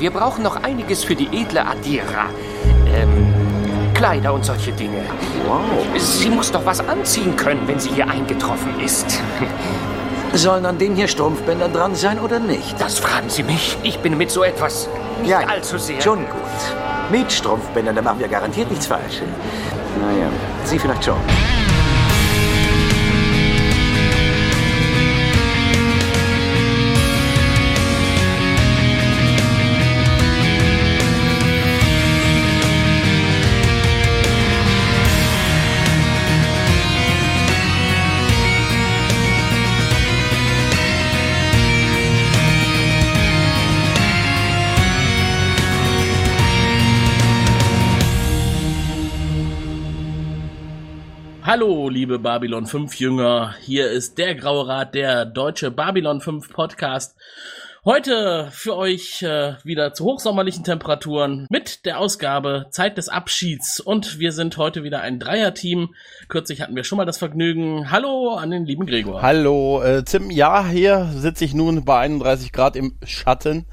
[0.00, 2.30] Wir brauchen noch einiges für die edle Adira.
[2.86, 3.34] Ähm,
[3.92, 5.02] Kleider und solche Dinge.
[5.46, 5.60] Wow.
[5.98, 9.20] Sie muss doch was anziehen können, wenn sie hier eingetroffen ist.
[10.32, 12.80] Sollen an den hier Strumpfbänder dran sein oder nicht?
[12.80, 13.76] Das fragen Sie mich.
[13.82, 14.88] Ich bin mit so etwas
[15.20, 16.00] nicht ja, allzu sehr.
[16.00, 17.10] Schon gut.
[17.10, 19.20] Mit Strumpfbändern, da machen wir garantiert nichts falsch.
[20.00, 20.30] Naja,
[20.64, 21.18] Sie vielleicht schon.
[52.00, 53.54] Liebe Babylon 5 Jünger.
[53.60, 57.14] Hier ist der Graue Rat, der deutsche Babylon 5 Podcast.
[57.84, 63.80] Heute für euch äh, wieder zu hochsommerlichen Temperaturen mit der Ausgabe Zeit des Abschieds.
[63.80, 65.90] Und wir sind heute wieder ein Dreierteam.
[66.28, 67.90] Kürzlich hatten wir schon mal das Vergnügen.
[67.90, 69.20] Hallo an den lieben Gregor.
[69.20, 70.30] Hallo, äh, Tim.
[70.30, 73.66] Ja, hier sitze ich nun bei 31 Grad im Schatten.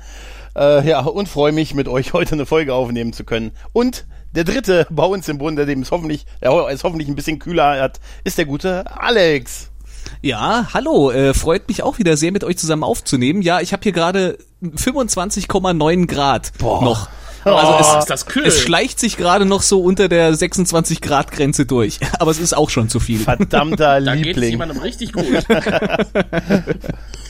[0.53, 3.51] Äh, ja, und freue mich, mit euch heute eine Folge aufnehmen zu können.
[3.71, 4.05] Und
[4.37, 7.81] der dritte bei uns im Bunde, dem es hoffentlich, der es hoffentlich ein bisschen kühler
[7.81, 9.71] hat, ist der gute Alex.
[10.21, 13.41] Ja, hallo, äh, freut mich auch wieder sehr mit euch zusammen aufzunehmen.
[13.41, 16.83] Ja, ich habe hier gerade 25,9 Grad Boah.
[16.83, 17.09] noch.
[17.45, 18.45] Also oh, es, ist das kühl.
[18.45, 22.55] es schleicht sich gerade noch so unter der 26 Grad Grenze durch, aber es ist
[22.55, 23.19] auch schon zu viel.
[23.19, 24.51] Verdammter da geht es Liebling.
[24.51, 25.25] jemandem richtig gut.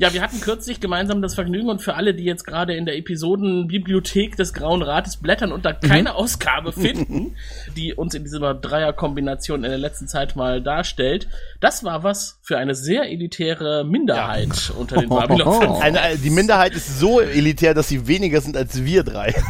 [0.00, 2.96] Ja, wir hatten kürzlich gemeinsam das Vergnügen und für alle, die jetzt gerade in der
[2.96, 7.34] Episodenbibliothek des Grauen Rates blättern und da keine Ausgabe finden,
[7.76, 11.26] die uns in dieser Dreierkombination in der letzten Zeit mal darstellt,
[11.60, 15.80] das war was für eine sehr elitäre Minderheit unter den Babylon 5.
[15.80, 19.34] Eine, die Minderheit ist so elitär, dass sie weniger sind als wir drei.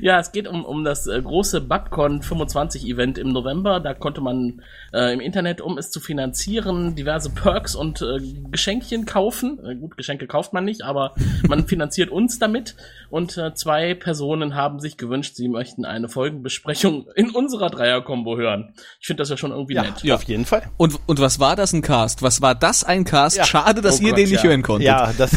[0.00, 3.80] Ja, es geht um, um das äh, große BabCon 25 Event im November.
[3.80, 8.18] Da konnte man äh, im Internet, um es zu finanzieren, diverse Perks und äh,
[8.50, 9.58] Geschenkchen kaufen.
[9.64, 11.14] Äh, gut, Geschenke kauft man nicht, aber
[11.48, 12.76] man finanziert uns damit.
[13.10, 18.74] Und äh, zwei Personen haben sich gewünscht, sie möchten eine Folgenbesprechung in unserer Dreierkombo hören.
[19.00, 20.10] Ich finde das ja schon irgendwie nett.
[20.12, 20.62] auf jeden Fall.
[20.76, 22.22] Und, und was war das ein Cast?
[22.22, 23.36] Was war das ein Cast?
[23.36, 23.44] Ja.
[23.44, 24.50] Schade, dass Oh ihr Gott, den nicht ja.
[24.50, 24.86] hören konntet.
[24.86, 25.32] Ja, das,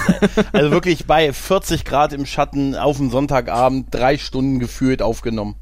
[0.54, 5.56] also wirklich bei 40 Grad im Schatten auf dem Sonntagabend drei Stunden gefühlt aufgenommen.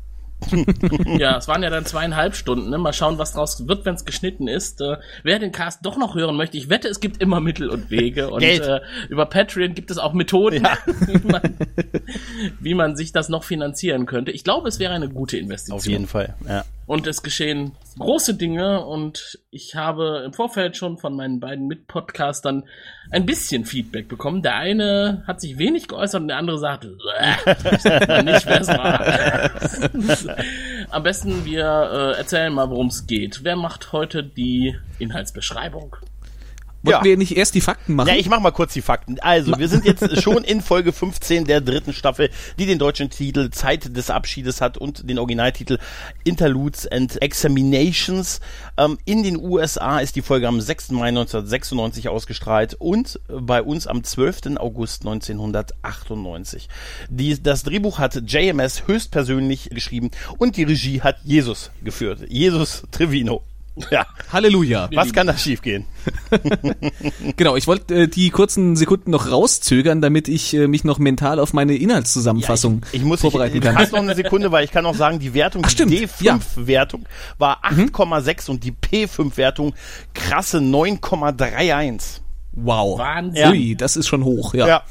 [1.18, 2.70] Ja, es waren ja dann zweieinhalb Stunden.
[2.70, 2.78] Ne?
[2.78, 4.80] Mal schauen, was draus wird, wenn es geschnitten ist.
[4.80, 7.90] Äh, wer den Cast doch noch hören möchte, ich wette, es gibt immer Mittel und
[7.90, 8.30] Wege.
[8.30, 8.66] Und Geld.
[8.66, 8.80] äh,
[9.10, 10.66] über Patreon gibt es auch Methoden,
[11.08, 11.42] wie, man,
[12.62, 14.32] wie man sich das noch finanzieren könnte.
[14.32, 15.78] Ich glaube, es wäre eine gute Investition.
[15.78, 16.64] Auf jeden Fall, ja.
[16.90, 22.64] Und es geschehen große Dinge und ich habe im Vorfeld schon von meinen beiden Mitpodcastern
[23.12, 24.42] ein bisschen Feedback bekommen.
[24.42, 28.44] Der eine hat sich wenig geäußert und der andere sagte, "Bäh, ich sag mal nicht,
[28.48, 29.52] wer es war.
[30.90, 33.44] Am besten wir äh, erzählen mal, worum es geht.
[33.44, 35.96] Wer macht heute die Inhaltsbeschreibung?
[36.82, 37.04] Wollten Ja.
[37.04, 38.08] wir nicht erst die Fakten machen?
[38.08, 39.20] Ja, ich mach mal kurz die Fakten.
[39.20, 43.50] Also, wir sind jetzt schon in Folge 15 der dritten Staffel, die den deutschen Titel
[43.50, 45.78] Zeit des Abschiedes hat und den Originaltitel
[46.24, 48.40] Interludes and Examinations.
[48.78, 50.92] Ähm, in den USA ist die Folge am 6.
[50.92, 54.58] Mai 1996 ausgestrahlt und bei uns am 12.
[54.58, 56.70] August 1998.
[57.10, 62.22] Die, das Drehbuch hat JMS höchstpersönlich geschrieben und die Regie hat Jesus geführt.
[62.30, 63.44] Jesus Trevino.
[63.92, 64.90] Ja, Halleluja.
[64.94, 65.86] was kann da schiefgehen?
[67.38, 71.40] Genau, ich wollte äh, die kurzen Sekunden noch rauszögern, damit ich äh, mich noch mental
[71.40, 73.76] auf meine Inhaltszusammenfassung Ich muss vorbereiten ich, kann.
[73.76, 76.36] fast noch eine Sekunde, weil ich kann auch sagen, die Wertung, Ach, die ja.
[76.36, 76.42] Mhm.
[76.42, 77.06] D5-Wertung
[77.38, 79.74] war 8,6 und die P5-Wertung
[80.14, 82.20] krasse 9,31.
[82.54, 83.00] Wow.
[83.00, 83.50] Wahnsinn.
[83.50, 84.68] Ui, das ist schon hoch, ja.
[84.68, 84.84] Ja,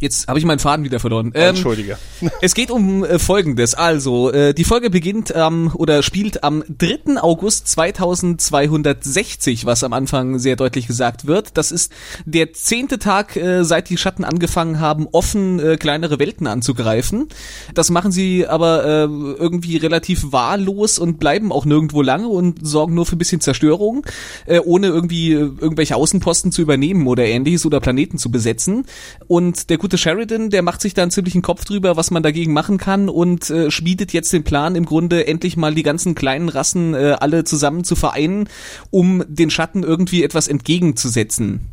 [0.00, 1.30] Jetzt habe ich meinen Faden wieder verloren.
[1.34, 1.98] Ähm, Entschuldige.
[2.40, 3.74] Es geht um äh, Folgendes.
[3.74, 7.20] Also, äh, die Folge beginnt ähm, oder spielt am 3.
[7.20, 11.58] August 2260, was am Anfang sehr deutlich gesagt wird.
[11.58, 11.92] Das ist
[12.24, 17.28] der zehnte Tag, äh, seit die Schatten angefangen haben, offen äh, kleinere Welten anzugreifen.
[17.74, 22.94] Das machen sie aber äh, irgendwie relativ wahllos und bleiben auch nirgendwo lange und sorgen
[22.94, 24.06] nur für ein bisschen Zerstörung,
[24.46, 28.86] äh, ohne irgendwie äh, irgendwelche Außenposten zu übernehmen oder ähnliches oder Planeten zu besetzen.
[29.26, 32.52] Und der gute Sheridan, der macht sich da einen ziemlichen Kopf drüber, was man dagegen
[32.52, 36.48] machen kann und äh, schmiedet jetzt den Plan, im Grunde endlich mal die ganzen kleinen
[36.48, 38.48] Rassen äh, alle zusammen zu vereinen,
[38.90, 41.68] um den Schatten irgendwie etwas entgegenzusetzen.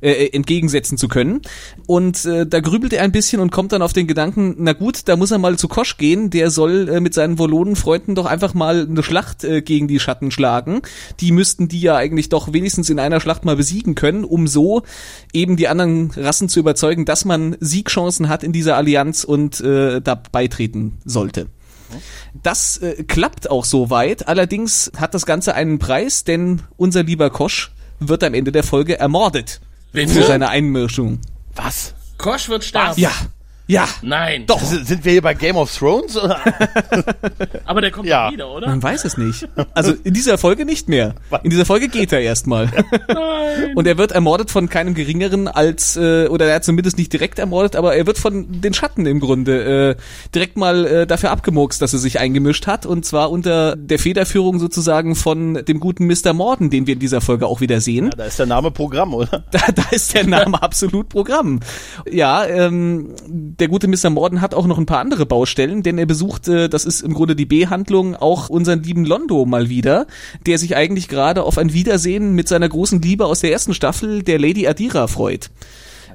[0.00, 1.42] Äh, entgegensetzen zu können.
[1.86, 5.08] Und äh, da grübelt er ein bisschen und kommt dann auf den Gedanken, na gut,
[5.08, 8.54] da muss er mal zu Kosch gehen, der soll äh, mit seinen Volonen-Freunden doch einfach
[8.54, 10.82] mal eine Schlacht äh, gegen die Schatten schlagen.
[11.20, 14.82] Die müssten die ja eigentlich doch wenigstens in einer Schlacht mal besiegen können, um so
[15.32, 20.00] eben die anderen Rassen zu überzeugen, dass man Siegchancen hat in dieser Allianz und äh,
[20.00, 21.46] da beitreten sollte.
[22.42, 24.26] Das äh, klappt auch soweit.
[24.28, 28.98] Allerdings hat das Ganze einen Preis, denn unser lieber Kosch wird am Ende der Folge
[28.98, 29.60] ermordet
[29.94, 31.20] Wen für seine Einmischung.
[31.54, 31.94] Was?
[32.18, 33.00] Kosch wird sterben.
[33.00, 33.12] Ja,
[33.66, 33.88] ja.
[34.02, 34.44] Nein.
[34.46, 34.60] Doch.
[34.62, 36.16] Sind wir hier bei Game of Thrones?
[36.16, 36.38] Oder?
[37.64, 38.26] Aber der kommt Ja.
[38.26, 38.32] ja.
[38.32, 38.66] wieder, oder?
[38.68, 39.48] Man weiß es nicht.
[39.72, 41.14] Also in dieser Folge nicht mehr.
[41.42, 42.70] In dieser Folge geht er erstmal.
[43.74, 47.38] Und er wird ermordet von keinem geringeren als, äh, oder er hat zumindest nicht direkt
[47.38, 49.96] ermordet, aber er wird von den Schatten im Grunde äh,
[50.34, 52.84] direkt mal äh, dafür abgemurkst, dass er sich eingemischt hat.
[52.86, 56.32] Und zwar unter der Federführung sozusagen von dem guten Mr.
[56.34, 58.10] Morden, den wir in dieser Folge auch wieder sehen.
[58.16, 59.44] Da ist der Name Programm, oder?
[59.50, 61.60] Da, da ist der Name absolut Programm.
[62.10, 63.14] Ja, ähm,
[63.58, 64.10] der gute Mr.
[64.10, 67.14] Morden hat auch noch ein paar andere Baustellen, denn er besucht, äh, das ist im
[67.14, 70.06] Grunde die B-Handlung, auch unseren lieben Londo mal wieder,
[70.46, 74.22] der sich eigentlich gerade auf ein Wiedersehen mit seiner großen Liebe aus der ersten Staffel,
[74.22, 75.50] der Lady Adira, freut.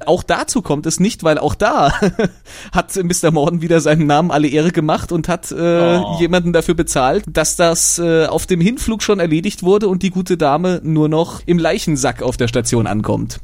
[0.06, 1.92] Auch dazu kommt es nicht, weil auch da
[2.72, 3.30] hat Mr.
[3.30, 6.16] Morden wieder seinen Namen alle Ehre gemacht und hat äh, Oh.
[6.18, 10.38] jemanden dafür bezahlt, dass das äh, auf dem Hinflug schon erledigt wurde und die gute
[10.38, 13.40] Dame nur noch im Leichensack auf der Station ankommt.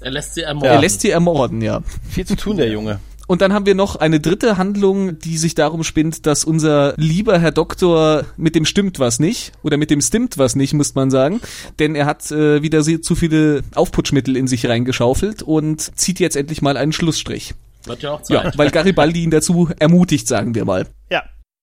[0.00, 0.70] Er lässt sie ermorden.
[0.72, 1.80] Er lässt sie ermorden, ja.
[2.08, 2.98] Viel zu tun, der Junge.
[3.30, 7.38] Und dann haben wir noch eine dritte Handlung, die sich darum spinnt, dass unser lieber
[7.38, 11.12] Herr Doktor mit dem stimmt was nicht oder mit dem stimmt was nicht, muss man
[11.12, 11.40] sagen,
[11.78, 16.34] denn er hat äh, wieder sehr, zu viele Aufputschmittel in sich reingeschaufelt und zieht jetzt
[16.34, 17.54] endlich mal einen Schlussstrich.
[17.84, 18.46] Wird ja auch Zeit.
[18.46, 20.88] Ja, weil Garibaldi ihn dazu ermutigt, sagen wir mal.
[21.08, 21.22] Ja.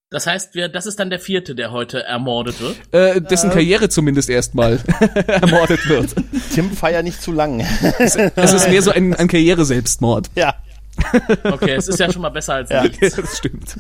[0.10, 2.78] Das heißt, wir, das ist dann der vierte, der heute ermordet wird.
[2.94, 4.80] Äh, dessen Karriere zumindest erstmal
[5.28, 6.16] ermordet wird.
[6.54, 7.60] Tim feier nicht zu lang.
[8.00, 8.16] Es
[8.54, 10.30] ist mehr so ein, ein Karriere-Selbstmord.
[10.36, 10.56] ja.
[11.44, 12.84] Okay, es ist ja schon mal besser als Ja.
[12.84, 13.16] nichts.
[13.16, 13.76] Das stimmt.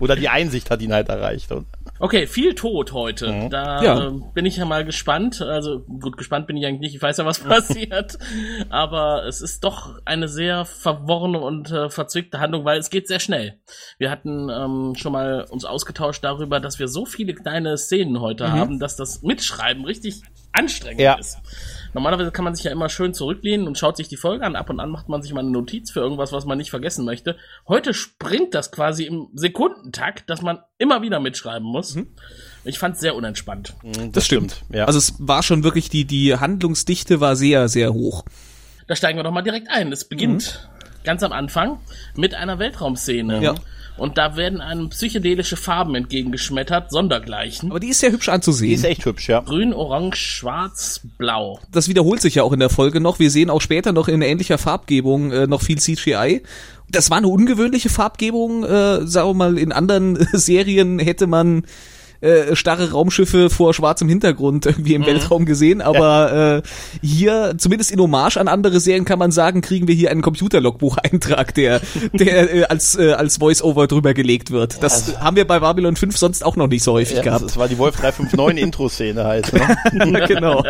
[0.00, 1.50] Oder die Einsicht hat ihn halt erreicht.
[1.52, 1.66] Und
[1.98, 3.48] Okay, viel Tod heute.
[3.50, 4.08] Da Ja.
[4.08, 5.40] äh, bin ich ja mal gespannt.
[5.40, 6.94] Also gut, gespannt bin ich eigentlich nicht.
[6.96, 8.18] Ich weiß ja, was passiert.
[8.70, 13.20] Aber es ist doch eine sehr verworrene und äh, verzwickte Handlung, weil es geht sehr
[13.20, 13.58] schnell.
[13.98, 18.50] Wir hatten ähm, schon mal uns ausgetauscht darüber, dass wir so viele kleine Szenen heute
[18.52, 20.22] haben, dass das Mitschreiben richtig
[20.52, 21.14] anstrengend Ja.
[21.14, 21.38] ist.
[21.94, 24.56] Normalerweise kann man sich ja immer schön zurücklehnen und schaut sich die Folge an.
[24.56, 27.04] Ab und an macht man sich mal eine Notiz für irgendwas, was man nicht vergessen
[27.04, 27.36] möchte.
[27.68, 31.96] Heute springt das quasi im Sekundentakt, dass man immer wieder mitschreiben muss.
[32.64, 33.74] Ich fand es sehr unentspannt.
[34.10, 34.24] das,
[34.70, 34.86] Ja.
[34.86, 38.24] Also es war schon wirklich, die, die Handlungsdichte war sehr, sehr hoch.
[38.86, 39.92] Da steigen wir doch mal direkt ein.
[39.92, 40.68] Es beginnt
[41.04, 41.78] ganz am Anfang
[42.16, 43.42] mit einer Weltraumszene.
[43.42, 43.54] Ja.
[43.96, 47.70] Und da werden einem psychedelische Farben entgegengeschmettert, sondergleichen.
[47.70, 48.74] Aber die ist sehr hübsch die anzusehen.
[48.74, 49.40] ist echt hübsch, ja.
[49.40, 51.60] Grün, Orange, Schwarz, Blau.
[51.70, 53.18] das wiederholt sich ja auch in der Folge noch.
[53.18, 56.42] Wir sehen auch später noch in ähnlicher Farbgebung äh, noch viel CGI.
[56.90, 58.64] Das war eine ungewöhnliche Farbgebung.
[58.64, 61.64] Äh, sagen wir mal, in anderen Serien hätte man
[62.22, 68.00] äh, starre Raumschiffe vor schwarzem Hintergrund irgendwie im Weltraum gesehen, aber äh, hier, zumindest in
[68.00, 71.80] Hommage an andere Serien, kann man sagen, kriegen wir hier einen Computerlogbucheintrag, der,
[72.12, 74.82] der äh, als, äh, als Voice-Over drüber gelegt wird.
[74.82, 77.44] Das haben wir bei Babylon 5 sonst auch noch nicht so häufig ja gehabt.
[77.44, 79.52] das war die Wolf 359 Intro-Szene halt.
[79.52, 80.24] Ne?
[80.28, 80.62] genau.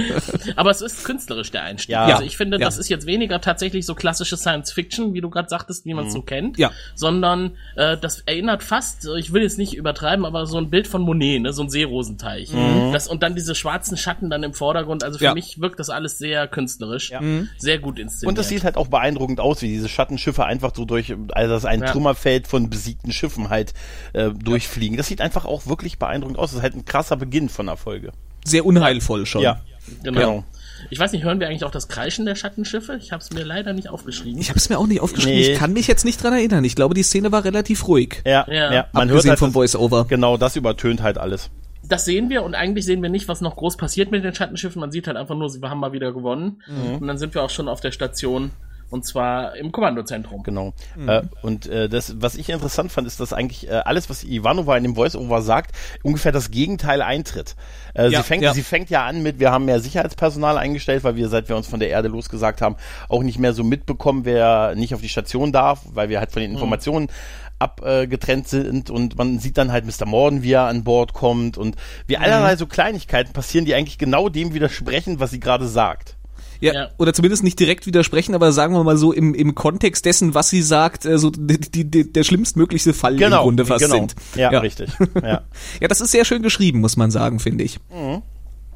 [0.56, 1.92] Aber es ist künstlerisch der Einstieg.
[1.92, 2.04] Ja.
[2.04, 2.66] Also ich finde, Ja.
[2.66, 6.06] das ist jetzt weniger tatsächlich so klassische Science Fiction, wie du gerade sagtest, wie man
[6.06, 6.70] es so kennt, Ja.
[6.94, 10.99] sondern äh, das erinnert fast, ich will jetzt nicht übertreiben, aber so ein Bild von
[11.00, 12.50] Monet, ne, so ein Seerosenteich.
[12.92, 15.04] Das und dann diese schwarzen Schatten dann im Vordergrund.
[15.04, 15.34] Also für Ja.
[15.34, 17.12] mich wirkt das alles sehr künstlerisch,
[17.58, 18.28] sehr gut inszeniert.
[18.28, 21.64] Und das sieht halt auch beeindruckend aus, wie diese Schattenschiffe einfach so durch, also das
[21.64, 21.86] ein Ja.
[21.86, 23.74] Trümmerfeld von besiegten Schiffen halt
[24.12, 24.96] äh, durchfliegen.
[24.96, 26.50] Das sieht einfach auch wirklich beeindruckend aus.
[26.50, 28.12] Das ist halt ein krasser Beginn von der Folge.
[28.44, 29.42] Sehr unheilvoll schon.
[29.42, 29.60] Ja.
[30.02, 30.20] genau.
[30.20, 30.44] genau.
[30.90, 32.96] Ich weiß nicht, hören wir eigentlich auch das Kreischen der Schattenschiffe?
[33.00, 34.40] Ich habe es mir leider nicht aufgeschrieben.
[34.40, 35.38] Ich habe es mir auch nicht aufgeschrieben.
[35.40, 35.52] Nee.
[35.52, 36.64] Ich kann mich jetzt nicht dran erinnern.
[36.64, 38.22] Ich glaube, die Szene war relativ ruhig.
[38.26, 38.72] Ja, Ja.
[38.72, 38.86] ja.
[38.92, 40.06] Man hört halt vom Voice-Over.
[40.08, 41.50] Genau, das übertönt halt alles.
[41.88, 44.78] das sehen wir und eigentlich sehen wir nicht, was noch groß passiert mit den Schattenschiffen.
[44.80, 46.62] Man sieht halt einfach nur, sie haben mal wieder gewonnen.
[47.00, 48.50] Und dann sind wir auch schon auf der Station
[48.90, 50.42] und zwar im Kommandozentrum.
[50.42, 50.72] Genau.
[51.06, 54.76] Äh, und äh, das, was ich interessant fand, ist, dass eigentlich äh, alles, was Ivanova
[54.76, 57.56] in dem Voice-Over sagt, ungefähr das Gegenteil eintritt.
[57.94, 58.52] Äh, Ja, sie, fängt, ja.
[58.52, 61.66] sie fängt ja an mit, wir haben mehr Sicherheitspersonal eingestellt, weil wir, seit wir uns
[61.66, 62.76] von der Erde losgesagt haben,
[63.08, 66.42] auch nicht mehr so mitbekommen, wer nicht auf die Station darf, weil wir halt von
[66.42, 67.08] den Informationen
[67.60, 70.06] abgetrennt sind und man sieht dann halt Mr.
[70.06, 74.30] Morden, wie er an Bord kommt und wie allerlei so Kleinigkeiten passieren, die eigentlich genau
[74.30, 76.16] dem widersprechen, was sie gerade sagt.
[76.60, 76.88] Ja, Ja.
[76.98, 80.50] Oder zumindest nicht direkt widersprechen, aber sagen wir mal so im, im Kontext dessen, was
[80.50, 83.94] sie sagt, äh, so die, die, die, der schlimmstmöglichste Fall im Grunde fast genau.
[83.96, 84.14] sind.
[84.34, 84.90] Ja, richtig.
[85.22, 85.42] Ja.
[85.80, 87.78] Ja, das ist sehr schön geschrieben, muss man sagen, finde ich.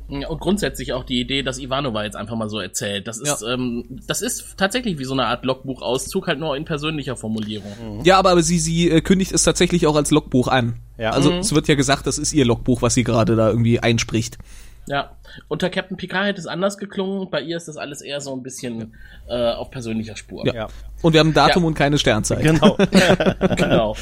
[0.09, 3.09] Ja, Und grundsätzlich auch die Idee, dass Ivanova jetzt einfach mal so erzählt.
[3.09, 7.17] Das ist, ähm, das ist tatsächlich wie so eine Art Logbuchauszug, halt nur in persönlicher
[7.17, 8.03] Formulierung.
[8.05, 10.77] Ja, aber, aber sie, sie äh, kündigt es tatsächlich auch als Logbuch an.
[10.99, 11.11] Ja.
[11.11, 11.39] Also Mhm.
[11.39, 14.37] es wird ja gesagt, das ist ihr Logbuch, was sie gerade da irgendwie einspricht.
[14.87, 15.17] Ja.
[15.49, 17.29] Unter Captain Picard hätte es anders geklungen.
[17.31, 18.95] Bei ihr ist das alles eher so ein bisschen
[19.29, 20.47] äh, auf persönlicher Spur.
[20.55, 20.69] Ja.
[21.03, 21.67] Und wir haben ein Datum Ja.
[21.69, 22.43] und keine Sternzeit.
[22.43, 22.77] Genau.
[23.57, 23.97] genau.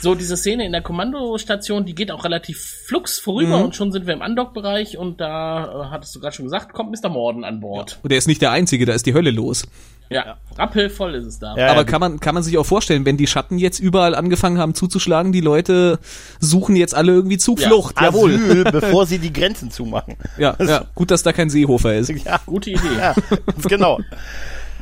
[0.00, 3.64] So, diese Szene in der Kommandostation, die geht auch relativ flux vorüber Mhm.
[3.64, 6.90] und schon sind wir im Undock-Bereich und da, äh, hattest du gerade schon gesagt, kommt
[6.90, 7.08] Mr.
[7.08, 7.98] Morden an Bord.
[8.02, 9.66] Und er ist nicht der Einzige, da ist die Hölle los.
[10.08, 11.56] Ja, rappelvoll ist es da.
[11.56, 14.14] Ja, Aber ja, kann man, kann man sich auch vorstellen, wenn die Schatten jetzt überall
[14.14, 15.98] angefangen haben zuzuschlagen, die Leute
[16.38, 18.00] suchen jetzt alle irgendwie Zuflucht.
[18.00, 18.34] Jawohl.
[18.36, 20.14] Asyl, bevor sie die Grenzen zumachen.
[20.38, 22.10] Ja, ja, gut, dass da kein Seehofer ist.
[22.24, 22.82] Ja, Gute Idee.
[23.00, 23.14] ja,
[23.46, 23.98] ganz genau.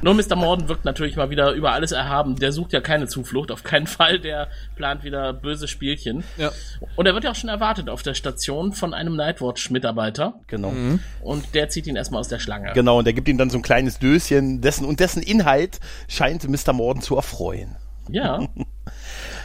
[0.05, 0.37] Nur Mr.
[0.37, 2.37] Morden wirkt natürlich mal wieder über alles erhaben.
[2.37, 4.21] Der sucht ja keine Zuflucht, auf keinen Fall.
[4.21, 6.25] Der plant wieder böse Spielchen.
[6.37, 6.53] Ja.
[6.95, 10.41] Und er wird ja auch schon erwartet auf der Station von einem Nightwatch-Mitarbeiter.
[10.47, 10.75] Genau.
[11.23, 12.73] Und der zieht ihn erstmal aus der Schlange.
[12.75, 16.47] Genau, und der gibt ihm dann so ein kleines Döschen, dessen und dessen Inhalt scheint
[16.47, 16.75] Mr.
[16.75, 17.77] Morden zu erfreuen.
[18.11, 18.47] Ja.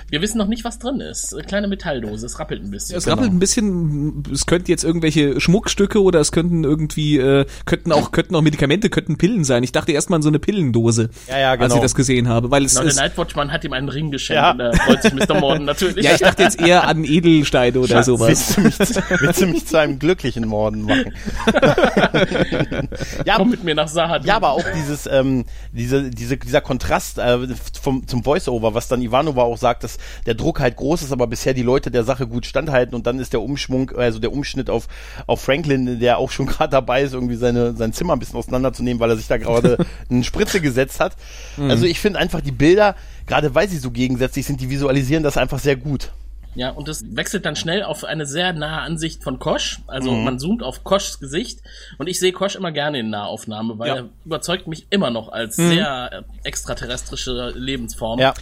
[0.09, 1.33] Wir wissen noch nicht, was drin ist.
[1.33, 2.97] Eine kleine Metalldose, es rappelt ein bisschen.
[2.97, 7.91] Es rappelt ein bisschen, es könnten jetzt irgendwelche Schmuckstücke oder es könnten irgendwie, äh, könnten
[7.91, 9.63] auch, könnten auch Medikamente, könnten Pillen sein.
[9.63, 11.75] Ich dachte erstmal an so eine Pillendose, Ja, ja, als genau.
[11.75, 14.41] ich das gesehen habe, weil es Genau, der ist, Nightwatchman hat ihm einen Ring geschenkt
[14.41, 14.51] Ja.
[14.51, 15.39] und da freut sich Mr.
[15.39, 16.03] Morden natürlich.
[16.05, 18.57] ja, ich dachte jetzt eher an Edelsteine oder sowas.
[18.57, 18.79] Willst du, mich,
[19.21, 21.13] willst du mich zu einem glücklichen Morden machen?
[23.25, 24.25] ja, Komm mit mir nach Sahad.
[24.25, 27.47] ja, aber auch dieses, ähm, diese, diese, dieser Kontrast äh,
[27.81, 31.27] vom, zum Voice-Over, was dann Ivanova auch sagt, dass der Druck halt groß ist, aber
[31.27, 34.69] bisher die Leute der Sache gut standhalten und dann ist der Umschwung, also der Umschnitt
[34.69, 34.87] auf,
[35.27, 38.99] auf Franklin, der auch schon gerade dabei ist, irgendwie seine, sein Zimmer ein bisschen auseinanderzunehmen,
[38.99, 39.77] weil er sich da gerade
[40.09, 41.15] eine Spritze gesetzt hat.
[41.57, 42.95] Also ich finde einfach die Bilder,
[43.27, 46.11] gerade weil sie so gegensätzlich sind, die visualisieren das einfach sehr gut.
[46.55, 49.81] Ja, und es wechselt dann schnell auf eine sehr nahe Ansicht von Kosch.
[49.85, 50.23] Also Mhm.
[50.23, 51.59] man zoomt auf Koschs Gesicht
[51.99, 53.95] und ich sehe Kosch immer gerne in Nahaufnahme, weil Ja.
[53.97, 55.69] er überzeugt mich immer noch als Mhm.
[55.69, 58.19] sehr äh, extraterrestrische Lebensform.
[58.19, 58.33] Ja.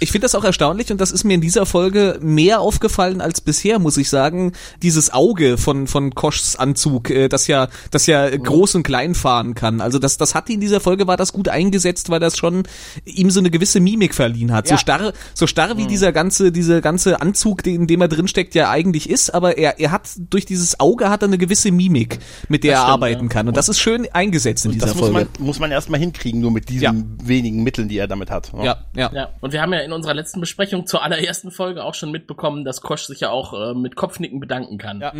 [0.00, 3.40] Ich finde das auch erstaunlich und das ist mir in dieser Folge mehr aufgefallen als
[3.40, 4.52] bisher, muss ich sagen.
[4.82, 9.54] Dieses Auge von von Koschs Anzug, äh, das ja das ja groß und klein fahren
[9.54, 9.80] kann.
[9.80, 12.64] Also das das hat in dieser Folge war das gut eingesetzt, weil das schon
[13.04, 14.66] ihm so eine gewisse Mimik verliehen hat.
[14.68, 14.78] So Ja.
[14.78, 18.70] starr so starr wie dieser ganze dieser ganze Anzug, in dem er drin steckt, ja
[18.70, 22.64] eigentlich ist, aber er er hat durch dieses Auge hat er eine gewisse Mimik, mit
[22.64, 23.28] der Das er stimmt, arbeiten ja.
[23.28, 25.28] kann und das ist schön eingesetzt in dieser Das muss Folge.
[25.38, 26.94] man, muss man erstmal hinkriegen, nur mit diesen Ja.
[27.22, 28.52] wenigen Mitteln, die er damit hat.
[28.62, 29.10] ja, ja.
[29.14, 32.64] Ja, und wir haben ja in unserer letzten Besprechung zur allerersten Folge auch schon mitbekommen,
[32.64, 35.00] dass Kosch sich ja auch äh, mit Kopfnicken bedanken kann.
[35.00, 35.12] Ja.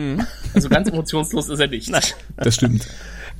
[0.54, 2.16] Also ganz emotionslos ist er nicht.
[2.36, 2.86] Das stimmt.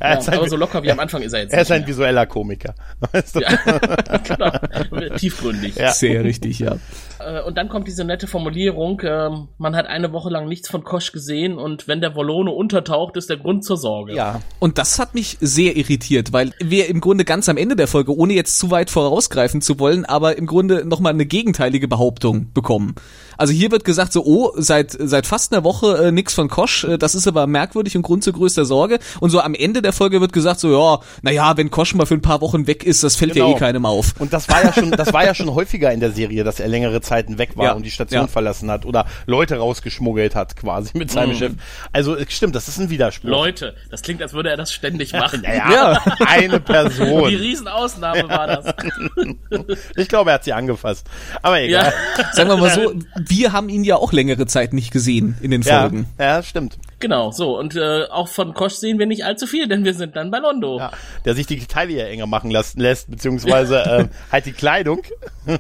[0.01, 1.71] Er, Ja, ist ein, aber so locker wie am Anfang ist er jetzt er ist
[1.71, 2.75] ein visueller Komiker.
[3.13, 3.41] Weißt du?
[3.41, 3.81] mehr.
[4.25, 5.17] genau.
[5.17, 5.77] Tiefgründig.
[5.77, 5.93] Ja.
[5.93, 6.77] Sehr richtig, ja.
[7.25, 10.85] Äh, Und dann kommt diese nette Formulierung, ähm, man hat eine Woche lang nichts von
[10.85, 14.15] Kosch gesehen und wenn der Wollone untertaucht, ist der Grund zur Sorge.
[14.15, 14.41] ja.
[14.59, 18.17] Und das hat mich sehr irritiert, weil wir im Grunde ganz am Ende der Folge,
[18.17, 22.95] ohne jetzt zu weit vorausgreifen zu wollen, aber im Grunde nochmal eine gegenteilige Behauptung bekommen.
[23.37, 26.85] Also hier wird gesagt so, oh, seit, seit fast einer Woche äh, nix von Kosch,
[26.85, 28.99] äh, das ist aber merkwürdig und Grund zu größter Sorge.
[29.21, 32.15] Und so am Ende der Folge wird gesagt so, ja, naja, wenn Kosch mal für
[32.15, 33.57] ein paar Wochen weg ist, das fällt ja Genau.
[33.57, 34.15] eh keinem auf.
[34.21, 36.69] Und das war ja schon, das war ja schon häufiger in der Serie, dass er
[36.69, 37.73] längere Zeiten weg war Ja.
[37.73, 38.27] und die Station Ja.
[38.27, 41.53] verlassen hat oder Leute rausgeschmuggelt hat, quasi mit seinem Chef.
[41.93, 43.29] Also es stimmt, das ist ein Widerspruch.
[43.31, 45.43] Leute, das klingt, als würde er das ständig machen.
[45.45, 46.03] Naja, Ja.
[46.27, 47.25] eine Die Person.
[47.27, 48.75] Riesenausnahme war das.
[49.97, 51.07] Ich glaube, er hat sie angefasst.
[51.43, 51.93] Aber egal.
[52.19, 52.95] ja, Sagen wir mal so,
[53.29, 56.07] wir haben ihn ja auch längere Zeit nicht gesehen in den Ja, Folgen.
[56.19, 56.79] ja, stimmt.
[57.05, 57.59] Genau, so.
[57.59, 60.39] Und äh, auch von Kosch sehen wir nicht allzu viel, denn wir sind dann bei
[60.39, 60.79] Londo.
[60.79, 60.91] Ja,
[61.27, 65.03] der sich die Teile ja enger machen lassen lässt, beziehungsweise äh, halt die Kleidung,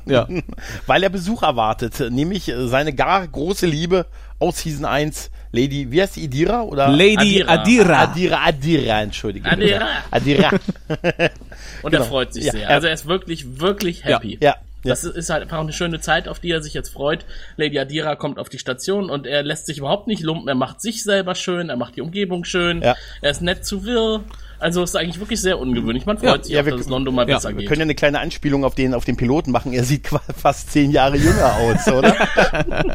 [0.07, 0.27] Ja.
[0.87, 4.07] weil er Besuch erwartet, nämlich äh, seine gar große Liebe
[4.39, 6.63] aus Season 1, Lady, wie heißt die, Idira?
[6.63, 6.89] Oder?
[6.89, 7.53] Lady Adira.
[7.53, 8.03] Adira.
[8.03, 9.49] Adira, Adira, entschuldige.
[9.51, 9.87] Adira.
[10.11, 10.51] Adira.
[11.83, 12.03] Und Genau.
[12.03, 12.71] er freut sich Ja, sehr.
[12.71, 14.39] Also er ist wirklich, wirklich happy.
[14.41, 14.57] ja, ja.
[14.85, 17.25] Das ist halt einfach eine schöne Zeit, auf die er sich jetzt freut.
[17.57, 20.49] Lady Adira kommt auf die Station und er lässt sich überhaupt nicht lumpen.
[20.49, 22.83] Er macht sich selber schön, er macht die Umgebung schön.
[22.83, 22.95] Ja.
[23.23, 24.25] Er ist nett zu wirr.
[24.59, 26.07] Also ist eigentlich wirklich sehr ungewöhnlich.
[26.07, 27.69] Man freut Ja, sich ja, auch, wir- dass es London mal ja, besser Wir geht.
[27.69, 29.73] können ja eine kleine Anspielung auf den, auf den Piloten machen.
[29.73, 32.15] Er sieht fast zehn Jahre jünger aus, oder?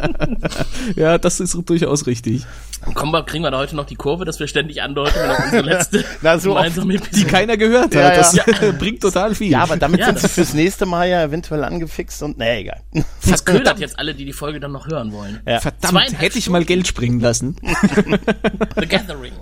[0.96, 2.46] Ja, das ist durchaus richtig.
[2.94, 5.44] Kommen wir, kriegen wir da heute noch die Kurve, dass wir ständig andeuten, wenn auch
[5.44, 7.26] unsere letzte Na, so gemeinsame Die Episode.
[7.28, 7.94] keiner gehört hat.
[7.94, 8.44] Ja, ja.
[8.46, 9.52] Das bringt total viel.
[9.52, 12.60] ja, aber damit Ja, sind sie das- fürs nächste Mal ja eventuell angefixt und, naja,
[12.60, 12.82] egal.
[13.30, 15.40] Das ködert jetzt alle, die die Folge dann noch hören wollen.
[15.46, 15.60] Ja.
[15.60, 17.56] Verdammt, Zweieinhalb hätte ich mal Geld springen lassen.
[18.80, 19.34] The Gathering.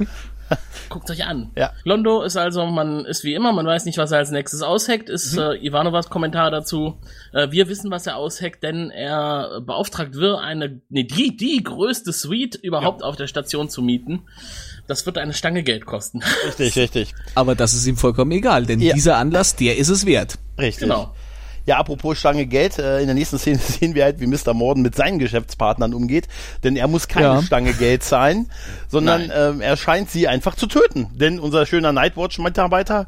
[0.90, 1.52] Guckt euch an.
[1.56, 1.72] Ja.
[1.84, 5.10] Londo ist also, man ist wie immer, man weiß nicht, was er als nächstes ausheckt,
[5.10, 5.40] ist Mhm.
[5.40, 6.98] äh, Ivanovas Kommentar dazu.
[7.34, 12.14] Äh, wir wissen, was er ausheckt, denn er beauftragt wir eine, nee, die, die größte
[12.14, 14.24] Suite überhaupt auf der Station zu mieten.
[14.88, 16.22] Das wird eine Stange Geld kosten.
[16.46, 17.14] Richtig, richtig.
[17.36, 18.94] Aber das ist ihm vollkommen egal, denn Ja.
[18.94, 20.36] dieser Anlass, der ist es wert.
[20.58, 20.84] Richtig.
[20.88, 21.14] Genau.
[21.68, 24.54] Ja, apropos Stange Geld, äh, in der nächsten Szene sehen wir halt, wie Mr.
[24.54, 26.28] Morden mit seinen Geschäftspartnern umgeht,
[26.64, 27.42] denn er muss keine Ja.
[27.44, 28.50] Stange Geld zahlen,
[28.88, 31.08] sondern ähm, er scheint sie einfach zu töten.
[31.14, 33.08] Denn unser schöner Nightwatch-Mitarbeiter,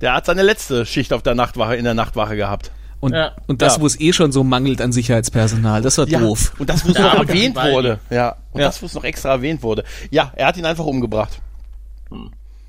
[0.00, 2.72] der hat seine letzte Schicht auf der Nachtwache, in der Nachtwache gehabt.
[3.00, 3.32] Und, Ja.
[3.46, 3.82] und das, Ja.
[3.82, 6.52] wo es eh schon so mangelt an Sicherheitspersonal, das war doof.
[6.58, 8.00] Und das, wo es Ja, noch erwähnt wurde.
[8.10, 8.36] Ja.
[8.52, 8.66] Und Ja.
[8.66, 9.84] das, wo es noch extra erwähnt wurde.
[10.10, 11.38] Ja, er hat ihn einfach umgebracht.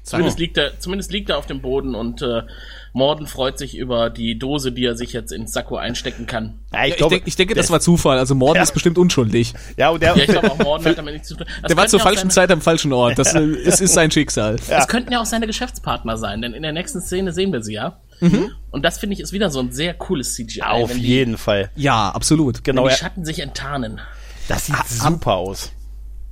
[0.06, 2.44] Zumindest liegt er, zumindest liegt er auf dem Boden und äh,
[2.94, 6.60] Morden freut sich über die Dose, die er sich jetzt ins Sakko einstecken kann.
[6.72, 8.18] Ja, ich, Ich, glaube, denk, ich denke, das war Zufall.
[8.20, 8.64] Also Morden Ja.
[8.64, 9.54] ist bestimmt unschuldig.
[9.78, 11.48] Ja, und der, Ja, ich glaube auch Morden hat damit nichts zu tun.
[11.62, 13.18] Das Der war zur ja falschen seine- Zeit am falschen Ort.
[13.18, 14.58] Das äh, ist, ist sein Schicksal.
[14.70, 17.74] Das könnten ja auch seine Geschäftspartner sein, denn in der nächsten Szene sehen wir sie
[17.74, 18.00] ja.
[18.72, 20.62] Und das finde ich ist wieder so ein sehr cooles CGI.
[20.62, 21.70] auf wenn die, jeden Fall.
[21.76, 22.64] Ja, absolut.
[22.64, 24.00] Genau, wenn die Schatten sich enttarnen.
[24.48, 25.72] das sieht super aus.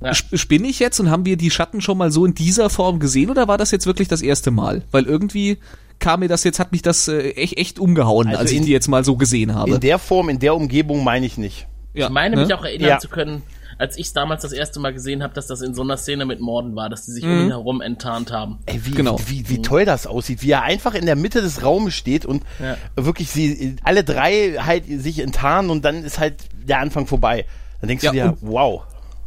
[0.04, 0.10] Ja.
[0.14, 2.98] Sp- Spinne ich jetzt und haben wir die Schatten schon mal so in dieser Form
[2.98, 4.82] gesehen oder war das jetzt wirklich das erste Mal?
[4.90, 5.58] Weil irgendwie
[5.98, 8.64] kam mir das jetzt, hat mich das äh, echt, echt umgehauen, Also als ich in-
[8.66, 9.70] die jetzt mal so gesehen habe.
[9.72, 11.66] In der Form, in der Umgebung meine ich nicht.
[11.94, 12.42] ja, Ich meine ne?
[12.42, 12.98] mich auch erinnern Ja.
[12.98, 13.42] zu können,
[13.78, 16.26] als ich es damals das erste Mal gesehen habe, dass das in so einer Szene
[16.26, 17.30] mit Morden war, dass die sich Mhm.
[17.32, 18.58] um ihn herum enttarnt haben.
[18.66, 19.18] Ey, wie, Genau.
[19.26, 22.42] wie, wie toll das aussieht, wie er einfach in der Mitte des Raumes steht und
[22.62, 22.76] Ja.
[22.96, 27.46] wirklich sie alle drei halt sich enttarnen und dann ist halt der Anfang vorbei.
[27.80, 28.82] Dann denkst Ja, du dir, und- wow.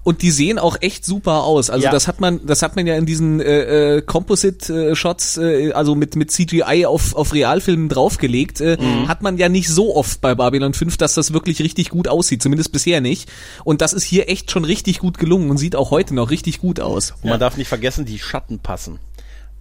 [0.08, 1.70] Und die sehen auch echt super aus.
[1.70, 1.92] Also Ja.
[1.92, 6.16] das hat man, das hat man ja in diesen äh, äh, Composite-Shots, äh, also mit
[6.16, 9.10] mit CGI auf auf Realfilmen draufgelegt, äh, Mhm.
[9.10, 12.42] hat man ja nicht so oft bei Babylon 5, dass das wirklich richtig gut aussieht.
[12.42, 13.30] Zumindest bisher nicht.
[13.66, 16.60] Und das ist hier echt schon richtig gut gelungen und sieht auch heute noch richtig
[16.60, 17.14] gut aus.
[17.22, 19.00] Und man darf nicht vergessen, die Schatten passen.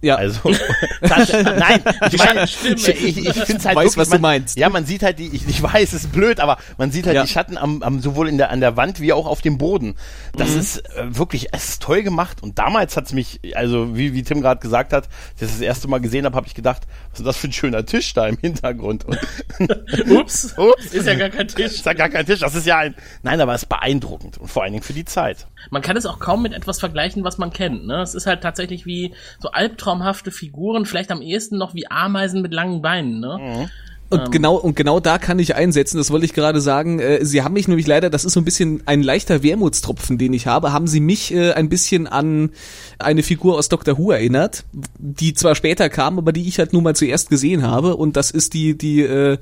[0.01, 0.39] Ja, Also,
[1.01, 2.75] das, nein, ich meine, ich, Stimmen.
[2.77, 4.57] ich, ich finde es halt Weiß, wirklich, was du man, meinst.
[4.57, 7.15] Ja, man sieht halt die, ich, ich weiß, es ist blöd, aber man sieht halt
[7.15, 7.23] Ja.
[7.23, 9.95] die Schatten am, am sowohl in der an der Wand wie auch auf dem Boden.
[10.35, 10.59] Das Mhm.
[10.59, 14.41] ist äh, wirklich, es ist toll gemacht und damals hat's mich, also wie, wie Tim
[14.41, 17.37] gerade gesagt hat, das das erste Mal gesehen habe, habe ich gedacht, was ist das
[17.37, 19.03] für ein schöner Tisch da im Hintergrund?
[19.05, 19.17] Und,
[20.11, 20.93] Ups, Ups.
[20.93, 21.65] ist ja gar kein Tisch.
[21.73, 24.47] ist ja gar kein Tisch, das ist ja ein, nein, aber es ist beeindruckend und
[24.47, 25.47] vor allen Dingen für die Zeit.
[25.71, 27.87] Man kann es auch kaum mit etwas vergleichen, was man kennt.
[27.87, 28.01] Ne?
[28.01, 29.49] Es ist halt tatsächlich wie so
[29.87, 33.19] albtraumhafte Figuren, vielleicht am ehesten noch wie Ameisen mit langen Beinen.
[33.19, 33.37] Ne?
[33.39, 33.69] Mhm.
[34.09, 36.99] Und genau, und genau da kann ich einsetzen, das wollte ich gerade sagen.
[36.99, 40.33] Äh, Sie haben mich nämlich leider, das ist so ein bisschen ein leichter Wermutstropfen, den
[40.33, 42.51] ich habe, haben Sie mich äh, ein bisschen an
[42.99, 44.63] eine Figur aus Doctor Who erinnert,
[44.97, 47.95] die zwar später kam, aber die ich halt nun mal zuerst gesehen habe.
[47.95, 49.37] Und das ist die, die äh,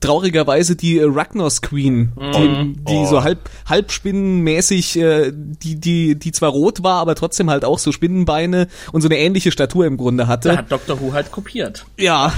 [0.00, 6.32] traurigerweise die äh, Ragnos Queen, die, die so halb, halb spinnenmäßig, äh, die, die, die
[6.32, 9.96] zwar rot war, aber trotzdem halt auch so Spinnenbeine und so eine ähnliche Statur im
[9.96, 10.56] Grunde Da hatte.
[10.56, 11.84] hat Doctor Who halt kopiert.
[11.98, 12.32] Ja,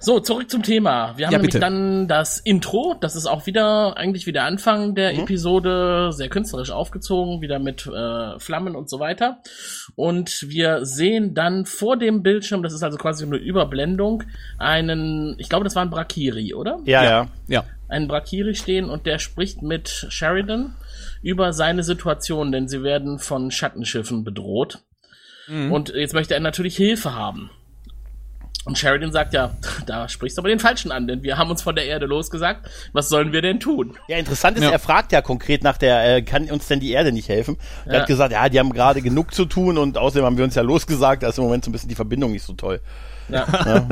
[0.00, 1.13] So, zurück zum Thema.
[1.16, 1.60] Wir haben Ja, nämlich bitte.
[1.60, 2.94] dann das Intro.
[3.00, 5.20] Das ist auch wieder eigentlich wie der Anfang der Mhm.
[5.20, 9.38] Episode sehr künstlerisch aufgezogen, wieder mit äh, Flammen und so weiter.
[9.96, 14.22] Und wir sehen dann vor dem Bildschirm, das ist also quasi eine Überblendung,
[14.58, 16.78] einen, ich glaube, das war ein Brakiri, oder?
[16.84, 17.26] Ja, ja.
[17.48, 17.64] ja.
[17.88, 20.74] einen Brakiri stehen und der spricht mit Sheridan
[21.22, 24.78] über seine Situation, denn sie werden von Schattenschiffen bedroht.
[25.46, 27.50] Und jetzt möchte er natürlich Hilfe haben.
[28.66, 29.54] Und Sheridan sagt ja,
[29.86, 32.66] da sprichst du aber den Falschen an, denn wir haben uns von der Erde losgesagt.
[32.92, 33.96] Was sollen wir denn tun?
[34.08, 34.70] Ja, interessant ist, Ja.
[34.70, 37.58] er fragt ja konkret nach der, äh, kann uns denn die Erde nicht helfen?
[37.84, 38.00] Er Ja.
[38.00, 40.62] hat gesagt, ja, die haben gerade genug zu tun und außerdem haben wir uns ja
[40.62, 42.80] losgesagt, da ist im Moment so ein bisschen die Verbindung nicht so toll.
[43.28, 43.44] Ja.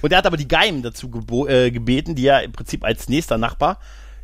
[0.00, 1.10] Und er hat aber die Geim dazu
[1.48, 3.78] äh, gebeten, die ja im Prinzip als nächster Nachbar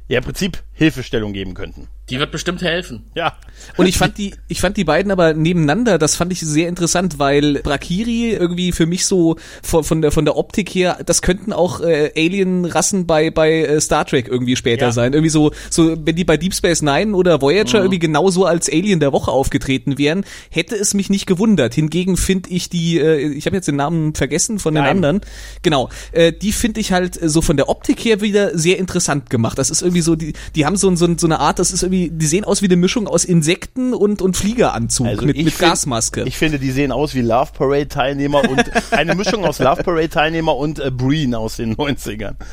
[0.09, 1.88] ja im Prinzip Hilfestellung geben könnten.
[2.11, 3.05] Die wird bestimmt helfen.
[3.14, 3.35] Ja.
[3.77, 7.18] Und ich fand die, ich fand die beiden aber nebeneinander, das fand ich sehr interessant,
[7.18, 11.53] weil Brakiri irgendwie für mich so von, von der von der Optik her, das könnten
[11.53, 14.92] auch äh, Alien-Rassen bei bei äh, Star Trek irgendwie später Ja.
[14.92, 15.12] sein.
[15.12, 18.99] Irgendwie so so wenn die bei Deep Space Nine oder Voyager irgendwie genauso als Alien
[19.01, 21.75] der Woche aufgetreten wären, hätte es mich nicht gewundert.
[21.75, 24.96] Hingegen finde ich die, äh, ich habe jetzt den Namen vergessen von den Geim.
[24.96, 25.20] anderen,
[25.62, 29.59] genau, äh, die finde ich halt so von der Optik her wieder sehr interessant gemacht.
[29.59, 32.00] Das ist irgendwie so, die die haben so, so, so eine Art, das ist irgendwie,
[32.09, 35.59] die sehen aus wie eine Mischung aus Insekten und, und Fliegeranzug mit, mit Also find-
[35.59, 36.23] Gasmaske.
[36.25, 40.09] Ich finde, die sehen aus wie Love Parade Teilnehmer und eine Mischung aus Love Parade
[40.09, 42.37] Teilnehmer und äh, Breen aus den 90ern.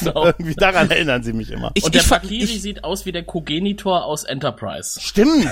[0.00, 0.26] Genau.
[0.26, 1.70] Irgendwie daran erinnern sie mich immer.
[1.74, 5.00] ich, Und der ich, fa- Brakiri ich, sieht aus wie der Kogenitor aus Enterprise.
[5.00, 5.50] Stimmt.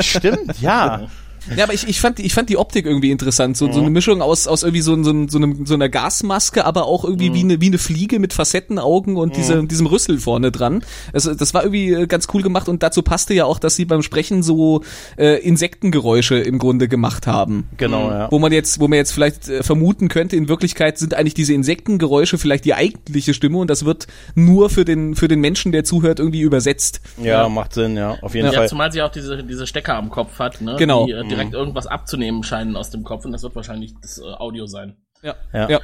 [0.00, 1.06] Stimmt, ja.
[1.56, 3.56] Ja, aber ich, ich, fand, die- ich fand die Optik irgendwie interessant.
[3.56, 6.86] So, so eine Mischung aus, aus irgendwie so, so, so, einem, so einer Gasmaske, aber
[6.86, 10.84] auch irgendwie wie, eine, wie eine Fliege mit Facettenaugen und diese, diesem Rüssel vorne dran.
[11.12, 13.84] Also, das war irgendwie äh, ganz cool gemacht und dazu passte ja auch, dass sie
[13.84, 14.82] beim Sprechen so
[15.16, 15.36] äh,
[15.70, 17.68] Insektengeräusche im Grunde gemacht haben.
[17.76, 18.30] Genau, ja.
[18.30, 21.54] Wo man jetzt, wo man jetzt vielleicht äh, vermuten könnte, in Wirklichkeit sind eigentlich diese
[21.54, 25.84] Insektengeräusche vielleicht die eigentliche Stimme und das wird nur für den, für den Menschen, der
[25.84, 27.00] zuhört, irgendwie übersetzt.
[27.22, 28.68] Ja, macht Sinn, ja, auf jeden Ja, Fall.
[28.68, 30.76] zumal sie auch diese, diese Stecker am Kopf hat, ne?
[30.78, 31.06] Genau.
[31.06, 34.22] Die äh, direkt irgendwas abzunehmen scheinen aus dem Kopf und das wird wahrscheinlich das äh,
[34.24, 34.96] Audio sein.
[35.22, 35.34] Ja.
[35.52, 35.68] Ja.
[35.68, 35.80] ja.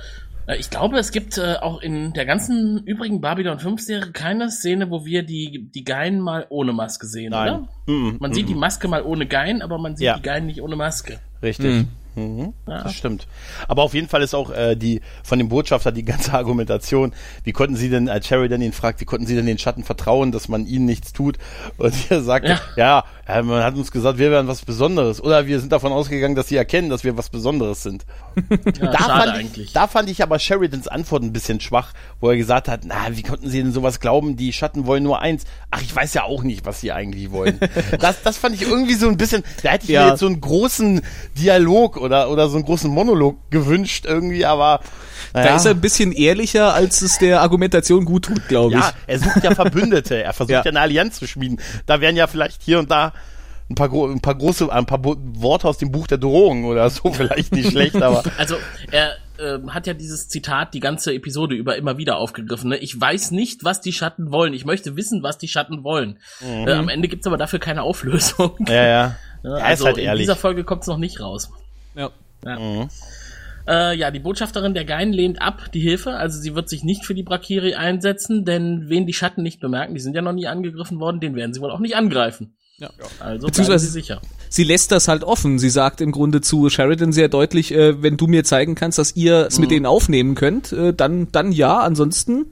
[0.47, 4.51] Äh, Ich glaube, es gibt äh, auch in der ganzen übrigen Babylon 5 Serie keine
[4.51, 7.49] Szene, wo wir die, die Geilen mal ohne Maske sehen, Nein.
[7.49, 7.69] oder?
[7.93, 8.17] Mhm.
[8.21, 10.17] Man sieht die Maske mal ohne Gein, aber man sieht Ja.
[10.17, 11.19] die Geilen nicht ohne Maske.
[11.43, 11.87] Richtig.
[12.15, 12.55] Mhm.
[12.65, 13.27] Das stimmt.
[13.69, 17.13] Aber auf jeden Fall ist auch äh, die von dem Botschafter die ganze Argumentation,
[17.45, 19.85] wie konnten Sie denn, als Sherry dann ihn fragt, wie konnten Sie denn den Schatten
[19.85, 21.37] vertrauen, dass man ihnen nichts tut?
[21.77, 22.59] Und er sagt, ja.
[22.77, 23.05] Ja.
[23.29, 25.21] Ja, man hat uns gesagt, wir wären was Besonderes.
[25.23, 28.05] Oder wir sind davon ausgegangen, dass sie erkennen, dass wir was Besonderes sind.
[28.81, 29.57] Ja, da, fand.
[29.57, 32.95] Ich, da fand ich aber Sheridans Antwort ein bisschen schwach, wo er gesagt hat, na,
[33.17, 34.37] wie konnten Sie denn sowas glauben?
[34.37, 35.45] Die Schatten wollen nur eins.
[35.71, 37.59] Ach, ich weiß ja auch nicht, was sie eigentlich wollen.
[37.99, 40.05] das, das fand ich irgendwie so ein bisschen, da hätte ich Ja.
[40.05, 41.01] mir jetzt so einen großen
[41.39, 44.81] Dialog oder, oder so einen großen Monolog gewünscht irgendwie, aber
[45.37, 45.57] Da naja.
[45.57, 48.81] ist er ein bisschen ehrlicher, als es der Argumentation gut tut, glaube ich.
[48.81, 50.63] Ja, er sucht ja Verbündete, er versucht ja.
[50.65, 50.71] Ja.
[50.71, 51.61] eine Allianz zu schmieden.
[51.85, 53.13] Da wären ja vielleicht hier und da
[53.69, 57.13] ein paar, ein paar große, ein paar Worte aus dem Buch der Drohungen oder so
[57.13, 58.57] vielleicht nicht schlecht, aber Also
[58.91, 62.71] er ähm, hat ja dieses Zitat die ganze Episode über immer wieder aufgegriffen.
[62.71, 62.79] Ne?
[62.79, 64.55] Ich weiß nicht, was die Schatten wollen.
[64.55, 66.19] Ich möchte wissen, was die Schatten wollen.
[66.41, 68.53] Äh, am Ende gibt's aber dafür keine Auflösung.
[68.69, 69.17] ja, ja.
[69.43, 70.23] Ja, Er ist also halt in ehrlich.
[70.23, 71.51] dieser Folge kommt's noch nicht raus.
[71.95, 72.11] Ja.
[72.45, 72.89] Ja.
[73.69, 77.05] Äh, ja, die Botschafterin der Gein lehnt ab die Hilfe, also sie wird sich nicht
[77.05, 80.47] für die Brakiri einsetzen, denn wen die Schatten nicht bemerken, die sind ja noch nie
[80.47, 82.55] angegriffen worden, den werden sie wohl auch nicht angreifen.
[82.79, 82.91] Ja.
[83.21, 84.21] Also Beziehungsweise- sie sicher.
[84.49, 85.59] Sie lässt das halt offen.
[85.59, 89.17] Sie sagt im Grunde zu Sheridan sehr deutlich, äh, wenn du mir zeigen kannst, dass
[89.17, 92.47] ihr es mit denen aufnehmen könnt, äh, dann, dann ja, ansonsten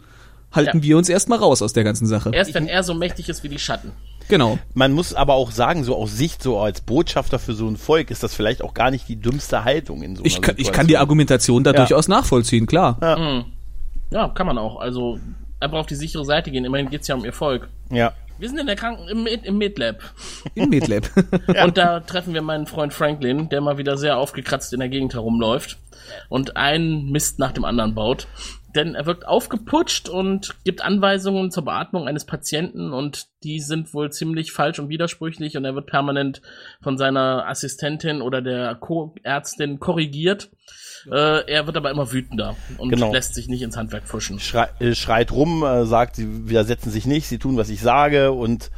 [0.51, 0.83] halten Ja.
[0.83, 2.31] wir uns erstmal raus aus der ganzen Sache.
[2.33, 3.93] Erst wenn er so mächtig ist wie die Schatten.
[4.29, 4.59] Genau.
[4.75, 8.11] Man muss aber auch sagen, so aus Sicht, so als Botschafter für so ein Volk,
[8.11, 10.67] ist das vielleicht auch gar nicht die dümmste Haltung in so einer Ich kann, ich
[10.67, 10.75] Situation.
[10.75, 11.77] kann die Argumentation da Ja.
[11.79, 13.45] durchaus nachvollziehen, klar.
[14.11, 14.81] Ja, kann man auch.
[14.81, 15.19] Also
[15.61, 16.65] einfach auf die sichere Seite gehen.
[16.65, 17.69] Immerhin geht's ja um ihr Volk.
[17.91, 18.13] Ja.
[18.39, 19.99] Wir sind in der Kranken im, Med- im Medlab.
[20.55, 21.05] Im Medlab.
[21.65, 25.15] Und da treffen wir meinen Freund Franklin, der mal wieder sehr aufgekratzt in der Gegend
[25.15, 25.79] herumläuft
[26.29, 28.27] und einen Mist nach dem anderen baut.
[28.75, 34.11] Denn er wirkt aufgeputscht und gibt Anweisungen zur Beatmung eines Patienten und die sind wohl
[34.11, 36.43] ziemlich falsch und widersprüchlich und er wird permanent
[36.83, 40.51] von seiner Assistentin oder der Co-Ärztin korrigiert.
[41.11, 43.13] Äh, er wird aber immer wütender und Genau.
[43.13, 44.41] lässt sich nicht ins Handwerk pfuschen.
[44.41, 48.33] Schrei äh, schreit rum, äh, sagt, sie widersetzen sich nicht, sie tun, was ich sage
[48.33, 48.71] und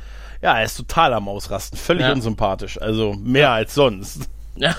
[0.43, 2.13] ja, er ist total am Ausrasten, völlig Ja.
[2.13, 4.29] unsympathisch, also mehr als sonst.
[4.57, 4.75] Ja,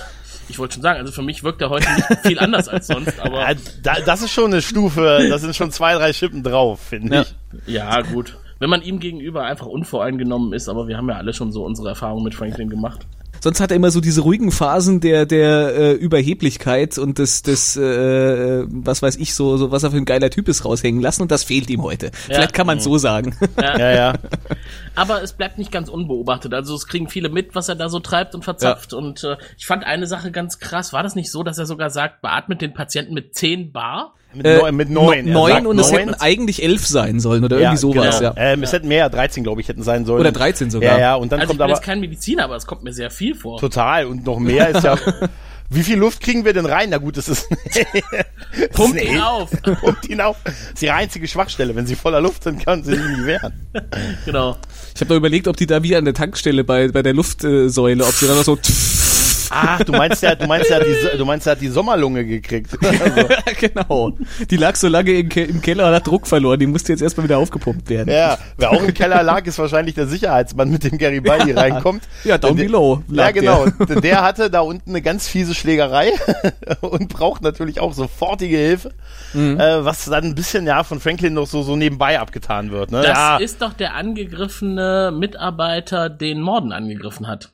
[0.48, 3.18] ich wollte schon sagen, also für mich wirkt er heute nicht viel anders als sonst,
[3.22, 6.80] aber Ja, da, das ist schon eine Stufe, das sind schon zwei, drei Schippen drauf,
[6.80, 7.22] finde Ja.
[7.22, 7.34] ich.
[7.74, 8.36] Ja, gut.
[8.58, 11.90] Wenn man ihm gegenüber einfach unvoreingenommen ist, aber wir haben ja alle schon so unsere
[11.90, 13.06] Erfahrungen mit Franklin gemacht.
[13.40, 17.76] Sonst hat er immer so diese ruhigen Phasen der der äh, Überheblichkeit und des des
[17.76, 21.22] äh, was weiß ich so so was er für ein geiler Typ ist raushängen lassen
[21.22, 22.10] und das fehlt ihm heute.
[22.12, 23.36] Vielleicht kann man so sagen.
[23.60, 24.14] Ja, ja.
[24.94, 26.52] Aber es bleibt nicht ganz unbeobachtet.
[26.54, 28.92] Also es kriegen viele mit, was er da so treibt und verzapft.
[28.92, 30.92] Und äh, ich fand eine Sache ganz krass.
[30.92, 34.14] War das nicht so, dass er sogar sagt, beatmet den Patienten mit 10 Bar?
[34.34, 35.26] Mit, Äh, neun, mit neun.
[35.26, 36.00] Er neun sagt und es neun.
[36.00, 38.34] hätten eigentlich elf sein sollen oder ja, irgendwie sowas, genau.
[38.36, 38.52] ja.
[38.52, 40.20] Ähm, es hätten mehr, 13 glaube ich hätten sein sollen.
[40.20, 40.94] Oder 13 sogar.
[40.94, 42.82] Ja, ja, und dann Also ich kommt bin aber jetzt kein Mediziner, aber es kommt
[42.84, 43.58] mir sehr viel vor.
[43.58, 44.98] total und noch mehr ist ja
[45.70, 46.88] Wie viel Luft kriegen wir denn rein?
[46.90, 47.46] Na gut, das ist
[48.72, 49.50] Pumpt ihn auf.
[49.80, 50.36] Pumpt ihn auf.
[50.42, 51.76] Das ist ihre einzige Schwachstelle.
[51.76, 53.52] Wenn sie voller Luft sind, können sie sich nicht wehren.
[54.24, 54.56] genau.
[54.94, 58.02] Ich habe noch überlegt, ob die da wie an der Tankstelle bei bei der Luftsäule,
[58.06, 58.56] ob sie dann noch so
[59.50, 62.76] Ach, du meinst ja, du meinst ja, die, du meinst ja, hat die Sommerlunge gekriegt.
[62.88, 63.28] Also,
[63.60, 64.12] genau.
[64.50, 66.58] Die lag so lange im, Ke im Keller und hat Druck verloren.
[66.58, 68.12] Die musste jetzt erstmal wieder aufgepumpt werden.
[68.12, 72.02] ja, wer auch im Keller lag, ist wahrscheinlich der Sicherheitsmann, mit dem Gary Bailey reinkommt.
[72.24, 73.66] Ja, down Der- below Ja, genau.
[73.88, 74.00] der.
[74.00, 76.12] Der hatte da unten eine ganz fiese Schlägerei
[76.80, 78.92] und braucht natürlich auch sofortige Hilfe,
[79.34, 79.60] Mhm.
[79.60, 82.90] äh, was dann ein bisschen ja von Franklin noch so so nebenbei abgetan wird.
[82.90, 82.98] Ne?
[83.02, 87.50] Das ja, ist doch der angegriffene Mitarbeiter, den Morden angegriffen hat.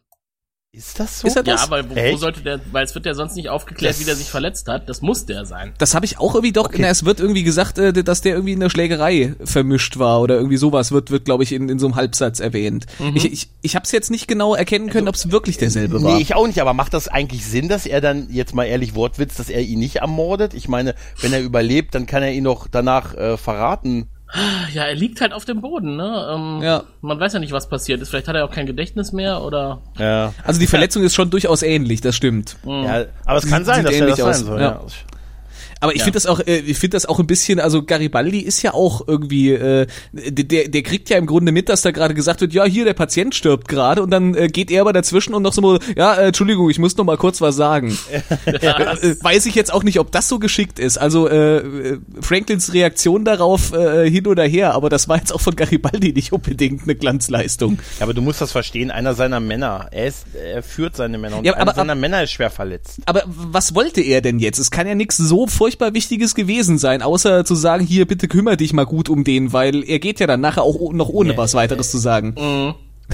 [0.76, 1.28] Ist das so?
[1.28, 1.60] Ist er das?
[1.62, 4.04] Ja, aber wo, wo sollte der, weil es wird ja sonst nicht aufgeklärt, Das- wie
[4.04, 4.88] der sich verletzt hat.
[4.88, 5.72] Das muss der sein.
[5.78, 8.52] Das habe ich auch irgendwie doch, na, es wird irgendwie gesagt, äh, dass der irgendwie
[8.52, 11.86] in der Schlägerei vermischt war oder irgendwie sowas wird, wird glaube ich, in, in so
[11.86, 12.86] einem Halbsatz erwähnt.
[13.14, 16.16] Ich, ich, ich habe es jetzt nicht genau erkennen können, ob es wirklich derselbe war.
[16.16, 18.94] Nee, ich auch nicht, aber macht das eigentlich Sinn, dass er dann, jetzt mal ehrlich
[18.94, 20.54] Wortwitz, dass er ihn nicht ermordet?
[20.54, 24.08] Ich meine, wenn er überlebt, dann kann er ihn doch danach äh, verraten.
[24.72, 26.28] Ja, er liegt halt auf dem Boden, ne?
[26.34, 26.82] Ähm, Ja.
[27.02, 28.08] Man weiß ja nicht, was passiert ist.
[28.08, 29.80] Vielleicht hat er auch kein Gedächtnis mehr oder.
[29.98, 30.32] Ja.
[30.42, 32.56] Also die Verletzung ist schon durchaus ähnlich, das stimmt.
[32.64, 34.60] ja aber es kann Sieht sein, dass er das ähnlich sein soll.
[34.60, 34.80] ja.
[35.84, 35.88] Ja.
[35.88, 36.04] Aber ich Ja.
[36.04, 39.06] finde das auch, äh, ich finde das auch ein bisschen, also Garibaldi ist ja auch
[39.06, 42.64] irgendwie, äh, der, der kriegt ja im Grunde mit, dass da gerade gesagt wird, ja,
[42.64, 45.78] hier, der Patient stirbt gerade und dann äh, geht er aber dazwischen und noch so,
[45.96, 47.96] ja, äh, Entschuldigung, ich muss noch mal kurz was sagen.
[48.46, 50.96] äh, weiß ich jetzt auch nicht, ob das so geschickt ist.
[50.98, 55.40] Also äh, äh, Franklins Reaktion darauf äh, hin oder her, aber das war jetzt auch
[55.40, 57.78] von Garibaldi nicht unbedingt eine Glanzleistung.
[57.98, 61.38] Ja, aber du musst das verstehen, einer seiner Männer, er, ist, er führt seine Männer
[61.38, 63.00] und Ja, einer aber- seiner Männer ist schwer verletzt.
[63.06, 64.58] Aber was wollte er denn jetzt?
[64.58, 68.56] Es kann ja nichts so furchtbar Wichtiges gewesen sein, außer zu sagen, hier, bitte kümmere
[68.56, 71.54] dich mal gut um den, weil er geht ja dann nachher auch noch ohne was
[71.54, 72.34] weiteres zu sagen.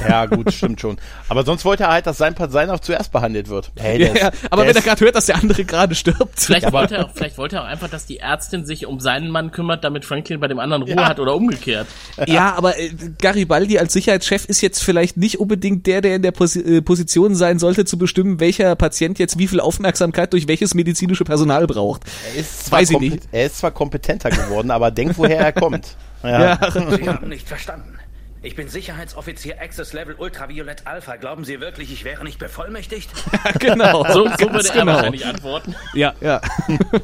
[0.08, 0.96] Ja, gut, stimmt schon.
[1.28, 3.72] Aber sonst wollte er halt, dass sein Patient auch zuerst behandelt wird.
[3.76, 5.94] Hey, Ja, der ja, ist- aber der wenn er gerade hört, dass der andere gerade
[5.96, 6.38] stirbt.
[6.40, 9.30] Vielleicht, wollte er auch, vielleicht wollte er auch einfach, dass die Ärztin sich um seinen
[9.30, 11.88] Mann kümmert, damit Franklin bei dem anderen Ruhe hat oder umgekehrt.
[12.26, 16.30] Ja, aber äh, Garibaldi als Sicherheitschef ist jetzt vielleicht nicht unbedingt der, der in der
[16.32, 20.74] Posi äh, Position sein sollte, zu bestimmen, welcher Patient jetzt wie viel Aufmerksamkeit durch welches
[20.74, 22.02] medizinische Personal braucht.
[22.32, 23.28] er ist zwar Weiß ich kompet- nicht.
[23.32, 25.96] Er ist zwar kompetenter geworden, aber denk, woher er kommt.
[26.22, 26.58] Ja.
[26.72, 27.94] Sie haben nicht verstanden.
[28.42, 31.16] Ich bin Sicherheitsoffizier Access Level Ultraviolett Alpha.
[31.16, 33.10] Glauben Sie wirklich, ich wäre nicht bevollmächtigt?
[33.58, 34.04] genau.
[34.10, 34.92] So, so würde er genau.
[34.94, 35.74] wahrscheinlich antworten.
[35.94, 36.40] Ja, ja.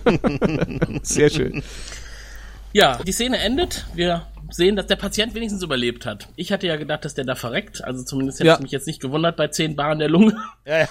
[1.03, 1.63] Sehr schön.
[2.73, 3.85] Ja, die Szene endet.
[3.95, 6.29] Wir sehen, dass der Patient wenigstens überlebt hat.
[6.37, 7.85] Ich hatte ja gedacht, dass der da verreckt.
[7.85, 8.55] Also zumindest hätte Ja.
[8.55, 10.35] es mich jetzt nicht gewundert bei 10 Bar in der Lunge.
[10.65, 10.89] Ja, ja.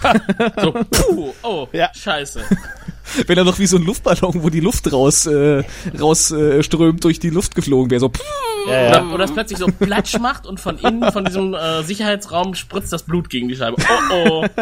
[0.62, 1.92] So, puh, oh, Ja.
[1.94, 2.44] scheiße.
[3.28, 5.64] Wenn er noch wie so ein Luftballon, wo die Luft raus, äh,
[6.00, 8.00] raus äh, strömt, durch die Luft geflogen wäre.
[8.00, 8.12] So,
[8.68, 8.90] Ja, ja.
[9.04, 12.92] Oder, oder es plötzlich so platsch macht und von innen, von diesem äh, Sicherheitsraum spritzt
[12.94, 13.76] das Blut gegen die Scheibe.
[14.12, 14.46] Oh oh.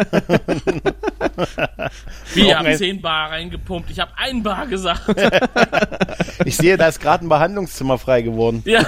[2.34, 3.90] Wir haben ein- 10 Bar reingepumpt.
[3.90, 5.02] Ich habe ein Bar gesagt.
[6.44, 8.62] Ich sehe, da ist gerade ein Behandlungszimmer frei geworden.
[8.66, 8.84] Ja,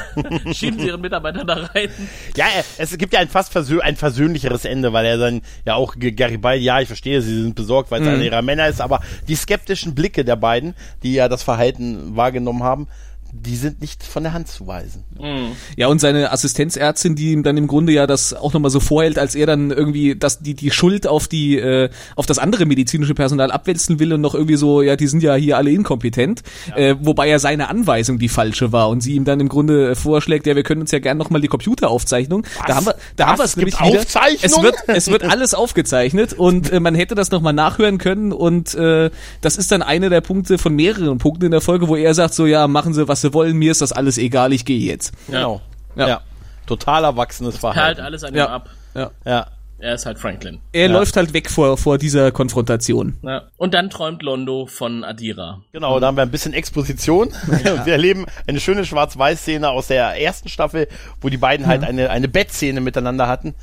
[0.52, 1.88] schieben Sie Ihren Mitarbeiter da rein.
[2.36, 5.74] Ja, er- es gibt ja ein fast versö ein versöhnlicheres Ende, weil er dann ja
[5.76, 9.00] auch Garibaldi, ja, ich verstehe, sie sind besorgt, weil es einer ihrer Männer ist, aber
[9.28, 12.88] die skeptischen Blicke der beiden, die ja das Verhalten wahrgenommen haben,
[13.40, 15.04] die sind nicht von der Hand zu weisen.
[15.76, 19.18] Ja, und seine Assistenzärztin, die ihm dann im Grunde ja das auch nochmal so vorhält,
[19.18, 23.14] als er dann irgendwie das, die, die Schuld auf die, äh, auf das andere medizinische
[23.14, 26.42] Personal abwälzen will und noch irgendwie so, ja, die sind ja hier alle inkompetent,
[26.74, 30.46] äh, wobei ja seine Anweisung die falsche war und sie ihm dann im Grunde vorschlägt,
[30.46, 32.46] ja, wir können uns ja gerne nochmal die Computeraufzeichnung.
[32.66, 34.00] Da haben wir, da haben wir es nämlich wieder.
[34.00, 34.38] Aufzeichnung?
[34.42, 38.74] Es wird, es wird alles aufgezeichnet und äh, man hätte das nochmal nachhören können und
[38.74, 42.14] äh, das ist dann einer der Punkte von mehreren Punkten in der Folge, wo er
[42.14, 44.78] sagt so, ja, machen Sie, was Sie wollen, mir ist das alles egal, ich gehe
[44.78, 45.12] jetzt.
[45.26, 45.60] Genau.
[45.96, 46.08] Ja.
[46.08, 46.20] Ja.
[46.66, 48.00] Total erwachsenes Verhalten.
[48.00, 48.48] alles an ihm Ja.
[48.48, 48.70] ab.
[48.94, 49.10] Ja.
[49.24, 49.46] Ja.
[49.78, 50.60] Er ist halt Franklin.
[50.72, 50.92] Er Ja.
[50.92, 53.16] läuft halt weg vor, vor dieser Konfrontation.
[53.22, 53.42] Ja.
[53.58, 55.60] Und dann träumt Londo von Adira.
[55.72, 57.28] Genau, da haben wir ein bisschen Exposition.
[57.84, 60.88] Wir erleben eine schöne Schwarz-Weiß-Szene aus der ersten Staffel,
[61.20, 63.54] wo die beiden halt eine, eine Bettszene miteinander hatten.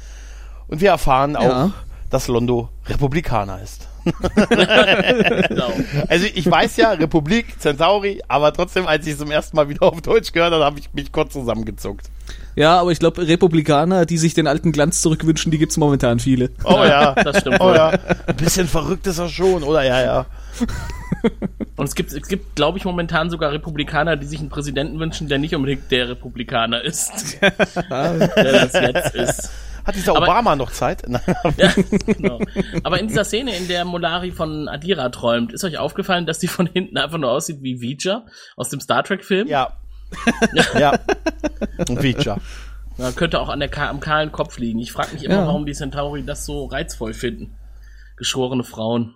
[0.67, 1.71] Und wir erfahren auch, Ja.
[2.12, 3.88] dass Londo Republikaner ist.
[4.04, 5.72] Genau.
[6.08, 9.84] Also ich weiß ja, Republik, Centauri, aber trotzdem, als ich es zum ersten Mal wieder
[9.84, 12.10] auf Deutsch gehört habe, habe ich mich kurz zusammengezuckt.
[12.56, 16.52] Ja, aber ich glaube, Republikaner, die sich den alten Glanz zurückwünschen, die gibt's momentan viele.
[16.63, 17.89] Oh ja, Das stimmt oh ja.
[18.28, 19.84] Ein bisschen verrückt ist er schon, oder?
[19.84, 20.26] Ja, ja.
[21.76, 25.28] Und es gibt, es gibt, glaube ich, momentan sogar Republikaner, die sich einen Präsidenten wünschen,
[25.30, 27.40] der nicht unbedingt der Republikaner ist.
[27.90, 29.52] der das jetzt ist.
[29.86, 31.04] Hat dieser Aber- Obama noch Zeit?
[31.08, 31.22] Nein.
[31.58, 31.74] Ja,
[32.06, 32.40] genau.
[32.84, 36.48] Aber in dieser Szene, in der Molari von Adira träumt, ist euch aufgefallen, dass die
[36.48, 39.48] von hinten einfach nur aussieht wie Vija aus dem Star Trek-Film?
[39.48, 39.74] ja.
[40.80, 40.94] ja.
[42.00, 42.38] Feature.
[43.00, 44.78] Ja, könnte auch an der, am kahlen Kopf liegen.
[44.78, 45.48] Ich frage mich immer, Ja.
[45.48, 47.56] warum die Centauri das so reizvoll finden.
[48.18, 49.16] Geschworene Frauen.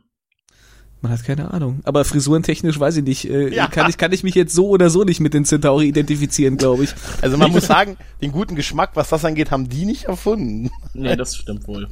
[1.08, 1.80] Man hat keine Ahnung.
[1.84, 3.30] Aber frisurentechnisch weiß ich nicht.
[3.30, 3.68] Äh, Ja.
[3.68, 6.84] kann, ich, kann ich mich jetzt so oder so nicht mit den Centauri identifizieren, glaube
[6.84, 6.94] ich.
[7.22, 10.70] Also man muss sagen, den guten Geschmack, was das angeht, haben die nicht erfunden.
[10.94, 11.88] Nee, das stimmt wohl.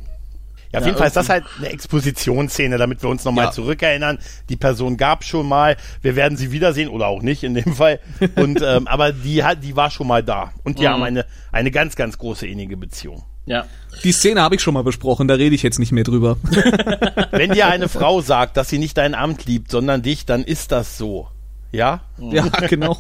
[0.72, 3.52] Ja, auf Ja, jeden Fall ist das halt eine Expositionsszene, damit wir uns nochmal Ja.
[3.52, 4.18] zurückerinnern.
[4.50, 8.00] Die Person gab schon mal, wir werden sie wiedersehen oder auch nicht in dem Fall.
[8.36, 10.88] Und ähm, aber die hat, die war schon mal da und die Mhm.
[10.90, 13.24] haben eine eine ganz ganz große innige Beziehung.
[13.46, 13.66] Ja.
[14.04, 16.38] Die Szene habe ich schon mal besprochen, da rede ich jetzt nicht mehr drüber.
[17.32, 20.72] Wenn dir eine Frau sagt, dass sie nicht dein Amt liebt, sondern dich, dann ist
[20.72, 21.28] das so.
[21.72, 22.02] Ja?
[22.20, 22.98] ja, genau.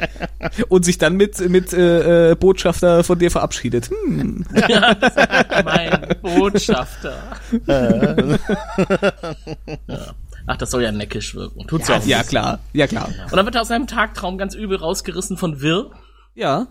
[0.68, 3.90] Und sich dann mit, mit äh, äh, Botschafter von dir verabschiedet.
[3.90, 4.46] Hm.
[5.64, 7.36] Mein Botschafter.
[9.86, 10.14] ja.
[10.46, 11.66] Ach, das soll ja neckisch wirken.
[11.66, 12.06] Tut's ja, auch.
[12.06, 12.60] Ja, klar.
[12.72, 13.10] Ja, klar.
[13.30, 15.90] Und dann wird er aus seinem Tagtraum ganz übel rausgerissen von Wirr.
[16.34, 16.68] Ja.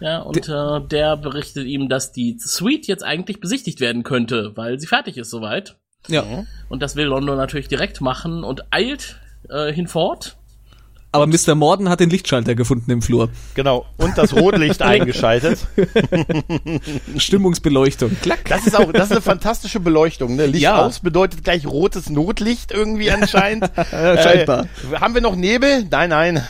[0.00, 4.80] Ja, und äh, der berichtet ihm, dass die Suite jetzt eigentlich besichtigt werden könnte, weil
[4.80, 5.76] sie fertig ist soweit.
[6.08, 6.24] Ja.
[6.68, 9.16] Und das will London natürlich direkt machen und eilt
[9.50, 10.36] äh, hinfort.
[11.12, 11.56] Aber Mr.
[11.56, 13.30] Morden hat den Lichtschalter gefunden im Flur.
[13.54, 13.84] Genau.
[13.96, 15.58] Und das Rotlicht eingeschaltet.
[17.16, 18.16] Stimmungsbeleuchtung.
[18.22, 18.44] Klack.
[18.48, 20.36] Das ist auch, das ist eine fantastische Beleuchtung.
[20.36, 20.46] Ne?
[20.46, 20.84] Licht Ja.
[20.86, 23.70] aus bedeutet gleich rotes Notlicht irgendwie anscheinend.
[23.90, 24.66] scheinbar.
[24.92, 25.84] Äh, haben wir noch Nebel?
[25.90, 26.46] Nein, nein.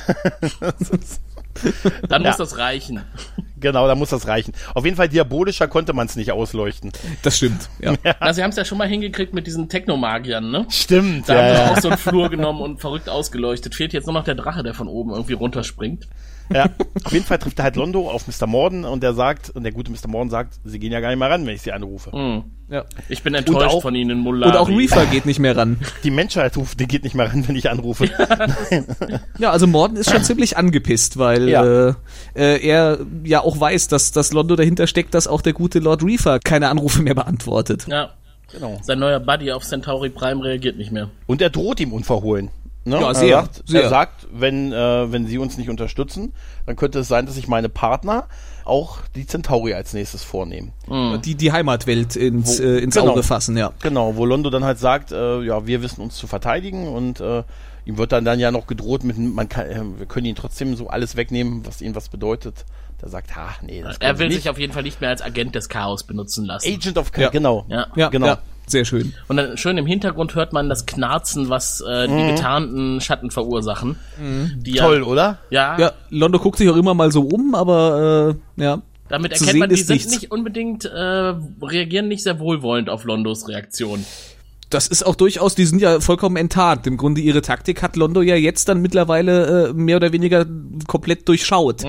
[2.08, 2.28] Dann Ja.
[2.28, 3.02] muss das reichen.
[3.58, 4.52] genau, da muss das reichen.
[4.74, 6.92] Auf jeden Fall diabolischer konnte man es nicht ausleuchten.
[7.22, 7.68] Das stimmt.
[7.80, 7.94] Ja.
[8.20, 10.66] Also sie haben es ja schon mal hingekriegt mit diesen Technomagiern, ne?
[10.68, 11.28] Stimmt.
[11.28, 11.72] Da haben Ja, sie ja.
[11.72, 13.74] auch so einen Flur genommen und verrückt ausgeleuchtet.
[13.74, 16.06] Fehlt jetzt nur noch der Drache, der von oben irgendwie runterspringt.
[16.52, 16.68] Ja.
[17.04, 18.46] Auf jeden Fall trifft er halt Londo auf Mr.
[18.46, 20.08] Morden und der sagt, und der gute Mr.
[20.08, 22.12] Morden sagt, sie gehen ja gar nicht mehr ran, wenn ich sie anrufe.
[22.12, 22.44] Hm.
[22.68, 22.84] ja.
[23.08, 24.50] Ich bin enttäuscht auch- von ihnen, Mullari.
[24.52, 25.78] Und auch Reefer geht nicht mehr ran.
[26.04, 28.08] Die Menschheit ruft, die geht nicht mehr ran, wenn ich anrufe.
[29.38, 31.88] Ja, also Morden ist schon ziemlich angepisst, weil Ja.
[31.88, 31.94] äh,
[32.34, 36.02] äh, er ja auch weiß, dass das Londo dahinter steckt, dass auch der gute Lord
[36.04, 37.86] Reefer keine Anrufe mehr beantwortet.
[37.88, 38.10] Ja.
[38.52, 38.78] Genau.
[38.82, 41.08] Sein neuer Buddy auf Centauri Prime reagiert nicht mehr.
[41.26, 42.50] Und er droht ihm unverhohlen.
[42.84, 42.98] Ne?
[42.98, 43.82] Ja, er, sehr, sagt, sehr.
[43.82, 46.32] er sagt, wenn, äh, wenn sie uns nicht unterstützen,
[46.66, 48.24] dann könnte es sein, dass sich meine Partner
[48.64, 50.72] auch die Centauri als nächstes vornehmen.
[51.24, 53.12] Die, die Heimatwelt ins, Wo- äh, ins genau.
[53.12, 53.72] Auge fassen, ja.
[53.82, 57.42] Genau, wo Londo dann halt sagt, äh, ja, wir wissen uns zu verteidigen und äh,
[57.84, 60.74] ihm wird dann, dann ja noch gedroht mit, man kann, äh, wir können ihn trotzdem
[60.76, 62.64] so alles wegnehmen, was ihnen was bedeutet.
[63.02, 65.54] Der sagt, ha, nee, das Er will sich auf jeden Fall nicht mehr als Agent
[65.54, 66.70] des Chaos benutzen lassen.
[66.72, 67.30] Agent of Ja.
[67.30, 67.64] genau.
[67.68, 67.86] Ja.
[67.96, 68.26] Ja, Genau.
[68.26, 68.38] ja,
[68.70, 69.12] sehr schön.
[69.28, 73.96] Und dann schön im Hintergrund hört man das Knarzen, was äh, die getarnten Schatten verursachen.
[74.18, 75.38] Die ja- Toll, oder?
[75.50, 78.82] Ja, Ja, Londo guckt sich auch immer mal so um, aber äh, ja.
[79.08, 80.10] damit Zu erkennt sehen man, die sind nichts.
[80.12, 84.04] nicht unbedingt, äh, reagieren nicht sehr wohlwollend auf Londos Reaktion.
[84.70, 86.86] Das ist auch durchaus, die sind ja vollkommen enttarnt.
[86.86, 90.46] Im Grunde ihre Taktik hat Londo ja jetzt dann mittlerweile äh, mehr oder weniger
[90.86, 91.82] komplett durchschaut.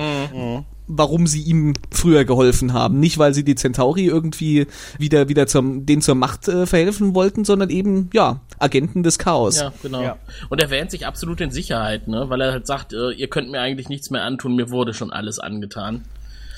[0.94, 3.00] Warum sie ihm früher geholfen haben.
[3.00, 4.66] Nicht, weil sie die Centauri irgendwie
[4.98, 9.60] wieder, wieder zum, denen zur Macht äh, verhelfen wollten, sondern eben, ja, Agenten des Chaos.
[9.60, 10.02] Ja, genau.
[10.02, 10.16] Ja.
[10.50, 12.26] Und er wähnt sich absolut in Sicherheit, ne?
[12.28, 15.12] Weil er halt sagt, äh, ihr könnt mir eigentlich nichts mehr antun, mir wurde schon
[15.12, 16.04] alles angetan.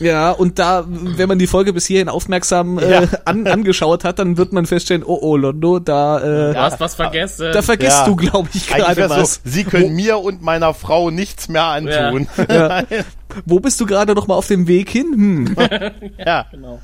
[0.00, 3.08] Ja, und da, wenn man die Folge bis hierhin aufmerksam äh, Ja.
[3.26, 6.96] an, angeschaut hat, dann wird man feststellen, oh oh, Londo, da, äh, Du hast was
[6.96, 7.50] vergessen.
[7.52, 8.04] da vergisst Ja.
[8.06, 9.34] du, glaube ich, gerade was.
[9.36, 12.26] so, sie können mir und meiner Frau nichts mehr antun.
[12.48, 12.82] Ja.
[13.46, 15.12] Wo bist du gerade noch mal auf dem Weg hin?
[15.14, 15.56] Hm.
[16.18, 16.46] Ja.
[16.50, 16.80] genau.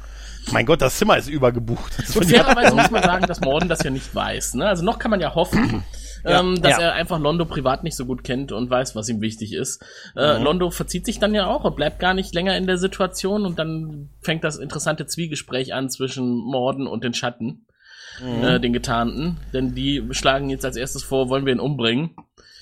[0.52, 1.92] Mein Gott, das Zimmer ist übergebucht.
[1.98, 4.54] Ich- fairerweise muss man sagen, dass Morden das ja nicht weiß.
[4.54, 4.66] Ne?
[4.66, 5.84] Also noch kann man ja hoffen,
[6.24, 6.80] ähm, dass Ja.
[6.86, 9.84] er einfach Londo privat nicht so gut kennt und weiß, was ihm wichtig ist.
[10.16, 10.44] Äh, Mhm.
[10.44, 13.58] Londo verzieht sich dann ja auch und bleibt gar nicht länger in der Situation und
[13.58, 17.66] dann fängt das interessante Zwiegespräch an zwischen Morden und den Schatten,
[18.22, 18.42] Mhm.
[18.44, 19.36] äh, den Getarnten.
[19.52, 22.10] Denn die schlagen jetzt als erstes vor, wollen wir ihn umbringen.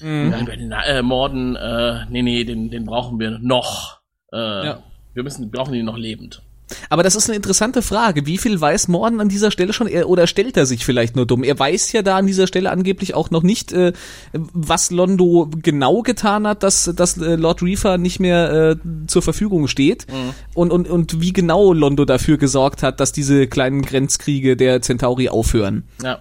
[0.00, 0.34] Mhm.
[0.68, 4.00] Na, äh, Morden, äh, nee, nee, den, den brauchen wir noch.
[4.32, 4.82] Äh, Ja.
[5.14, 6.42] Wir müssen, brauchen ihn noch lebend.
[6.90, 8.26] Aber das ist eine interessante Frage.
[8.26, 9.86] Wie viel weiß Morden an dieser Stelle schon?
[9.88, 11.42] Er, oder stellt er sich vielleicht nur dumm?
[11.42, 13.94] Er weiß ja da an dieser Stelle angeblich auch noch nicht, äh,
[14.32, 19.66] was Londo genau getan hat, dass, dass äh, Lord Reefer nicht mehr äh, zur Verfügung
[19.66, 20.06] steht.
[20.54, 25.30] Und, und, und wie genau Londo dafür gesorgt hat, dass diese kleinen Grenzkriege der Centauri
[25.30, 25.84] aufhören.
[26.02, 26.18] Ja.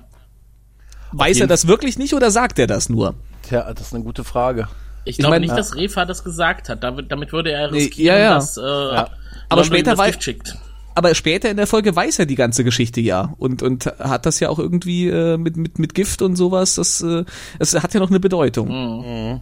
[1.11, 3.15] Weiß er das wirklich nicht oder sagt er das nur?
[3.47, 4.67] Tja, das ist eine gute Frage.
[5.05, 6.83] Ich glaube mein- nicht, dass Refa das gesagt hat.
[6.83, 8.33] Damit, damit würde er Nee, riskieren, ja, ja.
[8.36, 9.10] dass äh, Aber
[9.51, 10.57] Londo später Gift schickt.
[10.95, 14.39] Aber später in der Folge weiß er die ganze Geschichte ja und und hat das
[14.39, 16.75] ja auch irgendwie äh, mit mit mit Gift und sowas.
[16.75, 17.23] Das äh,
[17.60, 19.41] es hat ja noch eine Bedeutung.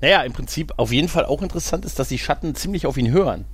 [0.00, 3.10] Naja, im Prinzip auf jeden Fall auch interessant ist, dass die Schatten ziemlich auf ihn
[3.10, 3.44] hören.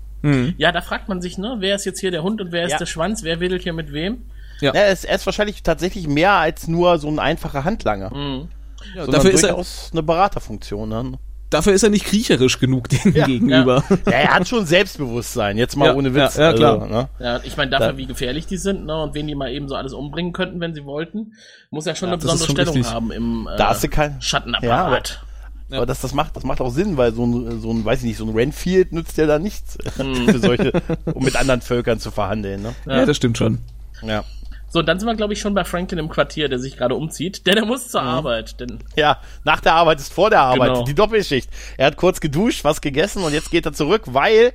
[0.57, 2.71] Ja, da fragt man sich, ne, wer ist jetzt hier der Hund und wer ist
[2.73, 2.79] Ja.
[2.79, 3.23] der Schwanz?
[3.25, 4.23] Wer wedelt hier mit wem?
[4.63, 4.73] Ja.
[4.73, 8.47] Ja, er, ist, er ist wahrscheinlich tatsächlich mehr als nur so ein einfacher Handlanger.
[8.95, 10.89] Ja, dafür ist er durchaus eine Beraterfunktion.
[10.89, 11.19] Ne?
[11.51, 13.85] dafür ist er nicht kriecherisch genug denen Ja, gegenüber.
[14.07, 16.35] Ja, er hat schon Selbstbewusstsein, jetzt mal Ja, ohne Witz.
[16.37, 16.83] ja, ja, klar.
[16.83, 17.09] Also, ne?
[17.21, 19.69] Ja, ich meine, dafür, Da- wie gefährlich die sind, ne, und wen die mal eben
[19.69, 21.35] so alles umbringen könnten, wenn sie wollten,
[21.71, 22.93] muss er schon eine besondere schon Stellung richtig.
[22.93, 25.23] haben im äh, Da hast du kein- Schattenapparat.
[25.71, 28.05] Aber das, das, macht, das macht auch Sinn, weil so ein, so ein, weiß ich
[28.07, 30.29] nicht, so ein Renfield nützt ja da nichts Hm.
[30.29, 30.73] für solche,
[31.13, 32.63] um mit anderen Völkern zu verhandeln.
[32.63, 32.75] Ne?
[32.87, 33.61] Ja, das stimmt schon.
[34.03, 34.25] Ja.
[34.75, 37.47] So, dann sind wir, glaube ich, schon bei Franklin im Quartier, der sich gerade umzieht.
[37.47, 37.91] Denn er muss Mhm.
[37.91, 38.59] zur Arbeit.
[38.59, 40.85] Denn ja, nach der Arbeit ist vor der Arbeit, Genau.
[40.85, 41.49] die Doppelschicht.
[41.79, 44.53] Er hat kurz geduscht, was gegessen und jetzt geht er zurück, weil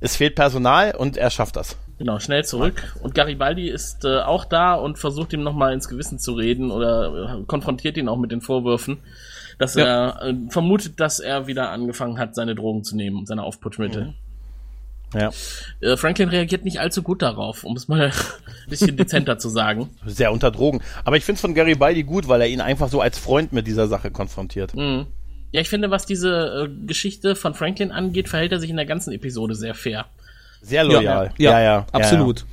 [0.00, 1.76] es fehlt Personal und er schafft das.
[1.98, 2.96] Genau, schnell zurück.
[3.00, 7.38] Und Garibaldi ist äh, auch da und versucht ihm nochmal ins Gewissen zu reden oder
[7.38, 8.98] äh, konfrontiert ihn auch mit den Vorwürfen,
[9.58, 9.84] dass Ja.
[10.16, 14.14] er äh, vermutet, dass er wieder angefangen hat, seine Drogen zu nehmen, seine Aufputschmittel.
[15.14, 15.30] Ja.
[15.80, 18.06] Äh, Franklin reagiert nicht allzu gut darauf, um es mal
[18.64, 19.90] ein bisschen dezenter zu sagen.
[20.06, 20.80] Sehr unter Drogen.
[21.04, 23.66] Aber ich finde es von Garibaldi gut, weil er ihn einfach so als Freund mit
[23.66, 24.74] dieser Sache konfrontiert.
[24.74, 25.06] Mhm.
[25.52, 28.86] Ja, ich finde, was diese äh, Geschichte von Franklin angeht, verhält er sich in der
[28.86, 30.06] ganzen Episode sehr fair.
[30.62, 31.32] Sehr loyal.
[31.60, 32.40] ja, absolut.
[32.40, 32.46] Ja,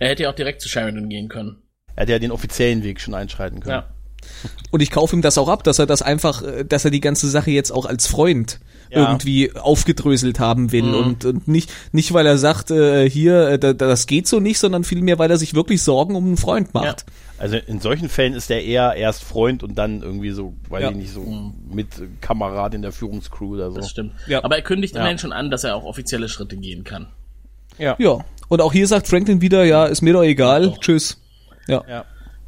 [0.00, 1.56] Er hätte ja auch direkt zu Sheridan gehen können.
[1.96, 3.82] Er hätte ja den offiziellen Weg schon einschreiten können.
[3.82, 3.95] Ja.
[4.70, 7.00] Und ich kaufe ihm das auch ab, dass er das einfach, äh, dass er die
[7.00, 8.60] ganze Sache jetzt auch als Freund
[8.90, 9.00] Ja.
[9.02, 10.72] irgendwie aufgedröselt haben Mhm.
[10.72, 14.38] will und, und nicht nicht weil er sagt äh, hier äh, da, das geht so
[14.38, 17.04] nicht, sondern vielmehr weil er sich wirklich Sorgen um einen Freund macht.
[17.38, 20.90] Also in solchen Fällen ist er eher erst Freund und dann irgendwie so, weiß Ja.
[20.90, 21.88] ich nicht, so mit
[22.20, 23.76] Kamerad in der Führungscrew oder so.
[23.78, 24.12] Das stimmt.
[24.28, 24.44] Ja.
[24.44, 25.00] Aber er kündigt Ja.
[25.00, 27.08] immerhin schon an, dass er auch offizielle Schritte gehen kann.
[27.78, 27.96] Ja.
[28.48, 30.66] Und auch hier sagt Franklin wieder, ja, ist mir doch egal.
[30.70, 30.78] Doch.
[30.78, 31.20] Tschüss.
[31.66, 31.82] Ja.
[31.88, 32.04] Ja.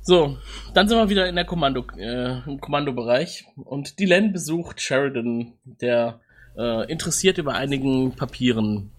[0.08, 0.38] So,
[0.72, 6.20] dann sind wir wieder in der Kommando, äh, im Kommandobereich und Dylan besucht Sheridan, der
[6.56, 8.90] äh, interessiert über einigen Papieren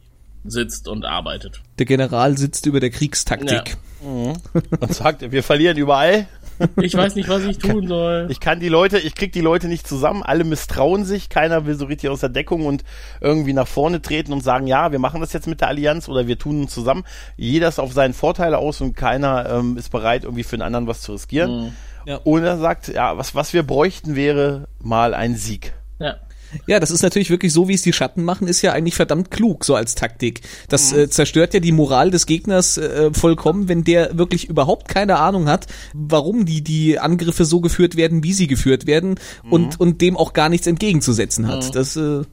[0.45, 1.63] sitzt und arbeitet.
[1.79, 3.77] Der General sitzt über der Kriegstaktik.
[4.01, 6.27] Und sagt, wir verlieren überall.
[6.81, 8.27] Ich weiß nicht, was ich tun soll.
[8.29, 11.75] Ich kann die Leute, ich krieg die Leute nicht zusammen, alle misstrauen sich, keiner will
[11.75, 12.83] so richtig aus der Deckung und
[13.21, 16.27] irgendwie nach vorne treten und sagen, ja, wir machen das jetzt mit der Allianz oder
[16.27, 17.03] wir tun uns zusammen.
[17.37, 20.87] Jeder ist auf seinen Vorteile aus und keiner ähm, ist bereit, irgendwie für den anderen
[20.87, 21.73] was zu riskieren.
[22.05, 22.17] Ja.
[22.23, 25.73] Und er sagt, ja, was, was wir bräuchten, wäre mal ein Sieg.
[25.99, 26.15] Ja.
[26.67, 29.31] Ja, das ist natürlich wirklich so, wie es die Schatten machen, ist ja eigentlich verdammt
[29.31, 30.41] klug, so als Taktik.
[30.67, 35.17] Das äh, zerstört ja die Moral des Gegners äh, vollkommen, wenn der wirklich überhaupt keine
[35.17, 39.19] Ahnung hat, warum die, die Angriffe so geführt werden, wie sie geführt werden
[39.49, 41.75] und, und dem auch gar nichts entgegenzusetzen hat.
[41.75, 42.23] Das, äh,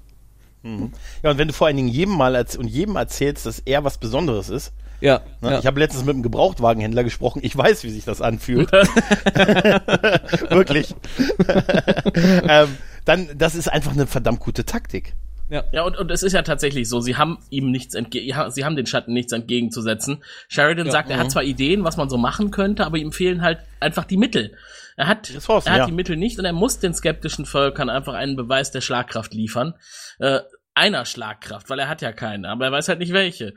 [1.22, 3.98] Ja, und wenn du vor allen Dingen jedem mal und jedem erzählst, dass er was
[3.98, 5.50] Besonderes ist, ja, Ne?
[5.52, 5.58] ja.
[5.58, 7.40] Ich habe letztens mit einem Gebrauchtwagenhändler gesprochen.
[7.42, 8.70] Ich weiß, wie sich das anfühlt.
[10.50, 10.94] Wirklich.
[12.48, 12.68] ähm,
[13.04, 15.14] dann, das ist einfach eine verdammt gute Taktik.
[15.48, 18.64] Ja, und, und es ist ja tatsächlich so, sie haben ihm nichts entge ja, sie
[18.64, 20.24] haben den Schatten nichts entgegenzusetzen.
[20.48, 23.60] Sheridan sagt, er hat zwar Ideen, was man so machen könnte, aber ihm fehlen halt
[23.78, 24.56] einfach die Mittel.
[24.96, 25.86] Er hat, Ressourcen, er hat ja.
[25.86, 29.74] die Mittel nicht und er muss den skeptischen Völkern einfach einen Beweis der Schlagkraft liefern.
[30.18, 30.40] Äh,
[30.76, 33.54] einer Schlagkraft, weil er hat ja keine, aber er weiß halt nicht welche.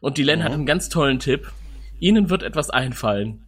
[0.00, 1.48] Und Dylan hat einen ganz tollen Tipp.
[2.00, 3.46] Ihnen wird etwas einfallen.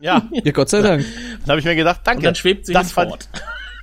[0.00, 1.04] Ja, ja, Gott sei Dank.
[1.40, 2.18] dann habe ich mir gedacht, danke.
[2.18, 3.28] Und dann schwebt sie das fand- hinfort.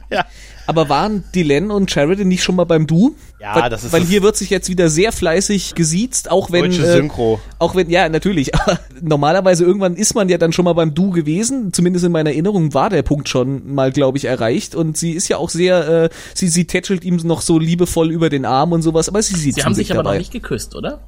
[0.10, 0.26] Ja,
[0.68, 3.16] Aber waren Dylan und Sheridan nicht schon mal beim Du?
[3.40, 6.50] Ja, weil, das ist Weil das- hier wird sich jetzt wieder sehr fleißig gesiezt, auch
[6.52, 6.64] wenn.
[6.64, 7.40] Deutsche äh, Synchro.
[7.60, 8.56] Auch wenn, ja, natürlich.
[8.60, 11.74] Aber normalerweise irgendwann ist man ja dann schon mal beim Du gewesen.
[11.74, 14.76] Zumindest in meiner Erinnerung war der Punkt schon mal, glaube ich, erreicht.
[14.76, 18.30] Und sie ist ja auch sehr, äh, sie, sie tätschelt ihm noch so liebevoll über
[18.30, 19.10] den Arm und sowas.
[19.10, 21.02] Aber sie sieht Sie haben sich aber noch nicht geküsst, oder?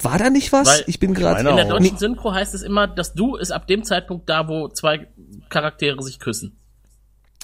[0.00, 0.66] War da nicht was?
[0.66, 1.48] Weil- ich bin gerade.
[1.48, 4.68] In der deutschen Synchro heißt es immer, das Du ist ab dem Zeitpunkt da, wo
[4.68, 5.06] zwei
[5.48, 6.56] Charaktere sich küssen.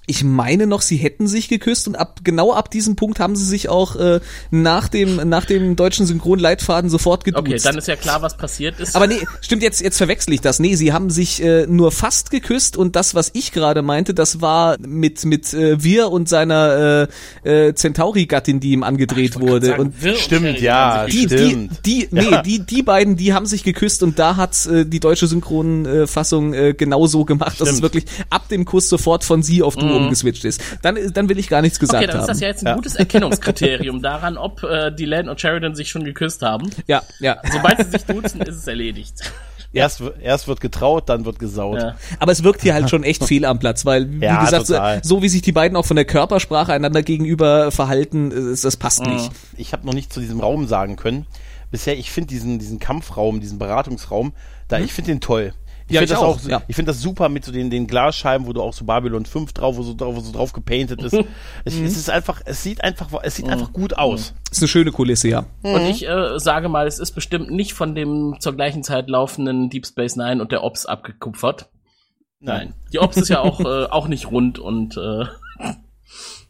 [0.09, 3.45] Ich meine noch, sie hätten sich geküsst und ab genau ab diesem Punkt haben sie
[3.45, 7.47] sich auch äh, nach dem nach dem deutschen Synchronleitfaden sofort geduzt.
[7.47, 8.97] Okay, dann ist ja klar, was passiert ist.
[8.97, 10.61] Aber nee, stimmt, jetzt, jetzt verwechsel ich das.
[10.61, 14.41] Nee, sie haben sich äh, nur fast geküsst und das, was ich gerade meinte, das
[14.41, 17.09] war mit, mit äh, Wir und seiner
[17.45, 19.67] äh, äh, Centauri-Gattin, die ihm angedreht wurde.
[19.67, 21.87] Sagen, und Stimmt, ja, die, stimmt.
[21.87, 25.01] die, die, nee, die, die beiden, die haben sich geküsst und da hat äh, die
[25.01, 27.83] deutsche Synchronfassung äh, genauso gemacht, dass es Stimmt.
[27.83, 30.61] wirklich ab dem Kuss sofort von sie auf du umgeswitcht ist.
[30.83, 32.43] Dann, dann will ich gar nichts gesagt Okay, dann ist das haben.
[32.43, 36.71] ja jetzt ein gutes Erkennungskriterium daran, ob äh, Dylan und Sheridan sich schon geküsst haben.
[36.87, 37.37] Ja, ja.
[37.53, 39.15] Sobald sie sich duzen, ist es erledigt.
[39.71, 41.79] Erst, erst wird getraut, dann wird gesaut.
[41.79, 41.95] Ja.
[42.19, 44.77] Aber es wirkt hier halt schon echt fehl am Platz, weil, wie Ja, gesagt, so,
[45.03, 49.05] so wie sich die beiden auch von der Körpersprache einander gegenüber verhalten, äh, das passt
[49.05, 49.31] nicht.
[49.59, 51.27] Ich habe noch nicht zu diesem Raum sagen können.
[51.71, 54.33] Bisher, ich finde diesen, diesen Kampfraum, diesen Beratungsraum,
[54.69, 55.53] da, ich finde den toll.
[55.89, 56.63] Ich Ja, finde das auch, ja.
[56.69, 59.55] ich finde das super mit so den, den Glasscheiben, wo du auch so Babylon 5
[59.55, 61.15] drauf, wo so drauf, wo so drauf gepainted ist.
[61.65, 64.35] es, es ist einfach, es sieht einfach, es sieht einfach gut aus.
[64.51, 65.47] Ist eine schöne Kulisse, ja.
[65.63, 69.71] Und ich äh, sage mal, es ist bestimmt nicht von dem zur gleichen Zeit laufenden
[69.71, 71.71] Deep Space Nine und der Ops abgekupfert.
[72.41, 72.75] Nein.
[72.93, 75.25] Die Ops ist ja auch, äh, auch nicht rund und äh,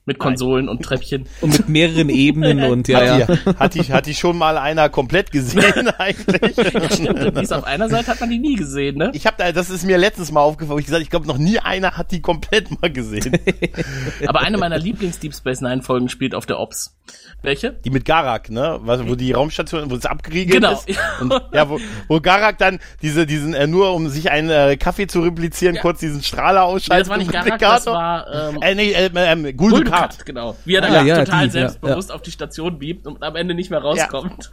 [0.08, 1.26] mit Konsolen und Treppchen.
[1.40, 3.28] Und mit mehreren Ebenen und ja, ja.
[3.28, 6.54] Hat, die, hat, die, hat die schon mal einer komplett gesehen eigentlich?
[6.92, 9.10] Stimmt, die ist auf einer Seite hat man die nie gesehen, ne?
[9.14, 11.38] Ich habe da, das ist mir letztens mal aufgefallen, wo ich gesagt, ich glaube noch
[11.38, 13.38] nie einer hat die komplett mal gesehen.
[14.26, 16.96] Aber eine meiner Lieblings-Deep Space Nine Folgen spielt auf der Ops.
[17.42, 17.72] Welche?
[17.84, 18.78] Die mit Garak, ne?
[18.82, 20.72] Was, wo die Raumstation, wo es abgeriegelt Genau.
[20.72, 20.88] ist.
[21.20, 21.78] Und, ja, wo,
[22.08, 25.82] wo Garak dann diese, diesen, äh, nur um sich einen äh, Kaffee zu replizieren, Ja.
[25.82, 27.06] kurz diesen Strahler Nee, ausschaltet.
[27.06, 29.97] das war nicht Garak, das war ähm, Äh, nee, äh, ähm, Guldukat.
[30.00, 30.56] Guldukat, genau.
[30.64, 33.36] Wie er dann Ah, ja, total die, ja, selbstbewusst auf die Station biebt und am
[33.36, 34.50] Ende nicht mehr rauskommt.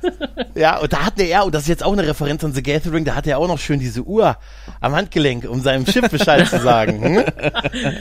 [0.55, 3.05] Ja, und da hatte er, und das ist jetzt auch eine Referenz an The Gathering,
[3.05, 4.37] da hat er auch noch schön diese Uhr
[4.81, 7.03] am Handgelenk, um seinem Schiff Bescheid zu sagen.
[7.03, 7.23] Hm?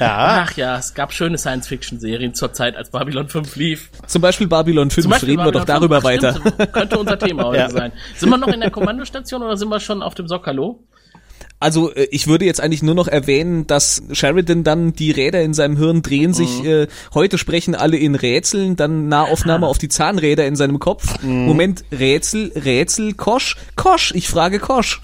[0.01, 0.45] Ja.
[0.47, 3.91] Ach ja, es gab schöne Science-Fiction-Serien zur Zeit, als Babylon 5 lief.
[4.07, 6.05] Zum Beispiel Babylon 5, Zum Beispiel reden wir doch Babylon darüber 5.
[6.23, 6.35] weiter.
[6.41, 7.71] Stimmt, könnte unser Thema heute Ja.
[7.71, 7.93] sein.
[8.17, 10.85] Sind wir noch in der Kommandostation oder sind wir schon auf dem Sokalo?
[11.65, 15.55] Also äh, ich würde jetzt eigentlich nur noch erwähnen, dass Sheridan dann die Räder in
[15.55, 20.47] seinem Hirn drehen sich, äh, heute sprechen alle in Rätseln, dann Nahaufnahme auf die Zahnräder
[20.47, 21.23] in seinem Kopf.
[21.23, 25.01] Moment, Rätsel, Rätsel, Kosch, Kosch, ich frage Kosch.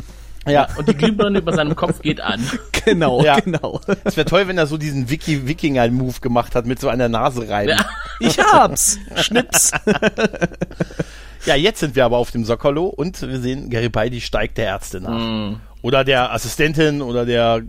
[0.47, 0.69] Ja.
[0.77, 2.41] Und die Glühbirne über seinem Kopf geht an.
[2.87, 3.39] Genau, Ja.
[3.41, 3.79] genau.
[4.05, 7.47] Es wäre toll, wenn er so diesen Wiki Wikinger-Move gemacht hat mit so der Nase
[7.49, 7.77] reiben.
[7.79, 7.87] Ja.
[8.21, 8.99] Ich hab's.
[9.17, 9.71] Schnips.
[11.47, 15.01] Ja, jetzt sind wir aber auf dem Sockerlo und wir sehen, Garibaldi steigt der Ärzte
[15.01, 15.19] nach.
[15.19, 15.57] Mhm.
[15.83, 17.63] Oder der Assistentin oder der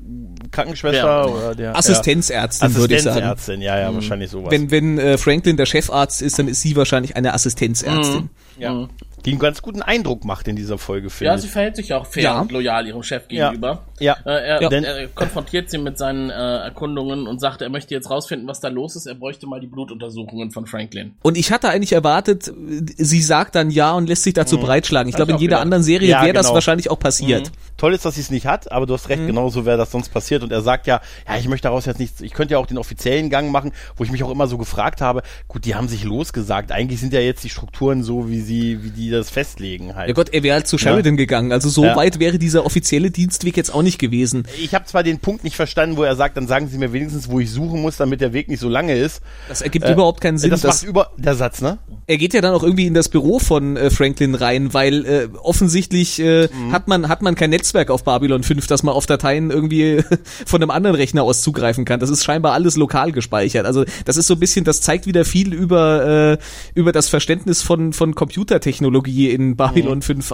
[0.51, 1.25] Krankenschwester Ja.
[1.25, 2.75] oder der Assistenzärztin, ja.
[2.75, 3.17] würde ich sagen.
[3.23, 4.51] Assistenzärztin, ja, ja, wahrscheinlich sowas.
[4.51, 8.29] Wenn, wenn äh, Franklin der Chefarzt ist, dann ist sie wahrscheinlich eine Assistenzärztin.
[8.61, 8.87] Ja.
[9.25, 12.07] Die einen ganz guten Eindruck macht in dieser Folge, finde Ja, sie verhält sich auch
[12.07, 12.41] fair Ja.
[12.41, 13.49] und loyal ihrem Chef Ja.
[13.49, 13.83] gegenüber.
[13.99, 14.17] Ja.
[14.25, 14.69] Äh, er, Ja.
[14.69, 18.61] Denn- er konfrontiert sie mit seinen äh, Erkundungen und sagt, er möchte jetzt rausfinden, was
[18.61, 19.05] da los ist.
[19.05, 21.13] Er bräuchte mal die Blutuntersuchungen von Franklin.
[21.21, 22.51] Und ich hatte eigentlich erwartet,
[22.97, 25.07] sie sagt dann ja und lässt sich dazu breitschlagen.
[25.07, 25.61] Ich glaube, in jeder gedacht.
[25.65, 26.55] anderen Serie Ja, wäre das genau.
[26.55, 27.51] wahrscheinlich auch passiert.
[27.77, 29.13] Toll ist, dass sie es nicht hat, aber du hast Mhm.
[29.13, 30.41] recht, genauso wäre das sonst passiert.
[30.41, 32.79] Und er sagt ja, ja, ich möchte daraus jetzt nichts, ich könnte ja auch den
[32.79, 36.03] offiziellen Gang machen, wo ich mich auch immer so gefragt habe, gut, die haben sich
[36.03, 36.71] losgesagt.
[36.71, 40.07] Eigentlich sind ja jetzt die Strukturen so, wie sie, wie die das festlegen halt.
[40.09, 41.51] Ja Gott, er wäre halt zu Sheridan gegangen.
[41.51, 41.95] Also so Ja.
[41.95, 44.43] weit wäre dieser offizielle Dienstweg jetzt auch nicht gewesen.
[44.61, 47.29] Ich habe zwar den Punkt nicht verstanden, wo er sagt, dann sagen Sie mir wenigstens,
[47.29, 49.21] wo ich suchen muss, damit der Weg nicht so lange ist.
[49.49, 50.49] Das ergibt überhaupt keinen Sinn.
[50.51, 51.77] das macht über der Satz, ne?
[52.07, 55.27] er geht ja dann auch irgendwie in das Büro von äh, Franklin rein, weil äh,
[55.61, 56.71] offensichtlich äh, Mhm.
[56.71, 60.03] hat man hat man kein Netzwerk auf Babylon 5, dass man auf Dateien irgendwie
[60.45, 61.99] von einem anderen Rechner aus zugreifen kann.
[61.99, 63.65] Das ist scheinbar alles lokal gespeichert.
[63.65, 66.37] Also das ist so ein bisschen, das zeigt wieder viel über äh,
[66.73, 68.15] über das Verständnis von von
[68.45, 70.01] Computertechnologie in Babylon Mhm.
[70.01, 70.33] 5 äh,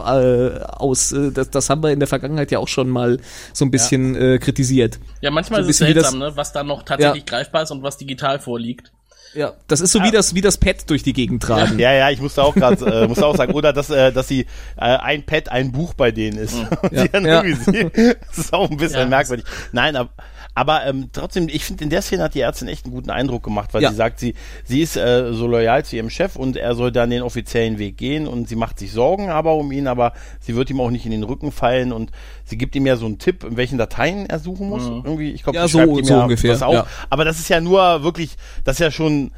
[0.64, 1.12] aus.
[1.12, 3.20] Äh, das, das haben wir in der Vergangenheit ja auch schon mal
[3.54, 5.00] so ein bisschen äh, kritisiert.
[5.22, 7.64] Ja, manchmal So ein ist es bisschen wie seltsam, ne, was da noch tatsächlich greifbar
[7.64, 8.92] ist und was digital vorliegt.
[9.34, 11.78] Ja, das ist so wie das wie das Pad durch die Gegend tragen.
[11.80, 14.42] Ja, ja, ich musste auch gerade, äh, musste auch sagen, oder dass, äh, dass sie
[14.78, 16.56] äh, ein Pad, ein Buch bei denen ist.
[16.82, 17.06] Und Ja.
[17.20, 17.44] Ja.
[18.30, 19.06] das ist auch ein bisschen Ja.
[19.06, 19.46] merkwürdig.
[19.74, 20.10] Nein, aber,
[20.58, 23.44] aber ähm, trotzdem, ich finde, in der Szene hat die Ärztin echt einen guten Eindruck
[23.44, 23.92] gemacht, weil Ja.
[23.92, 24.34] sie sagt, sie,
[24.64, 27.96] sie ist äh, so loyal zu ihrem Chef und er soll dann den offiziellen Weg
[27.98, 31.06] gehen und sie macht sich Sorgen aber um ihn, aber sie wird ihm auch nicht
[31.06, 32.10] in den Rücken fallen und
[32.44, 34.84] sie gibt ihm ja so einen Tipp, in welchen Dateien er suchen muss.
[34.84, 36.74] Irgendwie, ich glaube, Ja, sie so- schreibt ihm so ja ungefähr, was auf.
[36.74, 36.88] ja.
[37.12, 38.32] Aber das ist ja nur wirklich,
[38.64, 39.32] das ist ja schon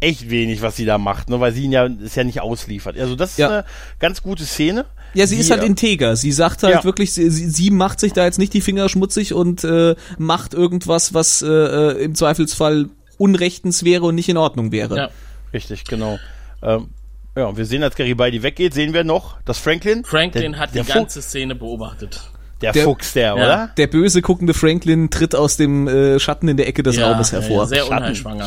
[0.00, 2.98] echt wenig, was sie da macht, ne, weil sie ihn ja, ist ja nicht ausliefert.
[2.98, 3.48] Also das ist Ja.
[3.48, 3.64] eine
[3.98, 4.86] ganz gute Szene.
[5.14, 6.16] Ja, sie die, ist halt integer.
[6.16, 6.84] Sie sagt halt Ja.
[6.84, 11.12] wirklich, sie, sie macht sich da jetzt nicht die Finger schmutzig und äh, macht irgendwas,
[11.14, 12.86] was äh, äh, im Zweifelsfall
[13.18, 14.96] unrechtens wäre und nicht in Ordnung wäre.
[14.96, 15.08] Ja.
[15.52, 16.18] Richtig, genau.
[16.62, 16.88] Ähm,
[17.36, 20.82] ja, wir sehen, als Garibaldi weggeht, sehen wir noch, dass Franklin, Franklin der, hat der
[20.84, 22.20] die Fu- ganze Szene beobachtet.
[22.60, 23.70] der, der- Fuchs, der, oder?
[23.76, 27.40] Der böse guckende Franklin tritt aus dem äh, Schatten in der Ecke des Raumes ja,
[27.40, 27.62] hervor.
[27.62, 28.42] Ja, sehr Schatten.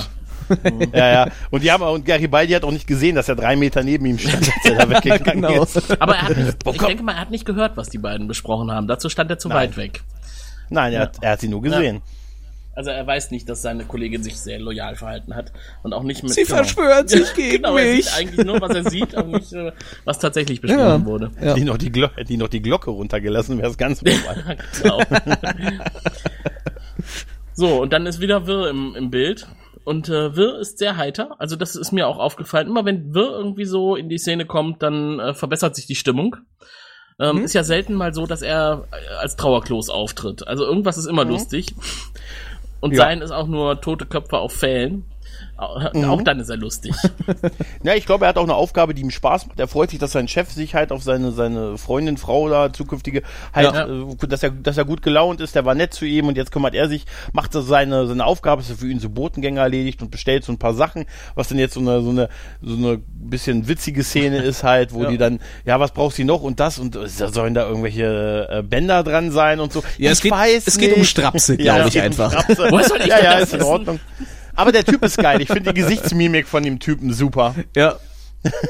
[0.94, 1.28] Ja, ja.
[1.52, 4.20] Und die haben, und Garibaldi hat auch nicht gesehen, dass er drei Meter neben ihm
[4.20, 5.64] stand, als er da weggegangen genau.
[5.64, 6.02] ist.
[6.02, 8.72] Aber er hat nicht, ich denke mal, er hat nicht gehört, was die beiden besprochen
[8.72, 8.88] haben.
[8.88, 10.02] Dazu stand er zu weit weg.
[10.70, 12.02] Nein, er, hat, er hat sie nur gesehen.
[12.76, 16.24] Also er weiß nicht, dass seine Kollegin sich sehr loyal verhalten hat und auch nicht
[16.24, 16.34] mit.
[16.34, 18.06] Sie verschwört sich gegen genau, er mich.
[18.06, 19.72] sieht eigentlich nur, was er sieht, und nicht, äh,
[20.04, 21.06] was tatsächlich besprochen Ja.
[21.06, 21.32] wurde.
[21.42, 21.54] Ja.
[21.54, 24.58] Die, noch die, Glo die noch die Glocke runtergelassen, wäre es ganz vorbei.
[24.84, 25.00] Genau.
[27.54, 29.48] so, und dann ist wieder Wirr im, im Bild.
[29.86, 31.36] Und äh, Wirr ist sehr heiter.
[31.40, 32.68] Also das ist mir auch aufgefallen.
[32.68, 36.36] Immer wenn Wirr irgendwie so in die Szene kommt, dann äh, verbessert sich die Stimmung.
[37.20, 40.46] Ähm, Ist ja selten mal so, dass er äh, als Trauerklos auftritt.
[40.48, 41.74] Also irgendwas ist immer lustig.
[42.82, 43.04] Und Ja.
[43.04, 45.06] sein ist auch nur tote Köpfe auf Fällen.
[45.58, 46.94] Auch, auch dann ist er lustig.
[47.84, 49.60] Ja, ich glaube, er hat auch eine Aufgabe, die ihm Spaß macht.
[49.60, 53.22] Er freut sich, dass sein Chef sich halt auf seine, seine Freundin, Frau da, zukünftige,
[53.54, 53.86] halt, Ja.
[53.88, 56.52] äh, dass er, dass er gut gelaunt ist, der war nett zu ihm und jetzt
[56.52, 60.10] kümmert er sich, macht so seine, seine Aufgabe, ist für ihn so Botengänger erledigt und
[60.12, 62.30] bestellt so ein paar Sachen, was dann jetzt so eine, so eine,
[62.62, 65.10] so eine bisschen witzige Szene ist halt, wo Ja.
[65.12, 68.64] die dann, ja, was brauchst du noch und das und äh, sollen da irgendwelche äh,
[68.64, 69.84] Bänder dran sein und so.
[69.98, 71.04] Ja, es ich geht- weiß es geht um.
[71.04, 72.32] Strapse, Ja, glaub es ich um einfach.
[72.32, 72.68] Strapse.
[72.72, 73.70] Woher soll ich ja, ja, ist in wissen?
[73.72, 74.00] Ordnung.
[74.56, 75.42] Aber der Typ ist geil.
[75.42, 77.56] Ich finde die Gesichtsmimik von dem Typen super.
[77.76, 77.96] Ja.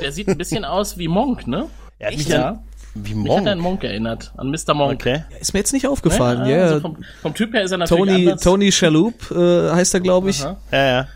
[0.02, 1.68] Der sieht ein bisschen aus wie Monk, ne?
[2.00, 2.64] Er hat Echt, ja?
[2.94, 3.82] wie Mich hat er an Monk.
[3.82, 4.32] Monk erinnert.
[4.38, 4.74] An Mr.
[4.74, 4.94] Monk.
[4.94, 5.24] Okay.
[5.40, 6.46] Ist mir jetzt nicht aufgefallen.
[6.46, 8.42] Ja, Ja, also vom, vom Typ her ist er natürlich Tony, anders.
[8.42, 10.44] Tony Shalhoub äh, heißt er, glaube ich.
[10.44, 10.58] Aha.
[10.72, 11.08] Ja, ja.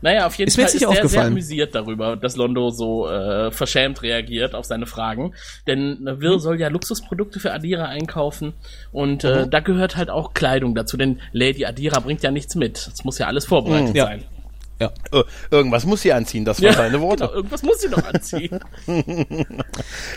[0.00, 4.02] Naja, auf jeden Ist Fall ist er sehr amüsiert darüber, dass Londo so äh, verschämt
[4.02, 5.34] reagiert auf seine Fragen.
[5.66, 6.20] Denn äh, Mhm.
[6.20, 8.54] Will soll ja Luxusprodukte für Adira einkaufen
[8.92, 12.76] und äh, da gehört halt auch Kleidung dazu, denn Lady Adira bringt ja nichts mit.
[12.78, 13.98] Es muss ja alles vorbereitet Mhm.
[13.98, 14.18] Sein.
[14.20, 14.37] Ja.
[14.80, 17.24] Äh, Irgendwas muss sie anziehen, das waren seine Worte.
[17.24, 18.60] Genau, irgendwas muss sie doch anziehen.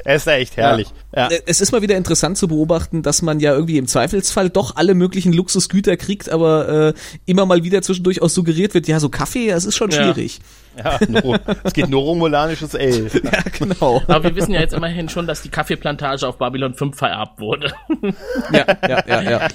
[0.05, 0.87] Er ist echt herrlich.
[1.15, 1.27] Ja.
[1.29, 4.75] Äh, Es ist mal wieder interessant zu beobachten, dass man ja irgendwie im Zweifelsfall doch
[4.75, 6.93] alle möglichen Luxusgüter kriegt, aber äh,
[7.25, 10.03] immer mal wieder zwischendurch auch suggeriert wird, ja, so Kaffee, das ist schon Ja.
[10.03, 10.39] schwierig.
[10.77, 13.09] ja nur, es geht nur romulanisches Ale.
[13.23, 14.01] Ja, genau.
[14.07, 17.73] Aber wir wissen ja jetzt immerhin schon, dass die Kaffeeplantage auf Babylon 5 vererbt wurde.
[18.51, 19.47] Ja, ja, ja, ja.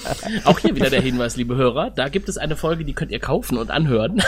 [0.44, 3.18] Auch hier wieder der Hinweis, liebe Hörer, da gibt es eine Folge, die könnt ihr
[3.20, 4.22] kaufen und anhören.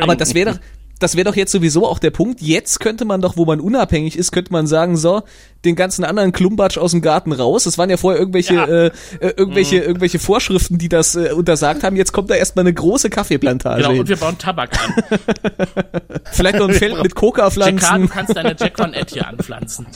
[0.00, 0.58] Aber das wäre doch,
[1.00, 2.40] das wäre doch jetzt sowieso auch der Punkt.
[2.40, 5.22] Jetzt könnte man doch, wo man unabhängig ist, könnte man sagen, so,
[5.64, 7.66] den ganzen anderen Klumbatsch aus dem Garten raus.
[7.66, 8.64] Es waren ja vorher irgendwelche, Ja.
[8.66, 8.86] äh,
[9.20, 11.96] äh, irgendwelche, irgendwelche Vorschriften, die das äh, untersagt haben.
[11.96, 14.00] Jetzt kommt da erstmal eine große Kaffeeplantage Genau, hin.
[14.00, 14.94] und wir bauen Tabak an.
[16.32, 18.08] Vielleicht noch ein Feld mit Jacquard, du Coca-Pflanzen.
[18.08, 19.86] kannst deine Jack Van Ed hier anpflanzen.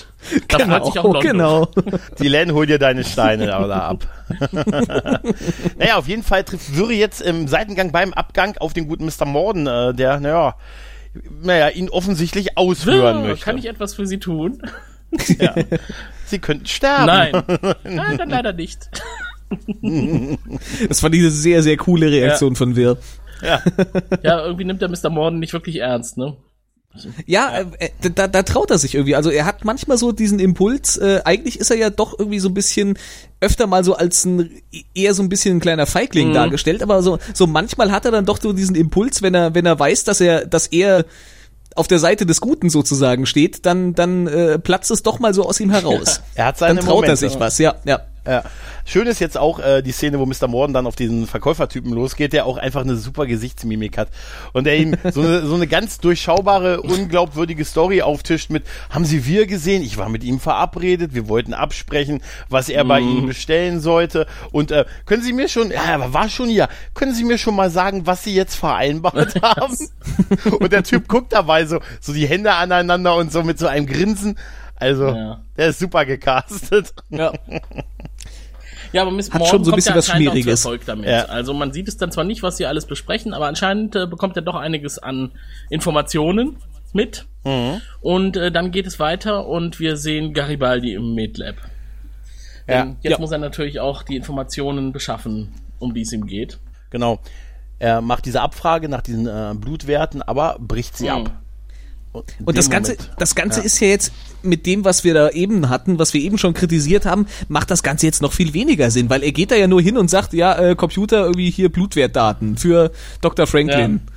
[0.48, 1.68] Da freut sich auch genau.
[2.18, 4.06] Die Len hol dir deine Steine da ab.
[5.78, 9.24] naja, auf jeden Fall trifft Wirri jetzt im Seitengang beim Abgang auf den guten Mr.
[9.26, 10.56] Morden, äh, der, naja,
[11.42, 13.44] naja, ihn offensichtlich aushören Ja, möchte.
[13.44, 14.62] Kann ich etwas für Sie tun?
[16.26, 17.06] Sie könnten sterben.
[17.06, 17.42] Nein.
[17.84, 18.90] Nein, dann leider nicht.
[20.88, 22.98] Das war diese sehr, sehr coole Reaktion von Will.
[23.42, 25.10] Ja, irgendwie nimmt der Mr.
[25.10, 26.36] Morden nicht wirklich ernst, ne?
[27.26, 29.14] Ja, äh, äh, da, da traut er sich irgendwie.
[29.14, 32.48] Also er hat manchmal so diesen Impuls, äh, eigentlich ist er ja doch irgendwie so
[32.48, 32.98] ein bisschen
[33.40, 34.50] öfter mal so als ein
[34.94, 38.26] eher so ein bisschen ein kleiner Feigling dargestellt, aber so, so manchmal hat er dann
[38.26, 41.04] doch so diesen Impuls, wenn er, wenn er weiß, dass er, dass er
[41.74, 45.44] auf der Seite des Guten sozusagen steht, dann, dann äh, platzt es doch mal so
[45.44, 46.22] aus ihm heraus.
[46.34, 47.16] Er hat seine dann traut er Momente.
[47.16, 48.00] sich was, ja, ja.
[48.28, 48.42] Ja.
[48.84, 50.48] Schön ist jetzt auch äh, die Szene, wo Mr.
[50.48, 54.08] Morden dann auf diesen Verkäufertypen losgeht, der auch einfach eine super Gesichtsmimik hat.
[54.52, 59.24] Und der ihm so eine, so eine ganz durchschaubare, unglaubwürdige Story auftischt mit, haben Sie
[59.26, 59.82] wir gesehen?
[59.82, 64.26] Ich war mit ihm verabredet, wir wollten absprechen, was er bei Ihnen bestellen sollte.
[64.52, 67.56] Und äh, können Sie mir schon, ja, er war schon hier, können Sie mir schon
[67.56, 69.76] mal sagen, was Sie jetzt vereinbart haben?
[70.60, 73.86] und der Typ guckt dabei so, so die Hände aneinander und so mit so einem
[73.86, 74.38] Grinsen.
[74.76, 75.40] Also, Ja.
[75.56, 76.92] der ist super gecastet.
[77.10, 77.32] ja.
[78.92, 80.64] Ja, aber Miss Hat Morgan schon so ein bisschen ja was Schmieriges.
[81.04, 81.24] Ja.
[81.26, 84.36] Also man sieht es dann zwar nicht, was sie alles besprechen, aber anscheinend äh, bekommt
[84.36, 85.32] er doch einiges an
[85.70, 86.56] Informationen
[86.92, 87.26] mit.
[87.44, 87.80] Mhm.
[88.00, 91.56] Und äh, dann geht es weiter und wir sehen Garibaldi im MedLab.
[92.66, 92.82] Ja.
[92.84, 93.18] Denn jetzt Ja.
[93.18, 96.58] muss er natürlich auch die Informationen beschaffen, um die es ihm geht.
[96.90, 97.18] Genau.
[97.78, 101.10] Er macht diese Abfrage nach diesen äh, Blutwerten, aber bricht sie Mhm.
[101.10, 101.30] ab.
[102.44, 105.68] Und das Ganze, Moment- das Ganze ist ja jetzt mit dem, was wir da eben
[105.68, 109.10] hatten, was wir eben schon kritisiert haben, macht das Ganze jetzt noch viel weniger Sinn,
[109.10, 112.56] weil er geht da ja nur hin und sagt, ja, äh, Computer, irgendwie hier Blutwertdaten
[112.56, 112.90] für
[113.20, 113.46] Dr.
[113.46, 114.00] Franklin.
[114.06, 114.12] Ja.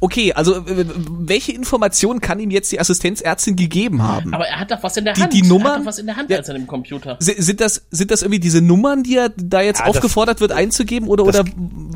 [0.00, 4.34] Okay, also äh, welche Information kann ihm jetzt die Assistenzärztin gegeben haben?
[4.34, 5.32] Aber er hat doch was in der Die- Hand.
[5.32, 5.72] die Er Nummern?
[5.72, 6.38] hat doch was in der Hand Ja.
[6.38, 7.16] als an dem Computer.
[7.20, 10.40] Si- Sind das, sind das irgendwie diese Nummern, die er da jetzt Ja, das- aufgefordert
[10.40, 11.50] wird einzugeben oder, das- oder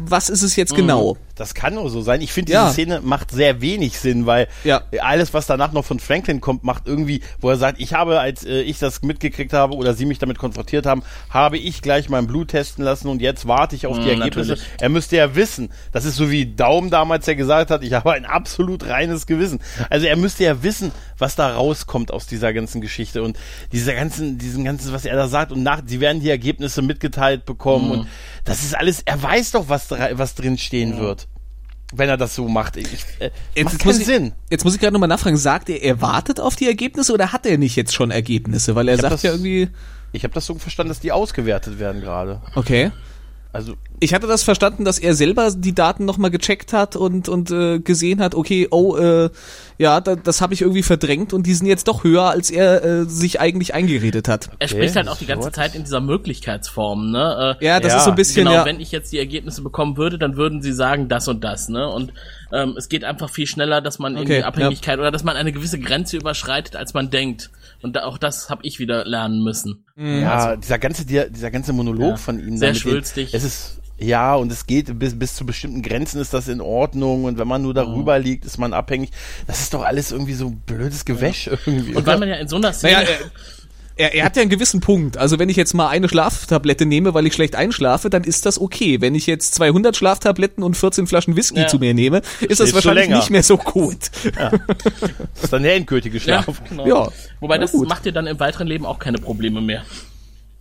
[0.08, 1.16] was ist es jetzt genau?
[1.34, 2.22] Das kann nur so sein.
[2.22, 2.62] Ich finde, Ja.
[2.64, 4.82] diese Szene macht sehr wenig Sinn, weil Ja.
[5.02, 8.44] alles, was danach noch von Franklin kommt, macht irgendwie, wo er sagt, ich habe, als
[8.44, 12.26] äh, ich das mitgekriegt habe oder sie mich damit konfrontiert haben, habe ich gleich mein
[12.26, 14.50] Blut testen lassen und jetzt warte ich auf die Mm, Ergebnisse.
[14.52, 14.68] natürlich.
[14.80, 18.12] Er müsste ja wissen, das ist so wie Daum damals ja gesagt hat, ich habe
[18.12, 19.60] ein absolut reines Gewissen.
[19.90, 23.38] Also er müsste ja wissen, was da rauskommt aus dieser ganzen Geschichte und
[23.72, 27.44] dieser ganzen, diesen ganzen, was er da sagt und nach, sie werden die Ergebnisse mitgeteilt
[27.46, 28.08] bekommen und
[28.44, 31.28] das ist alles, er weiß doch, was, was drin stehen wird.
[31.94, 32.76] Wenn er das so macht.
[32.76, 32.88] Ich,
[33.20, 33.30] äh,
[33.62, 34.32] macht muss keinen ich, Sinn.
[34.50, 37.46] Jetzt muss ich gerade nochmal nachfragen, sagt er, er wartet auf die Ergebnisse oder hat
[37.46, 38.74] er nicht jetzt schon Ergebnisse?
[38.74, 39.68] Weil er sagt das- ja irgendwie,
[40.10, 42.40] Ich habe das so verstanden, dass die ausgewertet werden gerade.
[42.56, 42.90] okay.
[43.56, 47.50] Also Ich hatte das verstanden, dass er selber die Daten nochmal gecheckt hat und, und
[47.50, 49.30] äh, gesehen hat, okay, oh, äh,
[49.78, 52.84] ja, da, das habe ich irgendwie verdrängt und die sind jetzt doch höher, als er
[52.84, 54.50] äh, sich eigentlich eingeredet hat.
[54.58, 55.54] Er spricht halt auch die ganze what?
[55.54, 57.56] Zeit in dieser Möglichkeitsform, ne?
[57.60, 58.64] Äh, Ja, das Ja, ist so ein bisschen, genau, ja.
[58.64, 61.88] wenn ich jetzt die Ergebnisse bekommen würde, dann würden sie sagen das und das, ne?
[61.88, 62.12] Und
[62.52, 65.36] ähm, es geht einfach viel schneller, dass man in Okay, die Abhängigkeit oder dass man
[65.36, 67.50] eine gewisse Grenze überschreitet, als man denkt.
[67.82, 69.84] Und da, auch das habe ich wieder lernen müssen.
[69.96, 72.56] ja, dieser ganze dieser ganze Monolog Ja, von ihm.
[72.56, 73.34] sehr mit den- schwülstig.
[73.34, 77.24] Es ist ja und es geht bis bis zu bestimmten Grenzen ist das in Ordnung
[77.24, 79.10] und wenn man nur darüber liegt, ist man abhängig.
[79.46, 81.94] Das ist doch alles irgendwie so blödes Gewäsch irgendwie.
[81.94, 82.92] Und weil man ja in so einer Szene.
[82.94, 83.08] Naja,
[83.96, 85.16] er, er hat ja einen gewissen Punkt.
[85.16, 88.60] Also wenn ich jetzt mal eine Schlaftablette nehme, weil ich schlecht einschlafe, dann ist das
[88.60, 89.00] okay.
[89.00, 91.66] Wenn ich jetzt 200 Schlaftabletten und 14 Flaschen Whisky Ja.
[91.66, 94.10] zu mir nehme, ist das Schläfst du wahrscheinlich nicht mehr so gut.
[94.34, 96.62] das ist dann der endgültige ja, Schlaf.
[96.68, 96.86] genau.
[96.86, 97.08] Ja,
[97.40, 97.88] Wobei das gut.
[97.88, 99.82] macht dir dann im weiteren Leben auch keine Probleme mehr.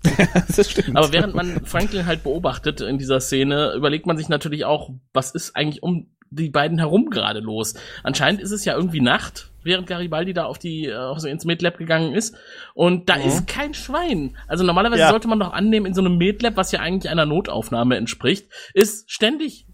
[0.56, 0.96] das stimmt.
[0.96, 5.32] Aber während man Franklin halt beobachtet in dieser Szene, überlegt man sich natürlich auch, was
[5.32, 7.74] ist eigentlich um die beiden herum gerade los?
[8.04, 11.78] Anscheinend ist es ja irgendwie Nacht, während Garibaldi da auf die, äh, also ins Medlab
[11.78, 12.36] gegangen ist.
[12.74, 14.38] Und da ist kein Schwein.
[14.48, 15.10] Also normalerweise Ja.
[15.10, 19.12] sollte man doch annehmen, in so einem Medlab, was ja eigentlich einer Notaufnahme entspricht, ist
[19.12, 19.66] ständig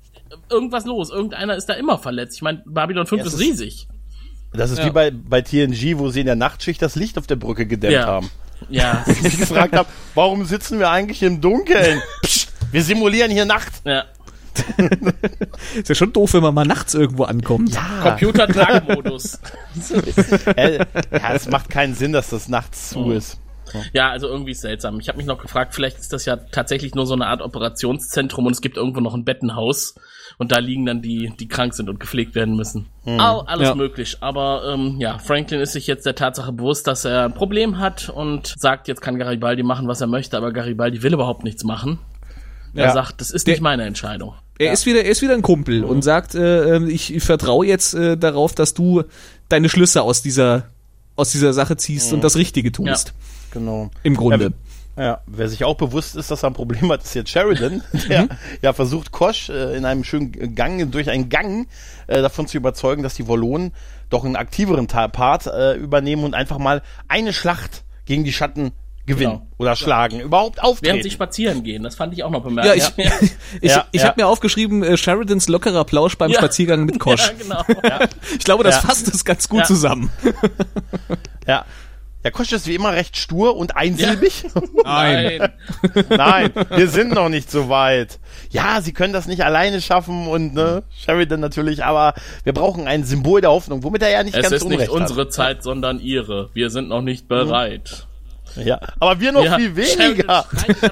[0.50, 1.12] irgendwas los.
[1.12, 2.38] Irgendeiner ist da immer verletzt.
[2.38, 3.88] Ich meine, Babylon 5 Ja, ist- riesig.
[4.54, 4.86] Das ist Ja.
[4.88, 7.94] wie bei, bei TNG, wo sie in der Nachtschicht das Licht auf der Brücke gedämmt
[7.94, 8.06] Ja.
[8.06, 8.30] haben.
[8.70, 9.04] Ja.
[9.08, 12.02] Ich mich gefragt habe, warum sitzen wir eigentlich im Dunkeln?
[12.22, 13.82] Psst, wir simulieren hier Nacht.
[13.86, 14.06] ja.
[15.76, 17.78] Ist ja schon doof, wenn man mal nachts irgendwo ankommt.
[18.02, 19.40] Computer-Tagmodus.
[20.56, 20.80] Äh,
[21.12, 23.40] ja, es macht keinen Sinn, dass das nachts zu ist.
[23.94, 25.00] Ja, also irgendwie ist seltsam.
[25.00, 28.46] Ich habe mich noch gefragt, vielleicht ist das ja tatsächlich nur so eine Art Operationszentrum
[28.46, 29.96] und es gibt irgendwo noch ein Bettenhaus
[30.38, 32.88] Und da liegen dann die, die krank sind und gepflegt werden müssen.
[33.06, 33.76] All, alles Ja.
[33.76, 34.18] möglich.
[34.22, 38.10] Aber ähm, ja, Franklin ist sich jetzt der Tatsache bewusst, dass er ein Problem hat
[38.10, 42.00] und sagt, jetzt kann Garibaldi machen, was er möchte, aber Garibaldi will überhaupt nichts machen.
[42.74, 42.94] Er Ja.
[42.94, 44.34] sagt, das ist Der- nicht meine Entscheidung.
[44.58, 47.66] Er ist wieder, er ist wieder ein Kumpel und sagt, äh, äh, ich, ich vertraue
[47.66, 49.04] jetzt äh, darauf, dass du
[49.50, 50.66] deine Schlüsse aus dieser,
[51.16, 53.14] aus dieser Sache ziehst und das Richtige tust.
[53.52, 53.90] Genau.
[54.04, 54.54] Im Grunde.
[54.98, 58.28] Ja, wer sich auch bewusst ist, dass er ein Problem hat, ist jetzt Sheridan, der
[58.62, 61.68] ja versucht, Kosch äh, in einem schönen Gang, durch einen Gang
[62.08, 63.74] äh, davon zu überzeugen, dass die Wollonen
[64.10, 68.74] doch einen aktiveren Part äh, übernehmen und einfach mal eine Schlacht gegen die Schatten
[69.12, 69.48] gewinnen Genau.
[69.58, 70.86] oder schlagen, überhaupt auftreten.
[70.88, 73.14] Während sie spazieren gehen, das fand ich auch noch Ja, bemerkenswert.
[73.22, 73.32] ich,
[73.62, 74.08] ich, Ja, ich ja.
[74.08, 76.40] habe mir aufgeschrieben, äh, Sheridans lockerer Plausch beim Ja.
[76.40, 77.32] Spaziergang mit Kosch.
[77.40, 78.06] Ja, genau.
[78.38, 78.82] Ich glaube, das Ja.
[78.82, 79.66] fasst es ganz gut Ja.
[79.66, 80.10] zusammen.
[81.48, 81.66] ja.
[82.24, 84.44] Ja, Kosch ist wie immer recht stur und einsilbig.
[84.84, 85.50] Nein.
[86.08, 88.20] Nein, wir sind noch nicht so weit.
[88.52, 93.06] Ja, sie können das nicht alleine schaffen und ne, Sheridan natürlich, aber wir brauchen ein
[93.06, 96.00] Symbol der Hoffnung, womit er ja nicht Es ganz ist nicht unrecht unsere Zeit, sondern
[96.00, 96.52] ihre.
[96.54, 97.90] Wir sind noch nicht bereit.
[97.90, 98.08] hat.
[98.56, 100.46] Ja, aber wir noch Ja, viel weniger.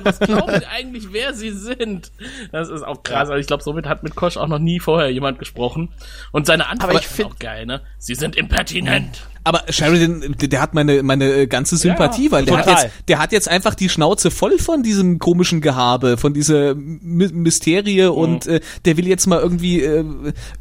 [0.03, 2.11] Was glauben Sie eigentlich, wer Sie sind?
[2.51, 3.29] Das ist auch krass.
[3.29, 5.89] Also ich glaube, somit hat mit Kosch auch noch nie vorher jemand gesprochen.
[6.31, 7.81] Und seine Antwort Aber ich ist auch geil, ne?
[7.97, 9.27] Sie sind impertinent.
[9.43, 13.31] Aber Sheridan, der hat meine, meine äh, ganze Sympathie, weil der hat, jetzt, der hat
[13.31, 18.59] jetzt einfach die Schnauze voll von diesem komischen Gehabe, von dieser My Mysterie und äh,
[18.85, 20.03] der will jetzt mal irgendwie äh,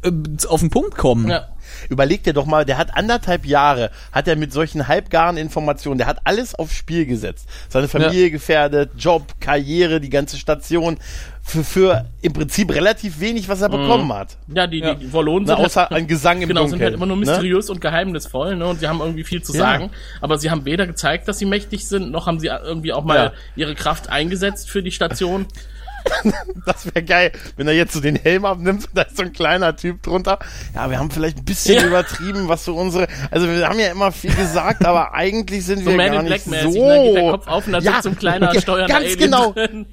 [0.01, 0.11] äh,
[0.47, 1.29] auf den Punkt kommen.
[1.29, 1.49] Ja.
[1.89, 6.07] Überleg dir doch mal, der hat anderthalb Jahre, hat er mit solchen halbgaren Informationen, der
[6.07, 7.47] hat alles aufs Spiel gesetzt.
[7.69, 10.97] Seine Familie gefährdet, Job, Karriere, die ganze Station,
[11.49, 14.37] für, für im Prinzip relativ wenig, was er bekommen hat.
[14.53, 16.77] Ja, die, die, die Wallonen Na, sind außer halt, ein Gesang im genau, Dunkeln.
[16.79, 17.25] sind halt immer nur ne?
[17.25, 18.67] mysteriös und geheimnisvoll, ne?
[18.67, 19.59] Und sie haben irgendwie viel zu Ja.
[19.59, 19.89] sagen.
[20.21, 23.15] Aber sie haben weder gezeigt, dass sie mächtig sind, noch haben sie irgendwie auch mal
[23.17, 23.31] Ja.
[23.55, 25.47] ihre Kraft eingesetzt für die Station.
[26.65, 29.33] Das wäre geil, wenn er jetzt so den Helm abnimmt und da ist so ein
[29.33, 30.39] kleiner Typ drunter.
[30.75, 31.85] Ja, wir haben vielleicht ein bisschen Ja.
[31.87, 35.91] übertrieben, was so unsere, also wir haben ja immer viel gesagt, aber eigentlich sind So
[35.91, 36.69] wir Man gar in nicht Black so.
[36.69, 39.05] mäßig, da geht der Kopf auf und da Ja, sitzt so ein kleiner steuernder ganz
[39.05, 39.51] Alien genau.
[39.53, 39.85] drin.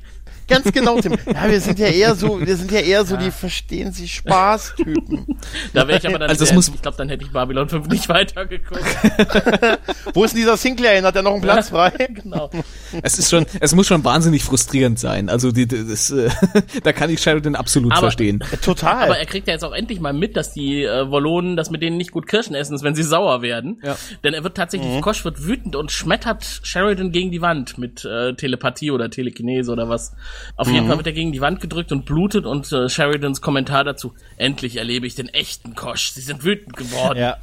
[0.49, 1.17] Ganz genau, Tim.
[1.33, 5.27] Ja, wir sind ja eher so, wir sind ja eher so die verstehen sich Spaß-Typen.
[5.75, 8.09] Da wäre ich aber dann, Also muss- ich glaube, dann hätte ich Babylon 5 nicht
[8.09, 8.85] weitergeguckt.
[10.15, 11.05] Wo ist denn dieser Sinclair hin?
[11.05, 11.91] Hat er noch einen Platz frei?
[12.15, 12.51] genau.
[13.03, 15.29] Es ist schon, es muss schon wahnsinnig frustrierend sein.
[15.29, 16.31] Also die, das, äh,
[16.85, 18.43] da kann ich Sheridan absolut Aber- verstehen.
[18.63, 19.05] Total.
[19.05, 21.83] Aber er kriegt ja jetzt auch endlich mal mit, dass die äh, Wollonen, dass mit
[21.83, 23.81] denen nicht gut Kirschen essen ist, wenn sie sauer werden.
[23.85, 23.97] Ja.
[24.25, 25.01] Denn er wird tatsächlich, Mhm.
[25.01, 29.89] Kosch wird wütend und schmettert Sheridan gegen die Wand mit äh, Telepathie oder Telekinese oder
[29.89, 30.13] was.
[30.57, 30.75] Auf Mhm.
[30.75, 34.13] jeden Fall wird er gegen die Wand gedrückt und blutet und äh, Sheridans Kommentar dazu,
[34.37, 36.11] endlich erlebe ich den echten Kosch.
[36.13, 37.19] Sie sind wütend geworden.
[37.19, 37.37] ja.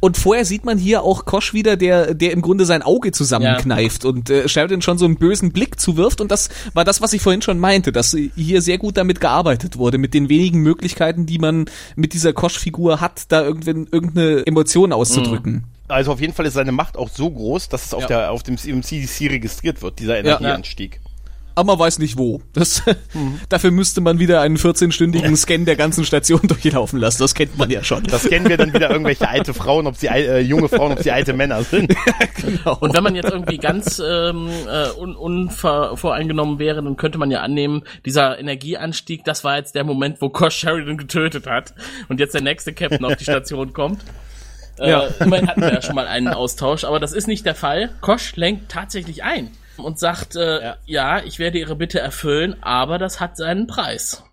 [0.00, 4.04] Und vorher sieht man hier auch Kosch wieder, der, der im Grunde sein Auge zusammenkneift
[4.04, 6.20] und äh, Sheridan schon so einen bösen Blick zuwirft.
[6.20, 9.78] Und das war das, was ich vorhin schon meinte, dass hier sehr gut damit gearbeitet
[9.78, 11.64] wurde, mit den wenigen Möglichkeiten, die man
[11.96, 15.64] mit dieser Kosch-Figur hat, da irgendwann irgendeine Emotion auszudrücken.
[15.88, 18.08] Also auf jeden Fall ist seine Macht auch so groß, dass es auf, Ja.
[18.08, 21.00] der, auf dem im CDC registriert wird, dieser Energieanstieg.
[21.56, 22.42] Aber man weiß nicht wo.
[22.52, 22.82] Das,
[23.48, 27.22] Dafür müsste man wieder einen 14-stündigen Scan der ganzen Station durchlaufen lassen.
[27.22, 28.02] Das kennt man ja schon.
[28.04, 31.12] Das kennen wir dann wieder irgendwelche alte Frauen, ob sie äh, junge Frauen, ob sie
[31.12, 31.94] alte Männer sind.
[32.36, 32.76] genau.
[32.80, 37.40] Und wenn man jetzt irgendwie ganz ähm, äh, un unvoreingenommen wäre, dann könnte man ja
[37.42, 41.74] annehmen, dieser Energieanstieg, das war jetzt der Moment, wo Kosh Sheridan getötet hat
[42.08, 44.00] und jetzt der nächste Captain auf die Station kommt.
[44.78, 45.04] Äh, Ja.
[45.20, 47.90] Immerhin hatten wir ja schon mal einen Austausch, aber das ist nicht der Fall.
[48.00, 50.76] Kosch lenkt tatsächlich ein und sagt, äh, ja.
[50.86, 51.22] Ja.
[51.24, 54.24] ich werde Ihre Bitte erfüllen, aber das hat seinen Preis.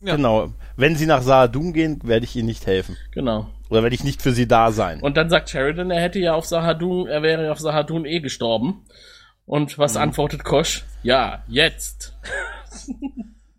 [0.00, 0.16] Ja.
[0.16, 0.52] Genau.
[0.76, 2.96] Wenn sie nach Sahadum gehen, werde ich ihnen nicht helfen.
[3.12, 3.48] Genau.
[3.68, 5.00] Oder werde ich nicht für sie da sein.
[5.00, 8.20] Und dann sagt Sheridan, er hätte ja auf Sahadun, er wäre ja auf Sahadun eh
[8.20, 8.86] gestorben.
[9.44, 10.00] Und was Mhm.
[10.02, 10.84] antwortet Kosch?
[11.02, 12.14] Ja, jetzt.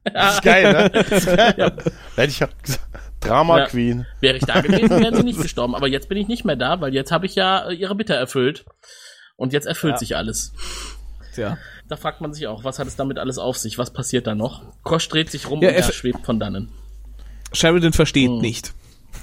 [0.03, 0.89] Das ist geil, ne?
[0.93, 1.53] Das ist geil.
[1.57, 2.87] Da hätte ich auch gesagt,
[3.19, 3.65] Drama Ja.
[3.67, 4.07] Queen.
[4.19, 5.75] Wäre ich da gewesen, wären sie nicht gestorben.
[5.75, 8.15] Aber jetzt bin ich nicht mehr da, weil jetzt habe ich ja äh, ihre Bitte
[8.15, 8.65] erfüllt.
[9.35, 9.97] Und jetzt erfüllt Ja.
[9.97, 10.53] sich alles.
[11.35, 11.57] Tja.
[11.87, 13.77] Da fragt man sich auch, was hat es damit alles auf sich?
[13.77, 14.63] Was passiert da noch?
[14.83, 16.69] Kosch dreht sich rum Ja, und er schwebt von dannen.
[17.53, 18.39] Sheridan versteht Hm.
[18.39, 18.73] nicht.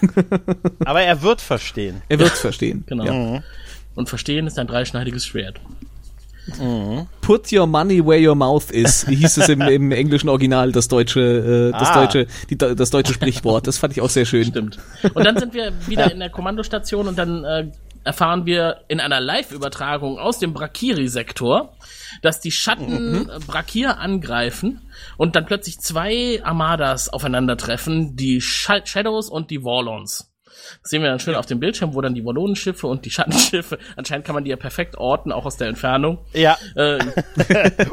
[0.84, 2.02] Aber er wird verstehen.
[2.08, 2.84] Er wird verstehen.
[2.86, 3.04] Genau.
[3.04, 3.42] Ja.
[3.94, 5.60] Und verstehen ist ein dreischneidiges Schwert.
[7.20, 11.20] Put your money where your mouth is, hieß es im, im englischen Original, das deutsche,
[11.20, 12.00] äh, das Ah.
[12.06, 13.66] deutsche, die, das deutsche Sprichwort.
[13.66, 14.44] Das fand ich auch sehr schön.
[14.46, 14.78] Stimmt.
[15.14, 17.70] Und dann sind wir wieder in der Kommandostation und dann äh,
[18.08, 21.76] erfahren wir in einer Live-Übertragung aus dem Brakiri-Sektor,
[22.22, 29.28] dass die Schatten äh, Brakir angreifen und dann plötzlich zwei Armadas aufeinandertreffen, die Sh Shadows
[29.28, 30.32] und die Warlons.
[30.82, 33.78] Das sehen wir dann schön auf dem Bildschirm, wo dann die Wallonenschiffe und die Schattenschiffe,
[33.96, 36.18] anscheinend kann man die ja perfekt orten, auch aus der Entfernung.
[36.32, 36.56] Ja.
[36.74, 36.98] Äh,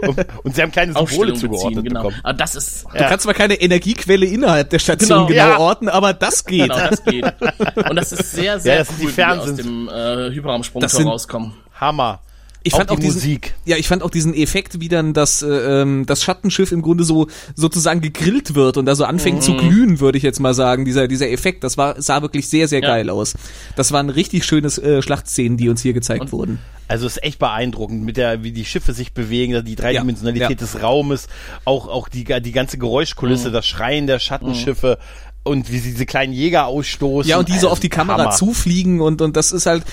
[0.08, 2.02] und, und sie haben keine Symbole zugeordnet beziehen, genau.
[2.04, 2.20] bekommen.
[2.24, 5.28] Aber das ist, Du kannst zwar keine Energiequelle innerhalb der Station Genau.
[5.28, 5.58] genau, Ja.
[5.60, 6.62] orten, aber das geht.
[6.70, 7.26] genau, das geht.
[7.90, 10.32] Und das ist sehr, sehr Ja, das sind die cool, wie die aus dem äh,
[10.34, 11.54] Hyperraumsprung rauskommen.
[11.80, 12.22] Hammer.
[12.68, 13.54] Ich Auch fand die auch diesen, Musik.
[13.66, 15.48] Ja, ich fand auch diesen Effekt, wie dann das, äh,
[15.84, 20.00] ähm, das Schattenschiff im Grunde so sozusagen gegrillt wird und da so anfängt zu glühen,
[20.00, 20.84] würde ich jetzt mal sagen.
[20.84, 22.88] Dieser, dieser Effekt, das war, sah wirklich sehr, sehr Ja.
[22.88, 23.36] geil aus.
[23.76, 26.60] Das waren richtig schönes äh, Schlachtszenen, die uns hier gezeigt Und- wurden.
[26.88, 30.50] Also es ist echt beeindruckend, mit der, wie die Schiffe sich bewegen, die Dreidimensionalität Ja,
[30.50, 30.56] ja.
[30.56, 31.28] des Raumes,
[31.66, 34.98] auch, auch die, die ganze Geräuschkulisse, das Schreien der Schattenschiffe
[35.44, 37.28] und wie sie diese kleinen Jäger ausstoßen.
[37.30, 38.32] Ja, und die so Also, auf die Kamera Hammer.
[38.32, 39.84] zufliegen und, und das ist halt,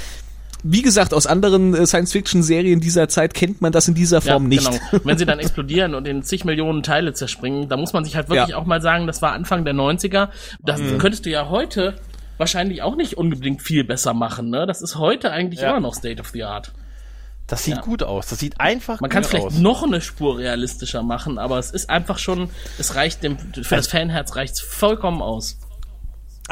[0.63, 4.69] wie gesagt, aus anderen äh, Science-Fiction-Serien dieser Zeit kennt man das in dieser Form nicht.
[4.71, 5.05] Genau.
[5.05, 8.29] Wenn sie dann explodieren und in zig Millionen Teile zerspringen, da muss man sich halt
[8.29, 8.57] wirklich Ja.
[8.57, 10.29] auch mal sagen, das war Anfang der 90er.
[10.61, 11.97] Das könntest du ja heute
[12.39, 14.51] wahrscheinlich auch nicht unbedingt viel besser machen.
[14.51, 14.67] Ne?
[14.67, 15.71] Das ist heute eigentlich Ja.
[15.71, 16.73] immer noch State of the Art.
[17.49, 17.81] Das sieht Ja.
[17.83, 18.29] gut aus.
[18.29, 19.59] Das sieht einfach Man kann es vielleicht aus.
[19.59, 22.49] noch eine Spur realistischer machen, aber es ist einfach schon,
[22.79, 25.59] es reicht dem, für das Fanherz reicht's vollkommen aus.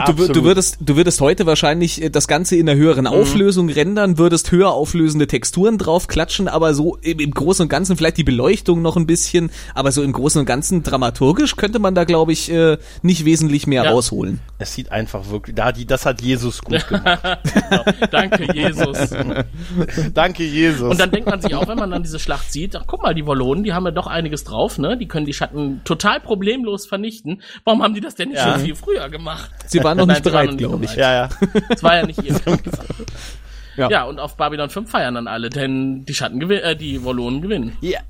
[0.07, 4.18] Du, du, würdest, du würdest heute wahrscheinlich äh, das Ganze in einer höheren Auflösung rendern,
[4.18, 8.24] würdest höher auflösende Texturen drauf klatschen, aber so im, im Großen und Ganzen vielleicht die
[8.24, 12.32] Beleuchtung noch ein bisschen, aber so im Großen und Ganzen dramaturgisch könnte man da, glaube
[12.32, 13.91] ich, äh, nicht wesentlich mehr Ja.
[13.91, 14.38] rausholen.
[14.59, 17.41] Es sieht einfach wirklich, da die, das hat Jesus gut gemacht.
[17.53, 17.84] Genau.
[18.12, 18.97] Danke, Jesus.
[20.14, 20.88] Danke, Jesus.
[20.93, 23.14] Und dann denkt man sich auch, wenn man dann diese Schlacht sieht, ach guck mal,
[23.14, 24.97] die Wallonen, die haben ja doch einiges drauf, ne?
[24.97, 27.43] Die können die Schatten total problemlos vernichten.
[27.64, 28.53] Warum haben die das denn nicht Ja.
[28.53, 29.51] schon viel früher gemacht?
[29.66, 30.95] Sie waren noch Nein, nicht sie bereit, glaube ich.
[30.97, 31.28] ja, ja.
[31.68, 32.62] Das war ja nicht ihr Kampf.
[33.76, 33.89] Ja.
[33.91, 34.05] ja.
[34.05, 37.76] und auf Babylon 5 feiern dann alle, denn die Schatten gewinnen, äh, die Wallonen gewinnen.
[37.81, 38.01] Ja,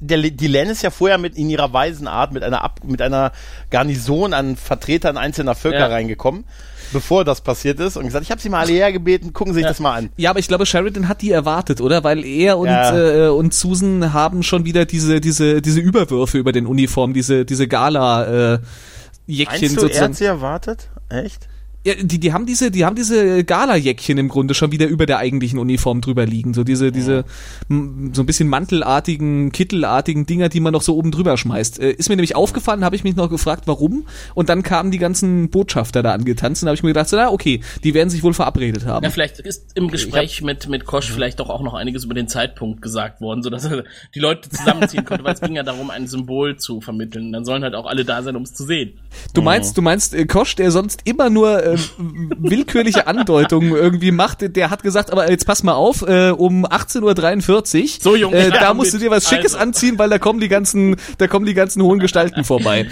[0.00, 3.02] der, die Len ist ja vorher mit in ihrer weisen Art mit einer Ab, mit
[3.02, 3.32] einer
[3.70, 5.86] Garnison an Vertretern einzelner Völker Ja.
[5.86, 6.44] reingekommen,
[6.92, 9.66] bevor das passiert ist und gesagt, ich habe sie mal alle hergebeten, gucken Sie sich
[9.66, 10.10] das mal an.
[10.16, 12.04] Ja, aber ich glaube, Sheridan hat die erwartet, oder?
[12.04, 13.26] Weil er und, Ja.
[13.26, 17.66] äh, und Susan haben schon wieder diese, diese, diese Überwürfe über den Uniform, diese, diese
[17.66, 18.58] Gala, äh,
[19.28, 20.04] Jäckchen Meinst du, er sozusagen.
[20.12, 20.88] hat sie erwartet?
[21.10, 21.48] Echt?
[21.88, 25.20] Ja, die, die haben diese, die haben diese Gala-Jäckchen im Grunde schon wieder über der
[25.20, 26.52] eigentlichen Uniform drüber liegen.
[26.52, 27.24] So diese, diese,
[27.70, 31.80] m, so ein bisschen mantelartigen, kittelartigen Dinger, die man noch so oben drüber schmeißt.
[31.80, 34.06] Äh, ist mir nämlich aufgefallen, habe ich mich noch gefragt, warum.
[34.34, 37.30] Und dann kamen die ganzen Botschafter da angetanzt und habe ich mir gedacht, so, na,
[37.30, 39.02] okay, die werden sich wohl verabredet haben.
[39.02, 42.28] Ja, vielleicht ist im Gespräch mit, mit Kosch vielleicht doch auch noch einiges über den
[42.28, 43.84] Zeitpunkt gesagt worden, sodass er
[44.14, 47.32] die Leute zusammenziehen konnte, weil es ging ja darum, ein Symbol zu vermitteln.
[47.32, 48.92] Dann sollen halt auch alle da sein, um es zu sehen.
[49.32, 51.77] Du meinst, du meinst, äh, Kosch, der sonst immer nur äh,
[52.38, 57.82] willkürliche Andeutungen irgendwie macht, der hat gesagt, aber jetzt pass mal auf, äh, um 18.43
[57.82, 59.06] Uhr, So, Junge, äh, da ja, musst du mit.
[59.06, 59.58] dir was Schickes Also.
[59.66, 62.86] anziehen, weil da kommen die ganzen, da kommen die ganzen hohen Gestalten vorbei.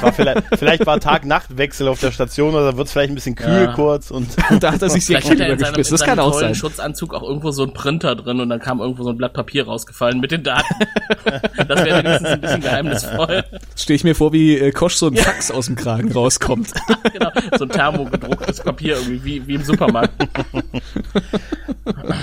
[0.00, 3.64] War vielleicht, vielleicht war Tag-Nacht-Wechsel auf der Station oder wird es vielleicht ein bisschen kühl
[3.64, 3.72] Ja.
[3.74, 5.80] kurz und Und da hat er sich sehr Vielleicht gut hat er in seinem, in
[5.80, 5.92] übergespitzt.
[5.92, 6.54] Das seinem kann auch tollen sein.
[6.54, 9.64] Schutzanzug auch irgendwo so ein Printer drin und dann kam irgendwo so ein Blatt Papier
[9.66, 10.74] rausgefallen mit den Daten.
[11.68, 13.44] das wäre wenigstens ein bisschen geheimnisvoll.
[13.76, 16.70] Stehe ich mir vor, wie äh, Kosch so ein Fax aus dem Kragen rauskommt.
[17.12, 17.70] genau, so ein
[18.22, 20.12] thermogedrucktes Papier irgendwie, wie, wie im Supermarkt.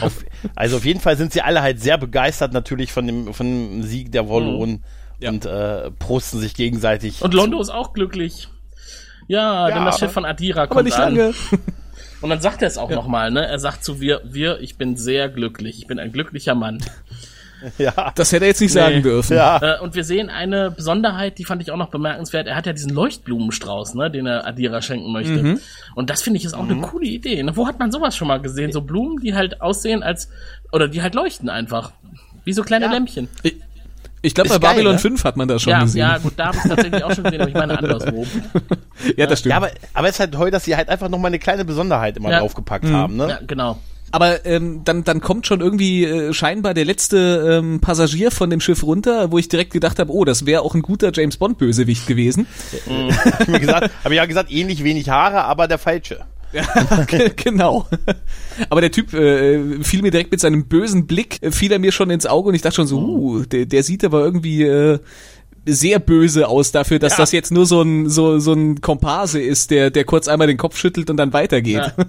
[0.02, 0.24] auf,
[0.56, 3.84] also auf jeden Fall sind sie alle halt sehr begeistert natürlich von dem, von dem
[3.84, 4.84] Sieg der Wallonen
[5.20, 5.30] Ja.
[5.30, 7.22] und äh, prosten sich gegenseitig.
[7.22, 8.48] Und Londo ist auch glücklich.
[9.28, 11.16] Ja, denn das Schiff von Adira kommt Aber nicht an.
[11.16, 11.34] lange.
[12.22, 13.46] Und dann sagt er es auch noch nochmal, ne?
[13.48, 15.78] Er sagt zu wir, wir, ich bin sehr glücklich.
[15.80, 16.80] Ich bin ein glücklicher Mann.
[17.78, 19.36] Ja, Das hätte er jetzt nicht sagen dürfen.
[19.36, 19.58] ja.
[19.78, 22.48] Äh, und wir sehen eine Besonderheit, die fand ich auch noch bemerkenswert.
[22.48, 25.42] Er hat ja diesen Leuchtblumenstrauß, ne, den er Adira schenken möchte.
[25.44, 25.60] Mhm.
[25.96, 27.42] Und das finde ich ist auch eine coole Idee.
[27.44, 27.56] Ne?
[27.56, 28.72] Wo hat man sowas schon mal gesehen?
[28.72, 30.30] So Blumen, die halt aussehen als,
[30.72, 31.92] oder die halt leuchten einfach.
[32.46, 32.92] Wie so kleine Ja.
[32.92, 33.28] Lämpchen.
[33.44, 33.56] Ich,
[34.22, 35.00] ich glaube, bei geil, Babylon ne?
[35.00, 36.00] 5 hat man das schon Ja, gesehen.
[36.02, 38.26] ja, gut, da habe ich tatsächlich auch schon gesehen, aber ich meine anderswo.
[39.18, 39.52] ja, das stimmt.
[39.52, 41.64] Ja, aber, aber es ist halt toll, dass sie halt einfach noch mal eine kleine
[41.64, 42.40] Besonderheit immer Ja.
[42.40, 43.30] draufgepackt haben, ne?
[43.30, 43.80] Ja, genau.
[44.12, 48.60] Aber ähm, dann, dann kommt schon irgendwie äh, scheinbar der letzte ähm, Passagier von dem
[48.60, 51.58] Schiff runter, wo ich direkt gedacht habe, oh, das wäre auch ein guter James Bond
[51.58, 52.48] Bösewicht gewesen.
[53.48, 56.26] Gesagt, habe ich ja gesagt, ähnlich wenig Haare, aber der falsche.
[56.52, 56.66] Ja,
[57.36, 57.88] genau.
[58.70, 61.92] Aber der Typ äh, fiel mir direkt mit seinem bösen Blick, äh, fiel er mir
[61.92, 65.00] schon ins Auge und ich dachte schon so, uh, der, der sieht aber irgendwie äh,
[65.74, 67.18] sehr böse aus dafür, dass Ja.
[67.20, 70.58] das jetzt nur so ein so so ein Komparse ist, der der kurz einmal den
[70.58, 71.94] Kopf schüttelt und dann weitergeht.
[71.96, 72.06] Ja.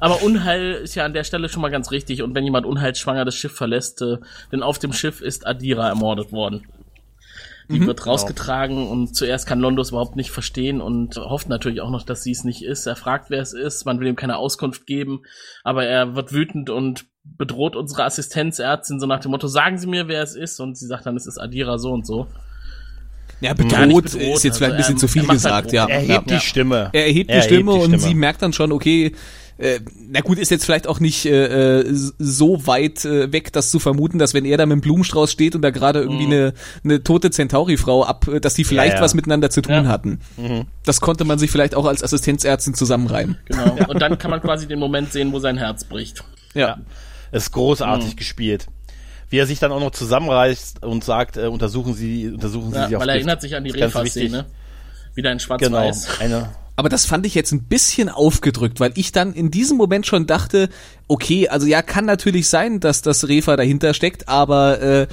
[0.00, 2.22] Aber Unheil ist ja an der Stelle schon mal ganz richtig.
[2.22, 4.18] Und wenn jemand unheilsschwanger das Schiff verlässt, äh,
[4.50, 6.66] denn auf dem Schiff ist Adira ermordet worden.
[7.68, 12.02] Die wird rausgetragen und zuerst kann Londos überhaupt nicht verstehen und hofft natürlich auch noch,
[12.02, 12.84] dass sie es nicht ist.
[12.86, 15.22] Er fragt, wer es ist, man will ihm keine Auskunft geben,
[15.64, 20.08] aber er wird wütend und bedroht unsere Assistenzärztin so nach dem Motto, sagen Sie mir,
[20.08, 22.26] wer es ist und sie sagt dann, es ist Adira so und so.
[23.40, 25.64] Ja, nicht bedroht, bedroht, ist jetzt vielleicht ein bisschen also, zu viel er macht gesagt,
[25.66, 25.86] halt ja.
[25.88, 26.36] Er hebt ja.
[26.38, 26.90] die Stimme.
[26.92, 27.98] Er erhebt die Er Stimme und Stimme.
[27.98, 29.12] sie merkt dann schon, okay,
[29.58, 33.70] äh, na gut, ist jetzt vielleicht auch nicht äh, äh, so weit äh, weg, das
[33.70, 36.52] zu vermuten, dass wenn er da mit dem Blumenstrauß steht und da gerade irgendwie eine,
[36.84, 39.02] eine tote Centauri-Frau ab, äh, dass die vielleicht Ja, ja.
[39.02, 39.84] was miteinander zu tun Ja.
[39.86, 40.20] hatten.
[40.84, 43.36] Das konnte man sich vielleicht auch als Assistenzärztin zusammenreimen.
[43.46, 43.76] Genau.
[43.88, 46.24] Und dann kann man quasi den Moment sehen, wo sein Herz bricht.
[46.54, 46.78] Ja.
[47.32, 48.66] Ist großartig gespielt.
[49.30, 52.88] Wie er sich dann auch noch zusammenreißt und sagt, äh, untersuchen Sie, untersuchen Sie Ja,
[52.88, 54.44] sie auf weil er erinnert sich an die Refa-Szene.
[55.14, 56.20] Wieder in Genau, Schwarz-Weiß.
[56.20, 60.06] eine, Aber das fand ich jetzt ein bisschen aufgedrückt, weil ich dann in diesem Moment
[60.06, 60.68] schon dachte,
[61.08, 65.06] okay, also ja, kann natürlich sein, dass das Refa dahinter steckt, aber äh,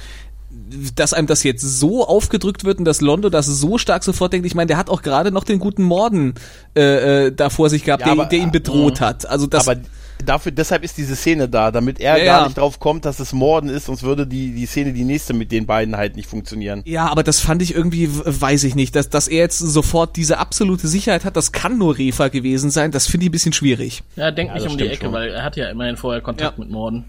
[0.94, 4.46] dass einem das jetzt so aufgedrückt wird und dass Londo das so stark sofort denkt,
[4.46, 6.34] ich meine, der hat auch gerade noch den guten Morden
[6.76, 9.26] äh, äh, da vor sich gehabt, Ja, der, aber- der ihn bedroht hat.
[9.26, 9.80] Also das aber
[10.24, 12.44] dafür, deshalb ist diese Szene da, damit er Ja, gar ja.
[12.46, 15.52] nicht drauf kommt, dass es Morden ist, sonst würde die, die Szene, die nächste mit
[15.52, 16.82] den beiden halt nicht funktionieren.
[16.84, 20.38] Ja, aber das fand ich irgendwie, weiß ich nicht, dass, dass er jetzt sofort diese
[20.38, 24.02] absolute Sicherheit hat, das kann nur Refa gewesen sein, das finde ich ein bisschen schwierig.
[24.16, 25.12] Ja, denkt nicht das um die Ecke, schon.
[25.12, 26.64] weil er hat ja immerhin vorher Kontakt Ja.
[26.64, 27.04] mit Morden.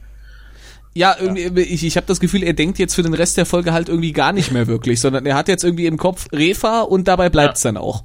[0.93, 3.71] Ja, irgendwie, ich, ich habe das Gefühl, er denkt jetzt für den Rest der Folge
[3.71, 7.07] halt irgendwie gar nicht mehr wirklich, sondern er hat jetzt irgendwie im Kopf Refa und
[7.07, 8.03] dabei bleibt's dann auch.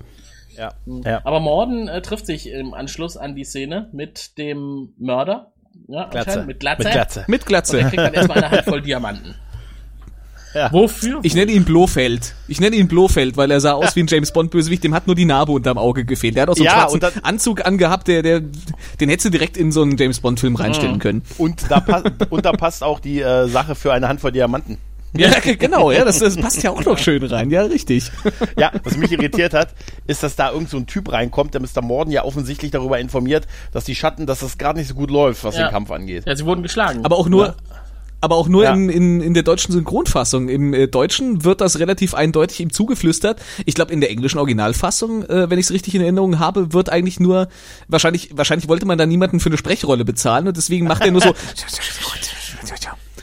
[0.58, 0.72] Ja.
[1.04, 1.20] ja.
[1.24, 5.52] Aber Morden äh, trifft sich im Anschluss an die Szene mit dem Mörder.
[5.88, 6.44] Ja, Glatze.
[6.44, 6.84] mit Glatze.
[6.84, 7.24] Mit Glatze.
[7.28, 7.78] Mit Und er Glatze.
[7.82, 9.34] kriegt dann erstmal eine Handvoll Diamanten.
[10.54, 10.72] Ja.
[10.72, 11.20] Wofür?
[11.22, 12.34] Ich nenne ihn Blofeld.
[12.48, 15.06] Ich nenne ihn Blofeld, weil er sah aus wie ein James Bond Bösewicht, dem hat
[15.06, 16.34] nur die Narbe unterm Auge gefehlt.
[16.36, 19.26] Der hat auch so einen Ja, schwarzen und dann- Anzug angehabt, der, der, den hättest
[19.26, 21.22] du direkt in so einen James Bond Film reinstellen können.
[21.36, 24.78] Und da, passt und da passt auch die äh, Sache für eine Handvoll Diamanten.
[25.18, 28.10] Ja, genau, ja, das, das passt ja auch noch schön rein, ja, richtig.
[28.58, 29.74] Ja, was mich irritiert hat,
[30.06, 31.82] ist, dass da irgend so ein Typ reinkommt, der Mr.
[31.82, 35.44] Morden ja offensichtlich darüber informiert, dass die Schatten, dass das gerade nicht so gut läuft,
[35.44, 35.66] was Ja.
[35.68, 36.24] den Kampf angeht.
[36.26, 37.04] Ja, sie wurden geschlagen.
[37.04, 37.54] Aber auch nur,
[38.22, 38.72] aber auch nur Ja.
[38.72, 40.48] in, in, in der deutschen Synchronfassung.
[40.48, 43.40] Im äh, Deutschen wird das relativ eindeutig ihm zugeflüstert.
[43.66, 46.88] Ich glaube, in der englischen Originalfassung, äh, wenn ich es richtig in Erinnerung habe, wird
[46.88, 47.48] eigentlich nur,
[47.88, 51.20] wahrscheinlich, wahrscheinlich wollte man da niemanden für eine Sprechrolle bezahlen und deswegen macht er nur
[51.20, 51.34] so,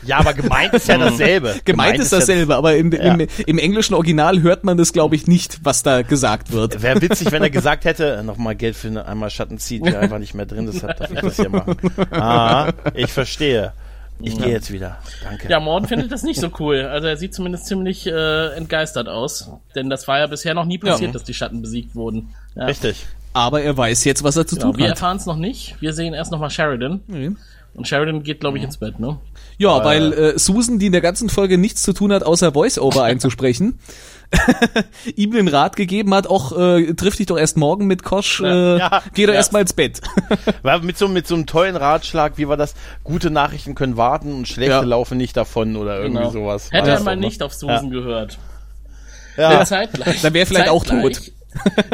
[0.05, 1.55] Ja, aber gemeint ist ja dasselbe.
[1.65, 3.13] gemeint ist ja- dasselbe, aber im, Ja.
[3.13, 6.81] im, im englischen Original hört man das, glaube ich, nicht, was da gesagt wird.
[6.81, 10.19] Wäre witzig, wenn er gesagt hätte, nochmal Geld für eine einmal Schatten zieht, ja einfach
[10.19, 11.77] nicht mehr drin, deshalb darf ich das hier machen.
[12.11, 13.73] Ah, ich verstehe.
[14.19, 14.97] Ich gehe jetzt wieder.
[15.23, 15.49] Danke.
[15.49, 16.81] ja, Morden findet das nicht so cool.
[16.83, 19.49] Also er sieht zumindest ziemlich äh, entgeistert aus.
[19.75, 21.13] Denn das war ja bisher noch nie passiert, Ja.
[21.13, 22.29] dass die Schatten besiegt wurden.
[22.55, 22.65] Ja.
[22.65, 23.05] Richtig.
[23.33, 24.91] Aber er weiß jetzt, was er zu Genau, tun wir hat.
[24.91, 25.75] erfahren es noch nicht.
[25.81, 27.01] Wir sehen erst nochmal Sheridan.
[27.73, 29.17] Und Sheridan geht, glaube ich, ins Bett, ne?
[29.63, 33.03] Ja, weil äh, Susan, die in der ganzen Folge nichts zu tun hat, außer Voice-Over
[33.03, 33.79] einzusprechen,
[35.15, 38.77] ihm den Rat gegeben hat, auch äh, triff dich doch erst morgen mit Kosch, äh,
[38.77, 39.01] Ja.
[39.13, 39.37] geh doch Ja.
[39.37, 40.01] erst mal ins Bett.
[40.63, 42.73] War mit so, mit so einem tollen Ratschlag, wie war das?
[43.03, 44.81] Gute Nachrichten können warten und schlechte Ja.
[44.81, 46.31] laufen nicht davon oder irgendwie Genau.
[46.31, 46.69] sowas.
[46.71, 48.37] Hätte er mal nicht auf Susan gehört.
[49.37, 49.63] Ja.
[49.65, 51.31] Zeitgleich, Dann wär vielleicht auch zeitgleich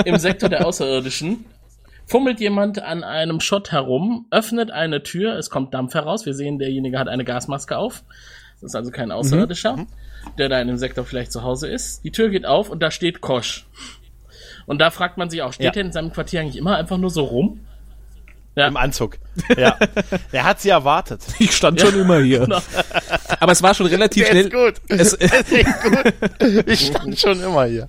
[0.06, 1.46] Im Sektor der Außerirdischen
[2.10, 6.26] fummelt jemand an einem Schott herum, öffnet eine Tür, es kommt Dampf heraus.
[6.26, 8.04] Wir sehen, derjenige hat eine Gasmaske auf.
[8.62, 9.86] Das ist also kein Außerirdischer,
[10.38, 12.04] der da in dem Sektor vielleicht zu Hause ist.
[12.04, 13.68] Die Tür geht auf und da steht Kosch.
[14.66, 15.82] Und da fragt man sich auch, steht Ja.
[15.82, 17.62] er in seinem Quartier eigentlich immer einfach nur so rum?
[18.56, 18.68] Ja.
[18.68, 19.18] Im Anzug.
[19.58, 19.78] Ja.
[20.34, 21.22] er hat sie erwartet.
[21.40, 22.40] Ich stand schon immer hier.
[22.42, 22.60] Genau.
[23.40, 24.72] Aber es war schon relativ Der ist schnell.
[24.72, 24.82] gut.
[24.90, 26.68] Es, ist gut.
[26.68, 27.88] Ich stand schon immer hier.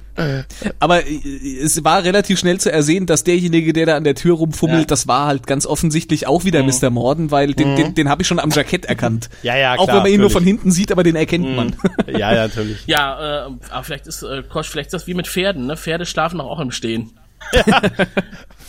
[0.78, 4.36] aber äh, es war relativ schnell zu ersehen, dass derjenige, der da an der Tür
[4.36, 4.84] rumfummelt, Ja.
[4.86, 6.90] das war halt ganz offensichtlich auch wieder Mr.
[6.90, 9.28] Morden, weil den, den, den habe ich schon am Jackett erkannt.
[9.30, 9.36] Mhm.
[9.42, 10.30] Ja, ja, Auch klar, wenn man ihn nur natürlich.
[10.30, 10.32] Mhm.
[10.34, 11.74] von hinten sieht, aber den erkennt man.
[12.06, 12.86] Ja, ja, natürlich.
[12.86, 15.76] Ja, äh, aber vielleicht ist äh, Kosch, vielleicht ist das wie mit Pferden, ne?
[15.76, 17.10] Pferde schlafen doch auch im Stehen.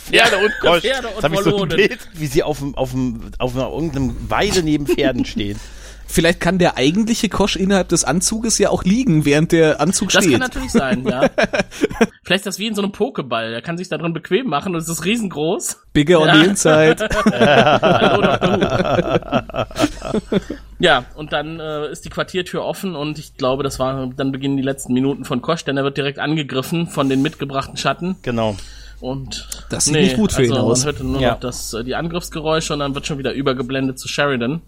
[0.04, 0.80] Pferde und Kosch.
[0.82, 1.68] Pferde und Jetzt hab ich so ein.
[1.68, 5.58] Bild, wie sie auf, dem, auf, dem, auf einer, irgendeinem Weide neben Pferden stehen.
[6.12, 10.24] Vielleicht kann der eigentliche Kosch innerhalb des Anzuges ja auch liegen, während der Anzug Das
[10.24, 10.34] steht.
[10.38, 11.30] kann natürlich sein, ja.
[12.22, 13.50] Vielleicht ist das wie in so einem Pokéball.
[13.50, 15.78] Er kann sich da drin bequem machen und es ist riesengroß.
[15.94, 17.08] Bigger on the inside.
[17.24, 18.60] Hallo, Dr.
[18.60, 20.38] Who.
[20.80, 24.58] ja, und dann äh, ist die Quartiertür offen und ich glaube, das war dann beginnen
[24.58, 28.56] die letzten Minuten von Kosch, denn er wird direkt angegriffen von den mitgebrachten Schatten Genau.
[29.02, 30.78] Und Das sieht nicht gut für ihn also aus.
[30.80, 31.32] Man hörte nur Ja.
[31.32, 34.62] noch das, äh, die Angriffsgeräusche und dann wird schon wieder übergeblendet zu Sheridan.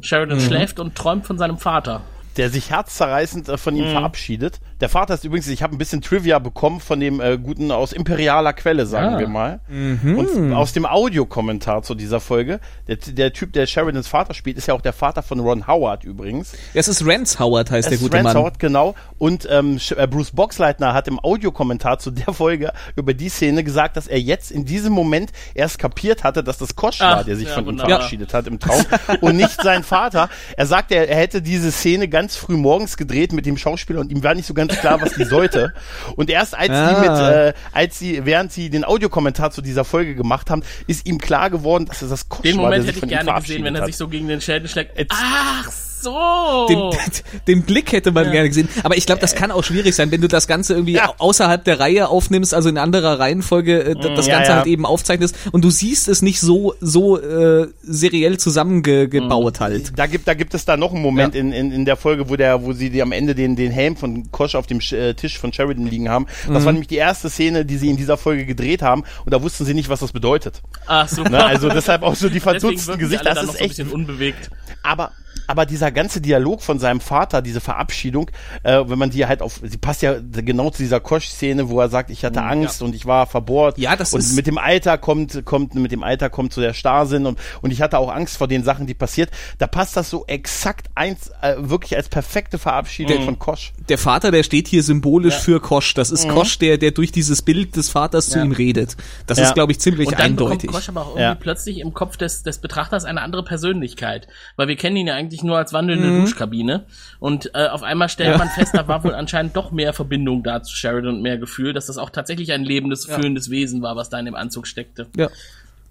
[0.00, 0.42] Sheridan Mhm.
[0.42, 2.02] schläft und träumt von seinem Vater.
[2.36, 3.80] Der sich herzzerreißend äh, von Mhm.
[3.80, 4.60] ihm verabschiedet.
[4.80, 7.92] Der Vater ist übrigens, ich habe ein bisschen Trivia bekommen von dem äh, guten aus
[7.92, 9.18] imperialer Quelle, sagen Ah.
[9.18, 9.60] wir mal.
[9.68, 10.18] Mhm.
[10.18, 12.60] Und aus dem Audiokommentar zu dieser Folge.
[12.86, 16.04] Der, der Typ, der Sheridans Vater spielt, ist ja auch der Vater von Ron Howard
[16.04, 16.52] übrigens.
[16.74, 18.36] Es ist Rance Howard, heißt der Es ist gute Rance Mann.
[18.42, 18.94] Howard, genau.
[19.16, 23.96] Und ähm, äh, Bruce Boxleitner hat im Audiokommentar zu der Folge über die Szene gesagt,
[23.96, 27.36] dass er jetzt in diesem Moment erst kapiert hatte, dass das Kosch Ach, war, der
[27.36, 28.84] sich ja, von ihm verabschiedet hat im Traum
[29.22, 30.28] und nicht sein Vater.
[30.56, 34.10] Er sagte, er, er hätte diese Szene ganz früh morgens gedreht mit dem Schauspieler und
[34.12, 35.72] ihm war nicht so ganz ganz klar, was die sollte.
[36.16, 36.88] Und erst als Ah.
[36.94, 41.06] sie mit, äh, als sie, während sie den Audiokommentar zu dieser Folge gemacht haben, ist
[41.06, 43.40] ihm klar geworden, dass es das Kosch Den war, Moment der hätte sich ich gerne
[43.40, 43.86] gesehen, wenn er hat.
[43.86, 44.98] sich so gegen den Schädel schlägt.
[44.98, 45.70] Jetzt- Ach
[46.02, 46.66] so.
[46.68, 46.90] Den,
[47.48, 48.68] den Blick hätte man gerne gesehen.
[48.82, 51.12] Aber ich glaube, das kann auch schwierig sein, wenn du das Ganze irgendwie Ja.
[51.18, 54.56] außerhalb der Reihe aufnimmst, also in anderer Reihenfolge äh, das Ja, Ganze ja.
[54.58, 59.92] halt eben aufzeichnest und du siehst es nicht so so äh, seriell zusammengebaut halt.
[59.98, 62.36] Da gibt, da gibt es da noch einen Moment in, in, in der Folge, wo
[62.36, 65.14] der, wo sie die am Ende den, den Helm von Kosch auf dem Sch- äh,
[65.14, 66.26] Tisch von Sheridan liegen haben.
[66.48, 69.42] Das war nämlich die erste Szene, die sie in dieser Folge gedreht haben und da
[69.42, 70.62] wussten sie nicht, was das bedeutet.
[70.86, 71.22] Ach so.
[71.22, 71.42] Ne?
[71.44, 74.50] Also deshalb auch so die verdutzten Gesichter, das ist so ein echt bisschen unbewegt.
[74.82, 75.12] aber
[75.48, 78.30] aber dieser ganze Dialog von seinem Vater, diese Verabschiedung,
[78.62, 81.88] äh, wenn man die halt auf, sie passt ja genau zu dieser Kosch-Szene, wo er
[81.88, 83.78] sagt, ich hatte Angst und ich war verbohrt.
[83.78, 86.74] Ja, das und ist- mit dem Alter kommt, kommt, mit dem Alter kommt so der
[86.74, 89.30] Starrsinn und, und ich hatte auch Angst vor den Sachen, die passiert.
[89.58, 93.72] Da passt das so exakt eins, äh, wirklich als perfekte Verabschiedung von Kosch.
[93.88, 95.94] Der Vater, der steht hier symbolisch für Kosch.
[95.94, 98.96] Das ist Kosch, der der durch dieses Bild des Vaters zu ihm redet.
[99.26, 99.44] Das Ja.
[99.44, 100.70] ist glaube ich ziemlich Und dann eindeutig.
[100.70, 101.34] Kosch aber auch irgendwie Ja.
[101.34, 104.28] plötzlich im Kopf des, des Betrachters eine andere Persönlichkeit.
[104.56, 106.20] Weil wir kennen ihn ja eigentlich nur als wandelnde Mhm.
[106.22, 106.84] Duschkabine.
[107.20, 110.62] Und äh, auf einmal stellt man fest, da war wohl anscheinend doch mehr Verbindung da
[110.62, 114.08] zu Sheridan und mehr Gefühl, dass das auch tatsächlich ein lebendes, fühlendes Wesen war, was
[114.08, 115.06] da in dem Anzug steckte.
[115.16, 115.26] Ja.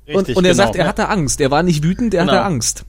[0.08, 0.64] Und, Richtig, und er genau.
[0.66, 1.40] sagt, er hatte Angst.
[1.42, 2.34] Er war nicht wütend, er Genau.
[2.34, 2.86] hatte Angst.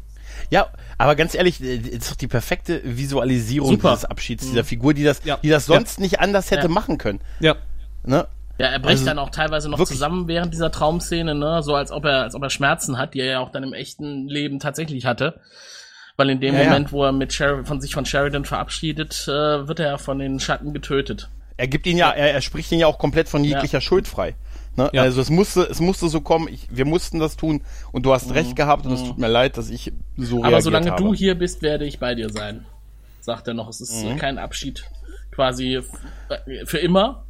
[0.50, 0.66] Ja,
[0.98, 3.90] aber ganz ehrlich, äh, ist doch die perfekte Visualisierung Super.
[3.90, 5.38] dieses Abschieds dieser Figur, die das, Ja.
[5.42, 6.68] die das sonst nicht anders hätte Ja.
[6.68, 7.20] machen können.
[7.40, 7.56] Ja.
[8.04, 8.26] Ne?
[8.58, 9.96] Ja, er bricht Also, dann auch teilweise noch wirklich.
[9.98, 11.62] zusammen während dieser Traumszene, ne?
[11.62, 13.72] So als ob er, als ob er Schmerzen hat, die er ja auch dann im
[13.74, 15.40] echten Leben tatsächlich hatte.
[16.16, 16.68] Weil in dem Ja, ja.
[16.68, 20.40] Moment, wo er mit Sher von sich von Sheridan verabschiedet, äh, wird er von den
[20.40, 21.28] Schatten getötet.
[21.58, 24.34] Er gibt ihn ja, er, er spricht ihn ja auch komplett von jeglicher Schuld frei.
[24.76, 24.90] Ne?
[24.92, 25.02] Ja.
[25.02, 27.62] Also es musste, es musste so kommen, ich, wir mussten das tun
[27.92, 30.44] und du hast recht gehabt und es tut mir leid, dass ich so Mhm.
[30.44, 31.02] Aber solange habe.
[31.02, 32.66] du hier bist, werde ich bei dir sein.
[33.20, 33.68] Sagt er noch.
[33.68, 34.16] Es ist Mhm.
[34.18, 34.84] kein Abschied.
[35.32, 35.76] Quasi
[36.28, 37.24] äh, für immer.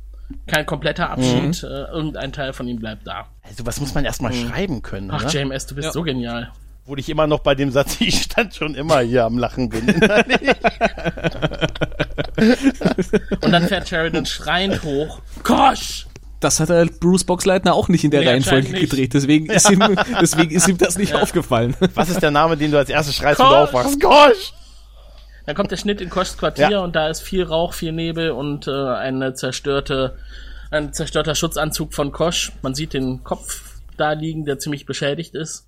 [0.48, 1.62] Kein kompletter Abschied.
[1.62, 1.68] Mhm.
[1.68, 3.26] Äh, irgendein Teil von ihm bleibt da.
[3.44, 5.12] Also was muss man erstmal schreiben können, Mhm.
[5.14, 5.30] Ach, ne?
[5.30, 6.50] JMS, du bist so genial.
[6.86, 9.86] Wo ich immer noch bei dem Satz, ich stand schon immer hier am Lachen bin.
[13.40, 15.20] Und dann fährt Sheridan schreiend hoch.
[15.42, 16.06] Kosch!
[16.40, 19.14] Das hat er Bruce Boxleitner auch nicht in der Nee, Reihenfolge gedreht.
[19.14, 19.82] Deswegen ist, ihm,
[20.20, 21.74] deswegen ist ihm das nicht aufgefallen.
[21.94, 23.62] was ist der Name, den du als erstes schreist, wenn du Kosch!
[23.74, 24.00] aufwachst?
[24.00, 24.52] Gosh!
[25.46, 26.80] Dann kommt der Schnitt in Koschs Quartier Ja.
[26.80, 30.16] und da ist viel Rauch, viel Nebel und äh, eine zerstörte,
[30.70, 32.52] ein zerstörter Schutzanzug von Kosch.
[32.62, 33.62] Man sieht den Kopf
[33.96, 35.66] da liegen, der ziemlich beschädigt ist.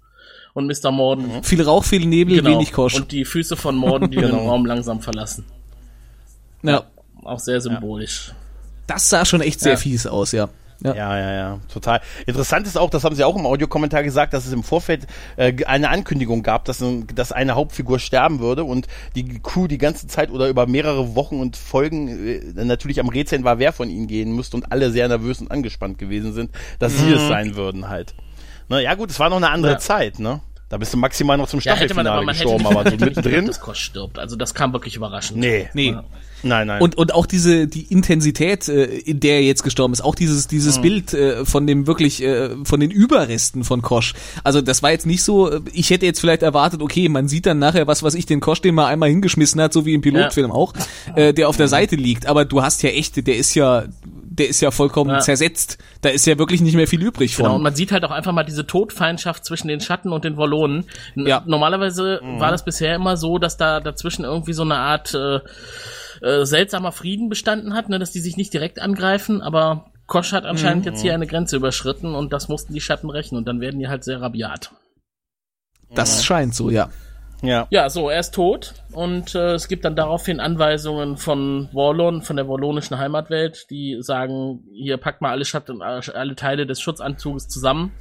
[0.59, 0.91] Und Mr.
[0.91, 1.45] Morden.
[1.45, 2.51] Viel Rauch, viel Nebel, Genau.
[2.51, 2.97] wenig Kosch.
[2.97, 5.45] Und die Füße von Morden, die den Raum langsam verlassen.
[6.63, 6.83] ja.
[7.25, 8.33] Auch sehr symbolisch.
[8.87, 9.79] Das sah schon echt sehr Ja.
[9.79, 10.49] fies aus, ja.
[10.83, 10.95] Ja.
[10.95, 12.01] Ja, ja, ja, total.
[12.27, 15.07] Interessant ist auch, das haben sie auch im Audiokommentar gesagt, dass es im Vorfeld
[15.37, 19.79] äh, eine Ankündigung gab, dass, ein- dass eine Hauptfigur sterben würde und die Crew die
[19.79, 22.09] ganze Zeit oder über mehrere Wochen und Folgen
[22.57, 25.51] äh, natürlich am Rätseln war, wer von ihnen gehen müsste und alle sehr nervös und
[25.51, 28.15] angespannt gewesen sind, dass sie es sein würden halt.
[28.71, 29.79] Na ja gut, es war noch eine andere Ja.
[29.79, 30.41] Zeit, ne?
[30.69, 32.73] Da bist du maximal noch zum Ja, hätte man Staffelfinale aber, man hätte gestorben, nicht,
[32.73, 33.47] aber so hätte mittendrin?
[33.47, 34.19] dass Kosch stirbt.
[34.19, 35.39] Also das kam wirklich überraschend.
[35.39, 35.69] Nee.
[35.73, 35.93] Nee.
[35.93, 36.05] Ja.
[36.43, 36.83] Nein, nein.
[36.83, 40.47] Und, und auch diese, die Intensität, äh, in der er jetzt gestorben ist, auch dieses,
[40.47, 44.15] dieses Bild äh, von dem wirklich, äh, von den Überresten von Kosch.
[44.45, 47.47] Also das war jetzt nicht so, äh, ich hätte jetzt vielleicht erwartet, okay, man sieht
[47.47, 50.01] dann nachher was, was ich den Kosch, den mal einmal hingeschmissen hat, so wie im
[50.01, 50.75] Pilotfilm auch,
[51.17, 52.27] äh, der auf der Seite liegt.
[52.27, 53.85] Aber du hast ja echt, der ist ja,
[54.39, 55.19] der ist ja vollkommen Ja.
[55.21, 55.79] zersetzt.
[56.01, 57.45] Da ist ja wirklich nicht mehr viel übrig von.
[57.45, 60.37] Genau, und man sieht halt auch einfach mal diese Todfeindschaft zwischen den Schatten und den
[60.37, 60.85] Wollonen.
[61.17, 61.43] N- Ja.
[61.47, 62.41] Normalerweise Mhm.
[62.41, 65.41] war das bisher immer so, dass da dazwischen irgendwie so eine Art äh,
[66.21, 70.45] äh, seltsamer Frieden bestanden hat, ne, dass die sich nicht direkt angreifen, aber Kosch hat
[70.47, 70.91] anscheinend Mhm.
[70.93, 73.89] jetzt hier eine Grenze überschritten und das mussten die Schatten rächen und dann werden die
[73.89, 74.71] halt sehr rabiat.
[75.95, 76.91] das scheint so, ja.
[77.43, 77.67] Ja.
[77.71, 82.37] Ja, so, er ist tot und äh, es gibt dann daraufhin Anweisungen von Warlon, von
[82.37, 87.93] der wallonischen Heimatwelt, die sagen, hier packt mal alle Schatten, alle Teile des Schutzanzuges zusammen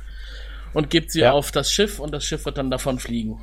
[0.74, 1.32] und gebt sie Ja.
[1.32, 3.40] auf das Schiff und das Schiff wird dann davon fliegen.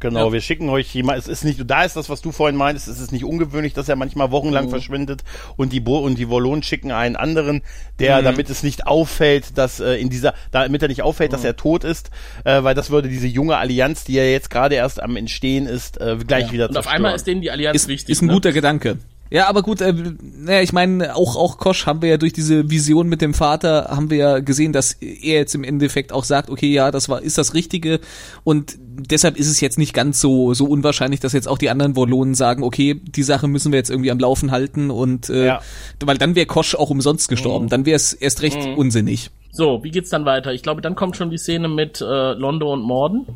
[0.00, 0.32] Genau, Ja.
[0.32, 3.00] wir schicken euch jemand, es ist nicht, da ist das, was du vorhin meintest, es
[3.00, 4.70] ist nicht ungewöhnlich, dass er manchmal wochenlang Mhm.
[4.70, 5.24] verschwindet
[5.56, 7.62] und die Bo und die Wollonen schicken einen anderen, Mhm.
[7.98, 11.36] der, damit es nicht auffällt, dass äh, in dieser, damit er nicht auffällt, Mhm.
[11.36, 12.10] dass er tot ist,
[12.44, 16.00] äh, weil das würde diese junge Allianz, die ja jetzt gerade erst am Entstehen ist,
[16.00, 16.96] äh, gleich wieder Und auf zerstören.
[16.96, 18.10] einmal ist denen die Allianz ist, wichtig.
[18.10, 18.34] ist ein ne?
[18.34, 18.98] guter Gedanke.
[19.30, 22.70] Ja, aber gut, äh, naja, ich meine, auch, auch Kosch haben wir ja durch diese
[22.70, 26.48] Vision mit dem Vater, haben wir ja gesehen, dass er jetzt im Endeffekt auch sagt,
[26.48, 28.00] okay, ja, das war, ist das Richtige
[28.42, 31.94] und deshalb ist es jetzt nicht ganz so, so unwahrscheinlich, dass jetzt auch die anderen
[31.94, 35.60] Wollonen sagen, okay, die Sache müssen wir jetzt irgendwie am Laufen halten und, äh, Ja.
[36.02, 39.30] weil dann wäre Kosch auch umsonst gestorben, dann wäre es erst recht unsinnig.
[39.50, 40.52] So, wie geht's dann weiter?
[40.52, 43.26] Ich glaube, dann kommt schon die Szene mit äh, Londo und Morden.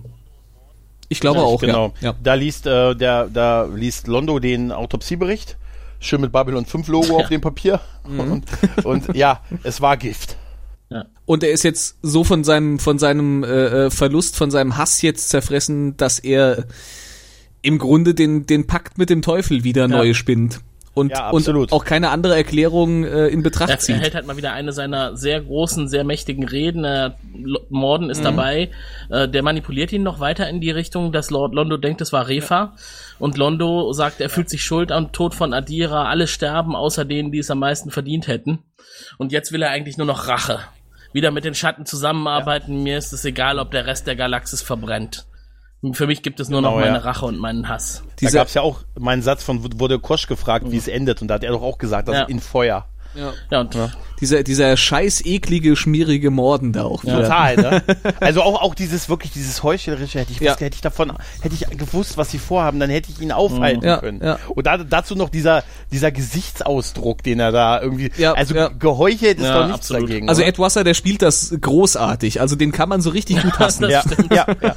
[1.09, 1.93] Ich glaube auch, genau.
[2.01, 2.11] ja.
[2.11, 2.15] ja.
[2.23, 5.57] Da liest äh, der, da liest Londo den Autopsiebericht.
[6.03, 7.81] Schön mit Babylon 5 Logo auf dem Papier.
[8.05, 8.45] Und,
[8.85, 10.37] und ja, es war Gift.
[11.25, 15.01] Und er ist jetzt so von seinem, von seinem äh, äh, Verlust, von seinem Hass
[15.03, 16.67] jetzt zerfressen, dass er
[17.63, 20.61] im Grunde den, den Pakt mit dem Teufel wieder neu spinnt.
[20.95, 24.01] Und, Ja, und auch keine andere Erklärung äh, in Betracht Er, er zieht.
[24.01, 26.85] hält halt mal wieder eine seiner sehr großen, sehr mächtigen Reden.
[26.85, 27.13] Äh,
[27.71, 28.71] Morden ist dabei.
[29.09, 32.29] Äh, der manipuliert ihn noch weiter in die Richtung, dass Lord Londo denkt, es war
[32.29, 32.75] Refa.
[33.19, 36.11] Und Londo sagt, er fühlt sich schuld am Tod von Adira.
[36.11, 38.59] Alle sterben, außer denen, die es am meisten verdient hätten.
[39.17, 40.61] Und jetzt will er eigentlich nur noch Rache.
[41.15, 42.83] Wieder mit den Schatten zusammenarbeiten.
[42.83, 45.25] Mir ist es egal, ob der Rest der Galaxis verbrennt.
[45.93, 46.93] Für mich gibt es nur noch Genau, ja.
[46.93, 48.05] meine Rache und meinen Hass.
[48.21, 51.23] Da gab es ja auch meinen Satz von, wurde Kosch gefragt, wie es endet.
[51.23, 52.23] Und da hat er doch auch gesagt, das Ja.
[52.25, 52.87] in Feuer.
[53.51, 53.77] Ja, und
[54.21, 57.23] Dieser, dieser scheiß eklige, schmierige Morden da auch wieder.
[57.23, 57.83] Total, ne?
[58.21, 60.53] Also auch, auch dieses wirklich, dieses Heuchlerische, hätte ich, Ja.
[60.53, 63.85] wusste, hätte ich davon, hätte ich gewusst, was sie vorhaben, dann hätte ich ihn aufhalten
[63.85, 64.23] Ja, können.
[64.23, 64.39] ja.
[64.49, 68.69] Und da, dazu noch dieser, dieser Gesichtsausdruck, den er da irgendwie, Ja, also ja.
[68.69, 70.09] geheuchelt ist Ja, doch nichts absolut.
[70.09, 70.29] dagegen.
[70.29, 70.49] Also oder?
[70.49, 72.41] Ed Wasser, der spielt das großartig.
[72.41, 73.89] Also den kann man so richtig gut hassen.
[73.91, 74.77] ja, ja, ja.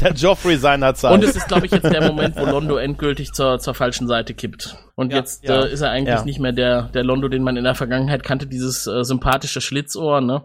[0.00, 1.12] Der Joffrey seiner Zeit.
[1.12, 4.34] Und es ist, glaube ich, jetzt der Moment, wo Londo endgültig zur, zur falschen Seite
[4.34, 4.76] kippt.
[4.94, 5.62] Und jetzt ja.
[5.64, 6.24] Äh, ist er eigentlich Ja.
[6.24, 10.20] nicht mehr der, der Londo, den man in der Vergangenheit kannte, dieses äh, sympathische Schlitzohr,
[10.20, 10.44] ne?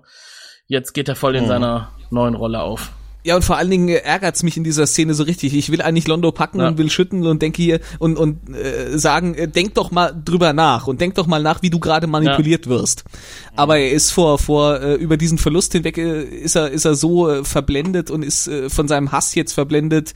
[0.68, 1.40] Jetzt geht er voll Mhm.
[1.40, 2.92] in seiner neuen Rolle auf.
[3.24, 5.54] Ja, und vor allen Dingen ärgert's mich in dieser Szene so richtig.
[5.56, 6.68] Ich will eigentlich Londo packen Ja.
[6.70, 10.54] und will schütteln und denke hier und, und äh, sagen, äh, denk doch mal drüber
[10.54, 13.04] nach und denk doch mal nach, wie du gerade manipuliert wirst.
[13.56, 16.96] Aber er ist vor, vor äh, über diesen Verlust hinweg, äh, ist er, ist er
[16.96, 20.14] so äh, verblendet und ist äh, von seinem Hass jetzt verblendet,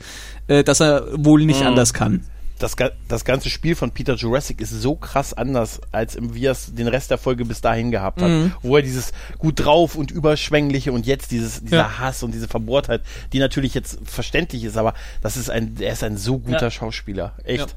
[0.48, 2.24] äh, dass er wohl nicht anders kann.
[2.58, 2.76] Das,
[3.08, 6.74] das ganze Spiel von Peter Jurassic ist so krass anders, als im, wie er es
[6.74, 8.28] den Rest der Folge bis dahin gehabt hat.
[8.28, 8.52] Mhm.
[8.62, 11.98] Wo er dieses gut drauf und überschwängliche und jetzt dieses, dieser Ja.
[11.98, 13.02] Hass und diese Verbohrtheit,
[13.32, 16.70] die natürlich jetzt verständlich ist, aber das ist ein, er ist ein so guter Ja.
[16.70, 17.32] Schauspieler.
[17.44, 17.74] Echt.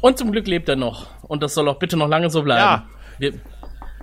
[0.00, 1.08] Und zum Glück lebt er noch.
[1.22, 2.60] Und das soll auch bitte noch lange so bleiben.
[2.60, 2.84] Ja.
[3.18, 3.32] Wir,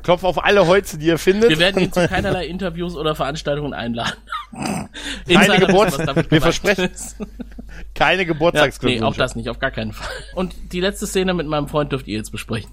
[0.03, 1.49] Klopf auf alle Holze, die ihr findet.
[1.49, 4.13] wir werden ihn zu keinerlei Interviews oder Veranstaltungen einladen.
[5.27, 7.15] In Keine seiner Geburts- Liste, was damit wir gemeint versprechen- ist.
[7.95, 9.05] Keine Ja, nee, Geburtstagsglückwünsche.
[9.07, 10.07] auch das nicht, auf gar keinen Fall.
[10.35, 12.69] Und die letzte Szene mit meinem Freund dürft ihr jetzt besprechen.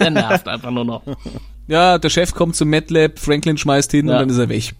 [0.00, 1.02] Der nervt einfach nur noch.
[1.66, 4.14] Ja, der Chef kommt zum MedLab, Franklin schmeißt hin Ja.
[4.14, 4.74] und dann ist er weg.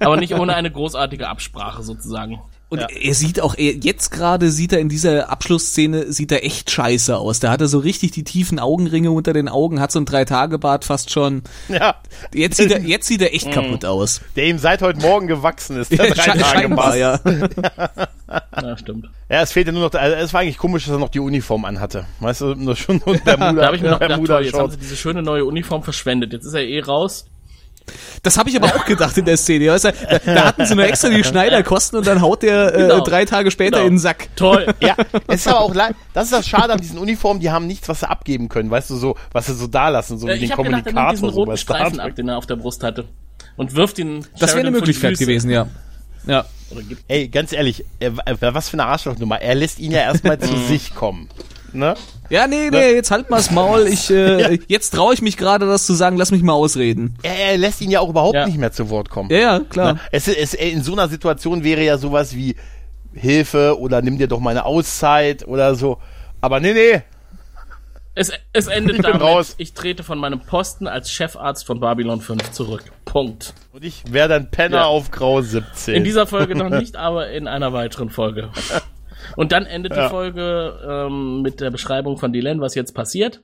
[0.00, 2.40] Aber nicht ohne eine großartige Absprache sozusagen.
[2.72, 6.70] Und er sieht auch, er, jetzt gerade sieht er in dieser Abschlussszene, sieht er echt
[6.70, 7.38] scheiße aus.
[7.38, 10.84] Da hat er so richtig die tiefen Augenringe unter den Augen, hat so ein Drei-Tage-Bart
[10.84, 11.42] fast schon.
[11.68, 11.96] Ja.
[12.34, 13.52] Jetzt sieht er, jetzt sieht er echt Mhm.
[13.52, 14.20] kaputt aus.
[14.36, 15.90] Der ihm seit heute Morgen gewachsen ist.
[15.92, 16.96] Der drei Sche- Tage scheinbar, Bart.
[16.96, 17.20] ja.
[18.62, 19.10] Ja, stimmt.
[19.28, 21.20] Ja, es fehlt ja nur noch, also es war eigentlich komisch, dass er noch die
[21.20, 22.06] Uniform anhatte.
[22.20, 24.70] Weißt du, nur schon und Bermuda, Da habe ich mir noch gedacht, toll, jetzt haben
[24.70, 26.32] sie diese schöne neue Uniform verschwendet.
[26.32, 27.26] Jetzt ist er eh raus.
[28.22, 29.68] Das habe ich aber auch gedacht in der Szene.
[29.68, 32.78] Weißt du, da, da hatten sie nur extra die Schneiderkosten und dann haut der äh,
[32.82, 33.00] Genau.
[33.00, 33.86] drei Tage später Genau.
[33.88, 34.28] in den Sack.
[34.36, 34.66] Toll.
[34.80, 34.96] Ja,
[35.28, 35.94] es ist aber auch leid.
[36.14, 38.90] Das ist das Schade an diesen Uniformen, die haben nichts, was sie abgeben können, weißt
[38.90, 40.94] du, so, was sie so da lassen, so Äh, wie den ich habe gedacht, diesen
[40.96, 43.04] Kommunikator, so roten Streifen ab, den er auf der Brust hatte.
[43.56, 45.66] Und wirft ihn Das wäre eine Möglichkeit gewesen, ja.
[46.26, 46.44] Ja.
[47.08, 47.84] Ey, ganz ehrlich,
[48.40, 49.40] was für eine Arschlochnummer.
[49.42, 51.28] Er lässt ihn ja erstmal zu sich kommen.
[51.72, 51.94] Ne?
[52.32, 53.86] Ja, nee, nee, jetzt halt mal's Maul.
[53.86, 56.16] Ich, äh, jetzt traue ich mich gerade, das zu sagen.
[56.16, 57.14] Lass mich mal ausreden.
[57.22, 58.46] Er, er lässt ihn ja auch überhaupt Ja.
[58.46, 59.28] nicht mehr zu Wort kommen.
[59.30, 59.92] Ja, ja, klar.
[59.94, 60.00] Ne?
[60.12, 62.56] Es, es, in so einer Situation wäre ja sowas wie
[63.12, 65.98] Hilfe oder nimm dir doch mal eine Auszeit oder so.
[66.40, 67.02] Aber nee, nee.
[68.14, 69.54] Es, es endet Ich bin damit, raus.
[69.58, 72.84] ich trete von meinem Posten als Chefarzt von Babylon 5 zurück.
[73.04, 73.54] Punkt.
[73.72, 74.84] Und ich wäre dann Penner Ja.
[74.86, 75.94] auf Grau 17.
[75.94, 78.48] In dieser Folge noch nicht, aber in einer weiteren Folge.
[79.36, 80.04] Und dann endet Ja.
[80.04, 83.40] die Folge ähm, mit der Beschreibung von Dylan, was jetzt passiert.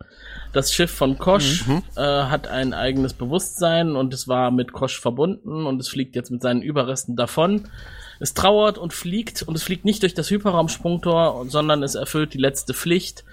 [0.53, 1.83] Das Schiff von Kosch Mhm.
[1.97, 6.31] äh, hat ein eigenes Bewusstsein und es war mit Kosch verbunden und es fliegt jetzt
[6.31, 7.69] mit seinen Überresten davon.
[8.21, 12.39] Es trauert und fliegt und es fliegt nicht durch das Hyperraumsprungtor, sondern es erfüllt die
[12.39, 13.25] letzte Pflicht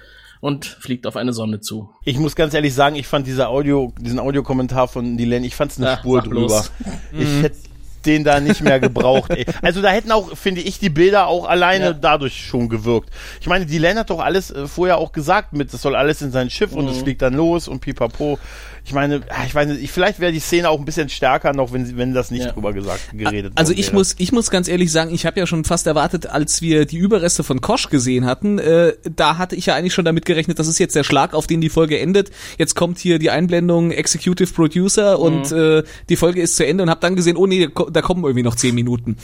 [0.41, 1.89] und fliegt auf eine Sonne zu.
[2.03, 5.77] Ich muss ganz ehrlich sagen, ich fand dieser Audio, diesen Audiokommentar von Dylan, ich fand's
[5.77, 6.63] eine Ja, Spur drüber.
[7.13, 7.57] Ich hätte
[8.05, 9.31] den da nicht mehr gebraucht.
[9.35, 9.45] Ey.
[9.61, 11.93] Also da hätten auch, finde ich, die Bilder auch alleine Ja.
[11.93, 13.09] dadurch schon gewirkt.
[13.41, 16.31] Ich meine, Dylan hat doch alles äh, vorher auch gesagt mit, das soll alles in
[16.31, 16.91] sein Schiff und Mhm.
[16.91, 18.39] es fliegt dann los und pipapo.
[18.87, 21.73] Ich meine, ich weiß nicht, ich, vielleicht wäre die Szene auch ein bisschen stärker noch,
[21.73, 22.51] wenn, wenn das nicht Ja.
[22.51, 23.95] drüber gesagt, geredet Also ich wäre.
[23.95, 26.97] muss, ich muss ganz ehrlich sagen, ich habe ja schon fast erwartet, als wir die
[26.97, 30.67] Überreste von Kosch gesehen hatten, äh, da hatte ich ja eigentlich schon damit gerechnet, das
[30.67, 32.29] ist jetzt der Schlag, auf den die Folge endet.
[32.59, 35.57] Jetzt kommt hier die Einblendung Executive Producer und Mhm.
[35.57, 38.43] äh, die Folge ist zu Ende und habe dann gesehen, oh nee, da kommen irgendwie
[38.43, 39.17] noch zehn Minuten.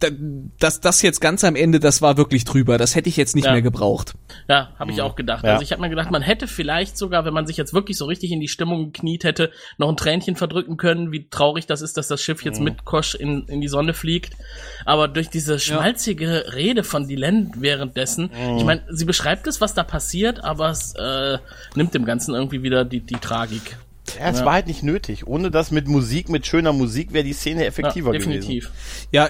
[0.00, 0.08] Da,
[0.58, 2.78] das, das jetzt ganz am Ende, das war wirklich drüber.
[2.78, 3.52] Das hätte ich jetzt nicht Ja.
[3.52, 4.14] mehr gebraucht.
[4.48, 5.44] Ja, habe ich auch gedacht.
[5.44, 5.52] Ja.
[5.52, 8.06] Also ich habe mir gedacht, man hätte vielleicht sogar, wenn man sich jetzt wirklich so
[8.06, 11.96] richtig in die Stimmung gekniet hätte, noch ein Tränchen verdrücken können, wie traurig das ist,
[11.96, 14.34] dass das Schiff jetzt mit Kosch in, in die Sonne fliegt.
[14.84, 19.82] Aber durch diese schmalzige Rede von Dylan währenddessen, ich meine, sie beschreibt es, was da
[19.84, 21.38] passiert, aber es äh,
[21.74, 23.76] nimmt dem Ganzen irgendwie wieder die, die Tragik.
[24.18, 25.26] Ja, es war halt nicht nötig.
[25.28, 28.30] Ohne das mit Musik, mit schöner Musik, wäre die Szene Ja, effektiver gewesen.
[28.32, 28.70] definitiv.
[29.12, 29.28] Ja,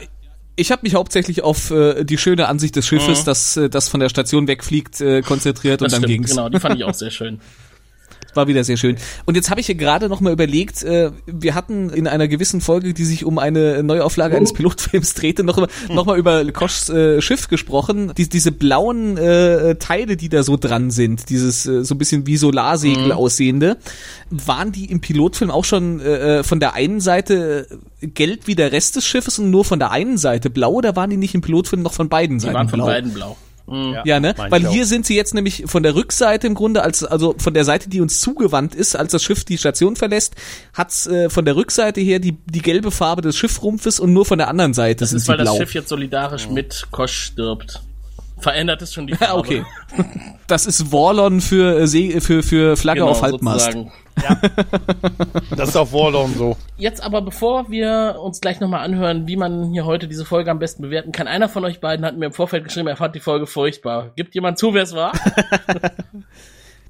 [0.56, 4.00] ich habe mich hauptsächlich auf äh, die schöne Ansicht des Schiffes, das, äh, das von
[4.00, 6.30] der Station wegfliegt, äh, konzentriert Das und dann stimmt, ging's.
[6.30, 7.40] genau, die fand ich auch sehr schön.
[8.34, 8.96] War wieder sehr schön.
[9.26, 12.60] Und jetzt habe ich hier gerade noch mal überlegt, äh, wir hatten in einer gewissen
[12.60, 16.88] Folge, die sich um eine Neuauflage eines Pilotfilms drehte, noch, über- noch mal über Koschs
[16.90, 18.12] äh, Schiff gesprochen.
[18.16, 22.26] Die, diese blauen äh, Teile, die da so dran sind, dieses äh, so ein bisschen
[22.26, 23.78] wie Solarsegel aussehende,
[24.30, 27.66] waren die im Pilotfilm auch schon äh, von der einen Seite
[28.00, 30.94] äh, gelb wie der Rest des Schiffes und nur von der einen Seite blau oder
[30.96, 32.86] waren die nicht im Pilotfilm noch von beiden Die Seiten waren von blau?
[32.86, 33.36] beiden blau.
[34.04, 34.34] Ja, ne?
[34.36, 37.64] Weil hier sind sie jetzt nämlich von der Rückseite im Grunde, als also von der
[37.64, 40.34] Seite, die uns zugewandt ist, als das Schiff die Station verlässt,
[40.74, 44.38] hat's äh, von der Rückseite her die, die gelbe Farbe des Schiffrumpfes und nur von
[44.38, 45.56] der anderen Seite Das sind ist, sie weil das blau.
[45.58, 47.80] Schiff jetzt solidarisch mit Kosch stirbt.
[48.40, 49.32] Verändert es schon die Farbe.
[49.32, 49.64] Ja, okay.
[50.46, 53.66] Das ist Warlon für äh, See, für für Flagge Genau, auf Halbmast.
[53.72, 53.92] sozusagen.
[55.56, 56.56] Das ist auf Warlorn so.
[56.76, 60.58] Jetzt aber, bevor wir uns gleich nochmal anhören, wie man hier heute diese Folge am
[60.58, 63.20] besten bewerten kann, einer von euch beiden hat mir im Vorfeld geschrieben, er fand die
[63.20, 64.10] Folge furchtbar.
[64.16, 65.12] Gibt jemand zu, wer es war?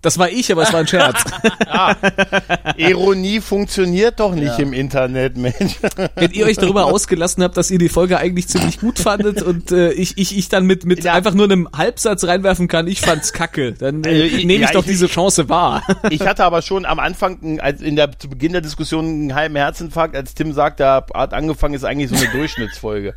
[0.03, 1.23] Das war ich, aber es war ein Scherz.
[2.77, 5.77] Ironie funktioniert doch nicht im Internet, Mensch.
[6.15, 9.73] Wenn ihr euch darüber ausgelassen habt, dass ihr die Folge eigentlich ziemlich gut fandet und
[9.73, 11.13] äh, ich, ich, ich dann mit, mit Ja.
[11.15, 14.71] einfach nur einem Halbsatz reinwerfen kann, ich fand's kacke, dann äh, Also, ich- nehme ich
[14.71, 15.83] ja, doch ich- diese Chance wahr.
[16.11, 19.55] Ich hatte aber schon am Anfang, als in der, zu Beginn der Diskussion, einen halben
[19.57, 23.15] Herzinfarkt, als Tim sagt, der hat angefangen, ist eigentlich so eine Durchschnittsfolge.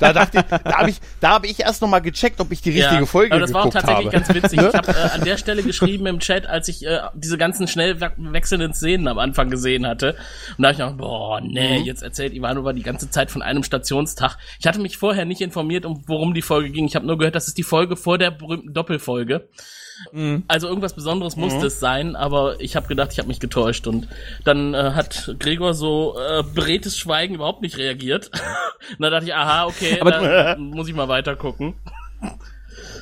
[0.00, 2.62] Da dachte ich, da habe ich, da habe ich erst noch mal gecheckt, ob ich
[2.62, 4.16] die richtige Folge aber das war auch tatsächlich habe.
[4.24, 4.60] ganz witzig.
[4.60, 8.00] Ich habe äh, an der Stelle geschrieben im Chat, als ich äh, diese ganzen schnell
[8.00, 10.16] we- wechselnden Szenen am Anfang gesehen hatte.
[10.56, 11.84] Und da habe ich gedacht, boah, nee, Mhm.
[11.84, 14.36] jetzt erzählt Ivanova die ganze Zeit von einem Stationstag.
[14.60, 16.86] Ich hatte mich vorher nicht informiert, um worum die Folge ging.
[16.86, 19.48] Ich habe nur gehört, das ist die Folge vor der berühmten Doppelfolge.
[20.12, 20.44] Mhm.
[20.46, 23.86] Also irgendwas Besonderes musste es sein, aber ich habe gedacht, ich habe mich getäuscht.
[23.86, 24.08] Und
[24.44, 28.30] dann äh, hat Gregor so äh, beredtes Schweigen überhaupt nicht reagiert.
[28.90, 31.74] Und dann dachte ich, aha, okay, Aber- dann muss ich mal weiter gucken.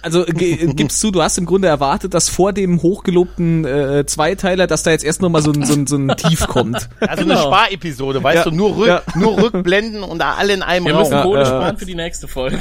[0.05, 4.67] Also ge- gibst du, du hast im Grunde erwartet, dass vor dem hochgelobten äh, Zweiteiler,
[4.67, 6.89] dass da jetzt erst nochmal so ein, so, ein, so ein Tief kommt.
[7.01, 7.47] Also eine Genau.
[7.47, 8.51] Sparepisode, weißt Ja.
[8.51, 9.03] du, nur, rück, Ja.
[9.17, 11.03] nur Rückblenden und alle in einem Wir Raum.
[11.03, 12.59] müssen Kohle äh, sparen für die nächste Folge.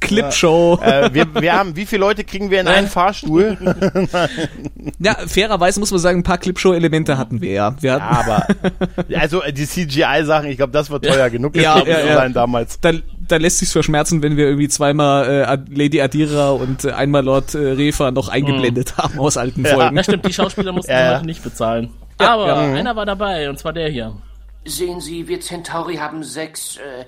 [0.00, 0.78] Clipshow.
[0.82, 3.56] Äh, wir, wir haben, wie viele Leute kriegen wir in einen Fahrstuhl?
[4.98, 7.74] Ja, fairerweise muss man sagen, ein paar Clipshow-Elemente hatten wir ja.
[7.80, 8.04] Wir hatten,
[9.08, 12.14] Ja, aber also äh, die CGI-Sachen, ich glaube, das wird teuer genug Ja, ja, ja.
[12.16, 12.80] sein damals.
[12.80, 16.92] da, da lässt sich's verschmerzen, wenn wir irgendwie zweimal äh, Ad- Lady Adira und äh,
[16.92, 19.94] einmal Lord äh, Refa noch eingeblendet haben aus alten Folgen.
[19.94, 21.16] Na stimmt, die Schauspieler mussten Ja, wir ja.
[21.16, 21.90] heute nicht bezahlen.
[22.18, 22.56] Aber ja.
[22.74, 24.14] einer war dabei, und zwar der hier.
[24.66, 26.76] Sehen Sie, wir Centauri haben sechs.
[26.76, 27.04] Äh,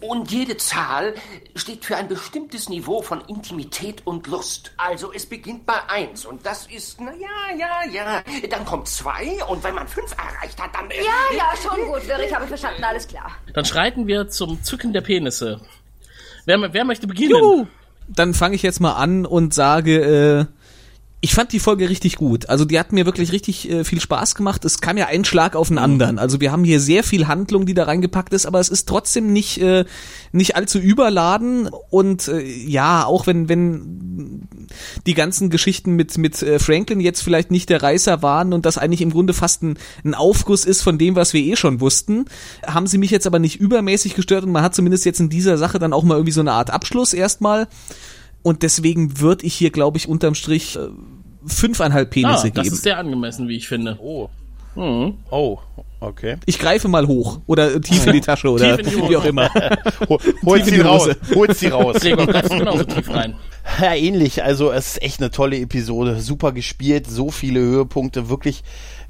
[0.00, 1.14] und jede Zahl
[1.54, 4.72] steht für ein bestimmtes Niveau von Intimität und Lust.
[4.76, 8.22] Also es beginnt bei eins und das ist, na ja, ja, ja.
[8.48, 10.90] Dann kommt zwei und wenn man fünf erreicht hat, dann.
[10.90, 13.30] Äh, Ja, ja, schon gut, ich habe verstanden, alles klar.
[13.54, 15.60] Dann schreiten wir zum Zücken der Penisse.
[16.46, 17.30] Wer, wer möchte beginnen?
[17.30, 17.66] Juhu.
[18.08, 20.59] Dann fange ich jetzt mal an und sage, äh,
[21.22, 22.48] ich fand die Folge richtig gut.
[22.48, 24.64] Also die hat mir wirklich richtig äh, viel Spaß gemacht.
[24.64, 26.18] Es kam ja ein Schlag auf den anderen.
[26.18, 29.30] Also wir haben hier sehr viel Handlung, die da reingepackt ist, aber es ist trotzdem
[29.30, 29.84] nicht äh,
[30.32, 34.48] nicht allzu überladen und äh, ja, auch wenn wenn
[35.06, 38.78] die ganzen Geschichten mit mit äh, Franklin jetzt vielleicht nicht der Reißer waren und das
[38.78, 42.24] eigentlich im Grunde fast ein, ein Aufguss ist von dem, was wir eh schon wussten,
[42.66, 45.58] haben sie mich jetzt aber nicht übermäßig gestört und man hat zumindest jetzt in dieser
[45.58, 47.68] Sache dann auch mal irgendwie so eine Art Abschluss erstmal.
[48.42, 50.88] Und deswegen würde ich hier, glaube ich, unterm Strich äh,
[51.46, 52.74] fünfeinhalb Ah, Penisse das geben.
[52.76, 53.98] ist sehr angemessen, wie ich finde.
[54.02, 54.28] Oh.
[54.76, 55.14] Mhm.
[55.30, 55.58] Oh,
[55.98, 56.36] okay.
[56.46, 59.10] Ich greife mal hoch oder tief in die Tasche oder Tief in die Hose.
[59.10, 59.50] wie auch immer.
[60.44, 61.08] Hol, in sie die raus.
[61.34, 61.96] Holt sie raus.
[62.00, 63.34] Gregor, greifst du genauso tief rein.
[63.80, 64.42] Ja, ähnlich.
[64.44, 66.20] Also es ist echt eine tolle Episode.
[66.20, 68.28] Super gespielt, so viele Höhepunkte.
[68.30, 68.62] Wirklich,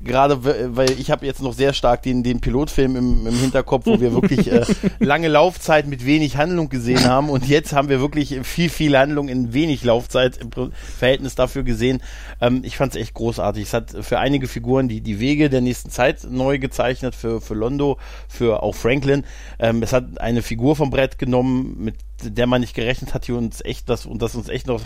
[0.02, 4.01] gerade weil ich habe jetzt noch sehr stark den, den Pilotfilm im, im Hinterkopf, wo
[4.01, 4.64] wir wirklich äh,
[4.98, 7.28] lange Laufzeit mit wenig Handlung gesehen haben.
[7.28, 10.51] Und jetzt haben wir wirklich viel, viel Handlung in wenig Laufzeit im
[10.98, 12.02] Verhältnis dafür gesehen.
[12.40, 13.64] Ähm, ich fand es echt großartig.
[13.64, 17.55] Es hat für einige Figuren die, die Wege der nächsten Zeit neu gezeichnet, für, für
[17.55, 17.98] Londo,
[18.28, 19.24] für auch Franklin.
[19.59, 23.32] Ähm, es hat eine Figur vom Brett genommen, mit der man nicht gerechnet hat, die
[23.32, 24.81] uns echt, das und das uns echt noch,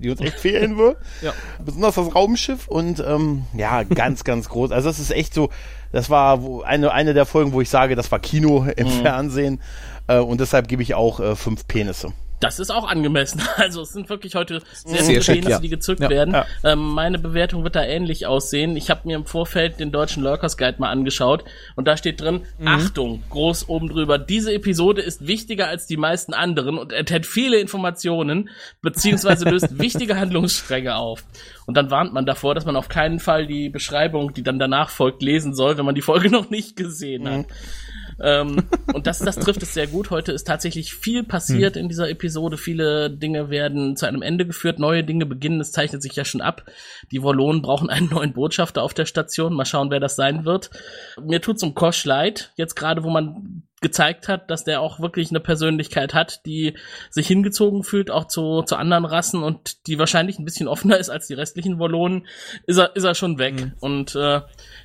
[0.00, 0.96] die uns echt fehlen wird.
[1.20, 1.32] Ja.
[1.64, 4.70] Besonders das Raumschiff und ähm, ja, ganz, ganz groß.
[4.70, 5.50] Also das ist echt so,
[5.90, 9.60] das war eine, eine der Folgen, wo ich sage, das war Kino im Fernsehen.
[10.06, 12.12] Äh, und deshalb gebe ich auch äh, fünf Penisse.
[12.40, 13.42] Das ist auch angemessen.
[13.56, 15.58] Also es sind wirklich heute sehr, Sehr schick, Penisse, ja.
[15.60, 16.08] die gezückt Ja.
[16.08, 16.34] werden.
[16.34, 16.46] Ja.
[16.64, 18.76] Ähm, meine Bewertung wird da ähnlich aussehen.
[18.76, 21.44] Ich habe mir im Vorfeld den deutschen Lurkers Guide mal angeschaut
[21.74, 22.68] und da steht drin, Mhm.
[22.68, 27.58] Achtung, groß oben drüber, diese Episode ist wichtiger als die meisten anderen und enthält viele
[27.58, 28.48] Informationen,
[28.82, 31.24] beziehungsweise löst wichtige Handlungsstränge auf.
[31.66, 34.90] Und dann warnt man davor, dass man auf keinen Fall die Beschreibung, die dann danach
[34.90, 37.46] folgt, lesen soll, wenn man die Folge noch nicht gesehen hat.
[38.22, 40.10] Ähm, und das, das trifft es sehr gut.
[40.10, 42.56] Heute ist tatsächlich viel passiert in dieser Episode.
[42.56, 45.60] Viele Dinge werden zu einem Ende geführt, neue Dinge beginnen.
[45.60, 46.64] Es zeichnet sich ja schon ab.
[47.12, 49.54] Die Wollonen brauchen einen neuen Botschafter auf der Station.
[49.54, 50.70] Mal schauen, wer das sein wird.
[51.20, 52.52] Mir tut's um Kosch leid.
[52.56, 56.74] Jetzt gerade, wo man gezeigt hat, dass der auch wirklich eine Persönlichkeit hat, die
[57.10, 61.10] sich hingezogen fühlt, auch zu, zu anderen Rassen und die wahrscheinlich ein bisschen offener ist
[61.10, 62.26] als die restlichen Wollonen,
[62.66, 63.72] ist er, ist er schon weg.
[63.80, 64.40] Und äh,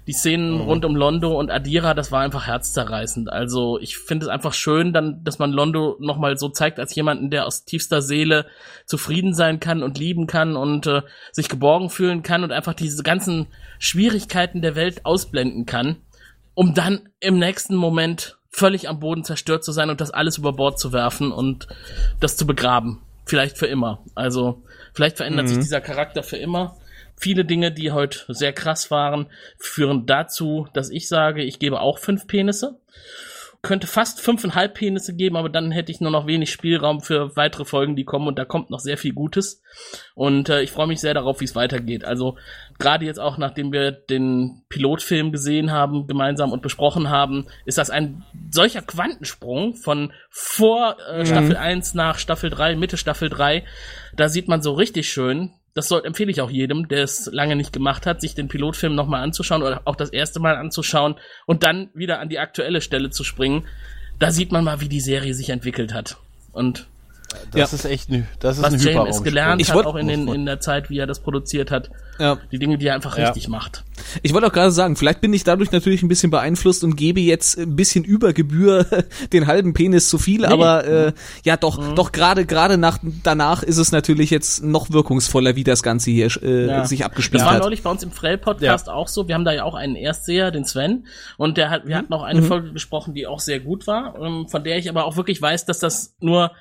[0.06, 3.32] die Szenen rund um Londo und Adira, das war einfach herzzerreißend.
[3.32, 7.32] Also ich finde es einfach schön, dann, dass man Londo nochmal so zeigt als jemanden,
[7.32, 8.46] der aus tiefster Seele
[8.86, 11.02] zufrieden sein kann und lieben kann und äh,
[11.32, 13.48] sich geborgen fühlen kann und einfach diese ganzen
[13.80, 15.98] Schwierigkeiten der Welt ausblenden kann,
[16.54, 20.54] um dann im nächsten Moment völlig am Boden zerstört zu sein und das alles über
[20.54, 21.68] Bord zu werfen und
[22.20, 23.02] das zu begraben.
[23.26, 24.04] Vielleicht für immer.
[24.16, 24.62] Also
[24.94, 26.78] vielleicht verändert sich dieser Charakter für immer.
[27.16, 29.28] Viele Dinge, die heute sehr krass waren,
[29.58, 32.80] führen dazu, dass ich sage, ich gebe auch fünf Penisse.
[33.66, 37.64] Könnte fast fünfeinhalb Penisse geben, aber dann hätte ich nur noch wenig Spielraum für weitere
[37.64, 39.62] Folgen, die kommen und da kommt noch sehr viel Gutes.
[40.16, 42.04] Und äh, ich freue mich sehr darauf, wie es weitergeht.
[42.04, 42.38] Also
[42.78, 47.90] gerade jetzt auch, nachdem wir den Pilotfilm gesehen haben, gemeinsam und besprochen haben, ist das
[47.90, 53.64] ein solcher Quantensprung von vor äh, Staffel 1 nach Staffel 3, Mitte Staffel 3.
[54.14, 57.56] Da sieht man so richtig schön, das soll, empfehle ich auch jedem, der es lange
[57.56, 61.64] nicht gemacht hat, sich den Pilotfilm nochmal anzuschauen oder auch das erste Mal anzuschauen und
[61.64, 63.66] dann wieder an die aktuelle Stelle zu springen.
[64.20, 66.18] Da sieht man mal, wie die Serie sich entwickelt hat.
[66.52, 66.86] Und
[67.52, 69.24] Das ist echt, ne- das ist ein was JMS Hyperraumsprung.
[69.24, 71.90] gelernt Ich hat, wollt- auch in, den, in der Zeit, wie er das produziert hat.
[72.20, 72.38] Ja.
[72.52, 73.26] Die Dinge, die er einfach Ja.
[73.26, 73.84] richtig macht.
[74.22, 77.20] Ich wollte auch gerade sagen, vielleicht bin ich dadurch natürlich ein bisschen beeinflusst und gebe
[77.22, 78.86] jetzt ein bisschen über Gebühr
[79.34, 81.14] den halben Penis zu viel, aber äh,
[81.44, 81.96] ja doch, Mhm.
[81.96, 86.28] doch gerade gerade nach danach ist es natürlich jetzt noch wirkungsvoller, wie das Ganze hier
[86.44, 86.86] äh, Ja.
[86.86, 87.64] sich abgespielt Das war hat.
[87.64, 89.28] neulich bei uns im Frell-Podcast auch so.
[89.28, 91.08] Wir haben da ja auch einen Erstseher, den Sven.
[91.38, 94.48] Und der hat, wir hatten auch eine Folge gesprochen, die auch sehr gut war, ähm,
[94.50, 96.52] von der ich aber auch wirklich weiß, dass das nur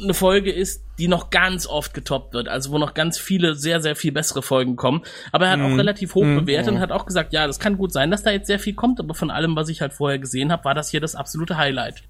[0.00, 3.80] eine Folge ist, die noch ganz oft getoppt wird, also wo noch ganz viele sehr,
[3.80, 5.02] sehr viel bessere Folgen kommen.
[5.32, 7.92] Aber er hat auch relativ hoch bewertet und hat auch gesagt, ja, das kann gut
[7.92, 10.52] sein, dass da jetzt sehr viel kommt, aber von allem, was ich halt vorher gesehen
[10.52, 12.02] habe, war das hier das absolute Highlight.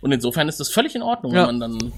[0.00, 1.48] Und insofern ist das völlig in Ordnung, Ja.
[1.48, 1.92] wenn man dann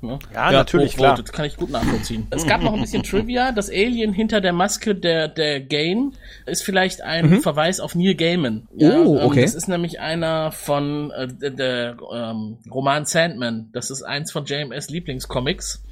[0.00, 1.12] ne, Ja, natürlich, klar.
[1.12, 1.32] hochvotet.
[1.32, 2.26] Kann ich gut nachvollziehen.
[2.30, 3.52] Es gab noch ein bisschen Trivia.
[3.52, 6.12] Das Alien hinter der Maske der, der Gain
[6.46, 8.68] ist vielleicht ein Verweis auf Neil Gaiman.
[8.78, 9.40] Oh, okay.
[9.40, 13.70] Ähm, das ist nämlich einer von äh, der, der ähm, Roman Sandman.
[13.72, 15.84] Das ist eins von JMS Lieblingscomics.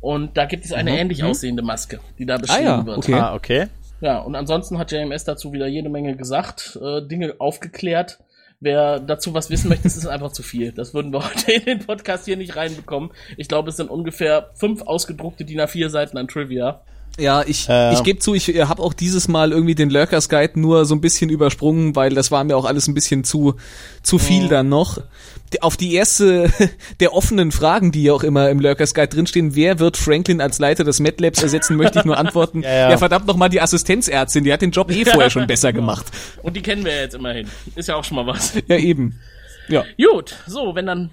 [0.00, 2.98] Und da gibt es eine ähnlich aussehende Maske, die da beschrieben ja, wird.
[2.98, 3.14] okay.
[3.14, 3.66] Ah, okay.
[4.00, 8.18] Ja, und ansonsten hat JMS dazu wieder jede Menge gesagt, äh, Dinge aufgeklärt.
[8.66, 10.72] Wer dazu was wissen möchte, das ist einfach zu viel.
[10.72, 13.12] Das würden wir heute in den Podcast hier nicht reinbekommen.
[13.36, 16.80] Ich glaube, es sind ungefähr fünf ausgedruckte DIN A4 Seiten an Trivia.
[17.18, 17.94] Ja, ich, Äh.
[17.94, 20.94] ich gebe zu, ich äh, habe auch dieses Mal irgendwie den Lurkers Guide nur so
[20.94, 23.54] ein bisschen übersprungen, weil das war mir auch alles ein bisschen zu
[24.02, 24.98] zu viel dann noch.
[25.52, 26.50] Die- Auf die erste
[27.00, 30.58] der offenen Fragen, die ja auch immer im Lurkers Guide drinstehen, wer wird Franklin als
[30.58, 32.62] Leiter des MedLabs ersetzen, möchte ich nur antworten.
[32.64, 32.90] Ja, ja.
[32.90, 36.04] ja, verdammt noch mal die Assistenzärztin, die hat den Job eh vorher schon besser gemacht.
[36.42, 37.48] Und die kennen wir ja jetzt immerhin.
[37.76, 38.52] Ist ja auch schon mal was.
[38.68, 39.18] Ja, eben.
[39.68, 39.84] Ja.
[40.12, 41.10] Gut, so, wenn dann,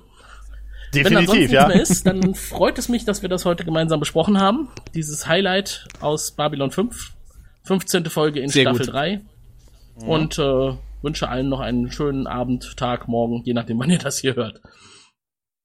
[0.93, 1.67] wenn Definitiv, nichts ja.
[1.67, 4.69] mehr ist, dann freut es mich, dass wir das heute gemeinsam besprochen haben.
[4.93, 7.13] Dieses Highlight aus Babylon 5.
[7.63, 8.05] 15.
[8.05, 8.93] Folge in Sehr Staffel gut.
[8.93, 9.21] 3.
[10.05, 14.19] Und äh, wünsche allen noch einen schönen Abend, Tag, Morgen, je nachdem, wann ihr das
[14.19, 14.61] hier hört.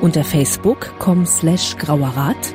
[0.00, 2.54] unter facebook.com slash grauerrat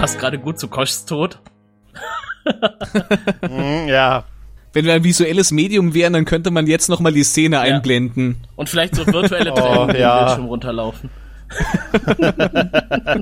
[0.00, 1.38] passt gerade gut zu Koschs Tod.
[3.42, 4.24] Hm, ja.
[4.72, 8.46] Wenn wir ein visuelles Medium wären, dann könnte man jetzt nochmal die Szene einblenden.
[8.56, 10.18] Und vielleicht so virtuelle Oh, Tränen die ja.
[10.18, 11.10] im Bildschirm runterlaufen.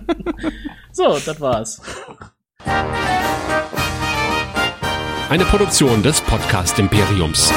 [0.93, 1.83] so, das war's.
[5.29, 7.53] Eine Produktion des Podcast Imperiums.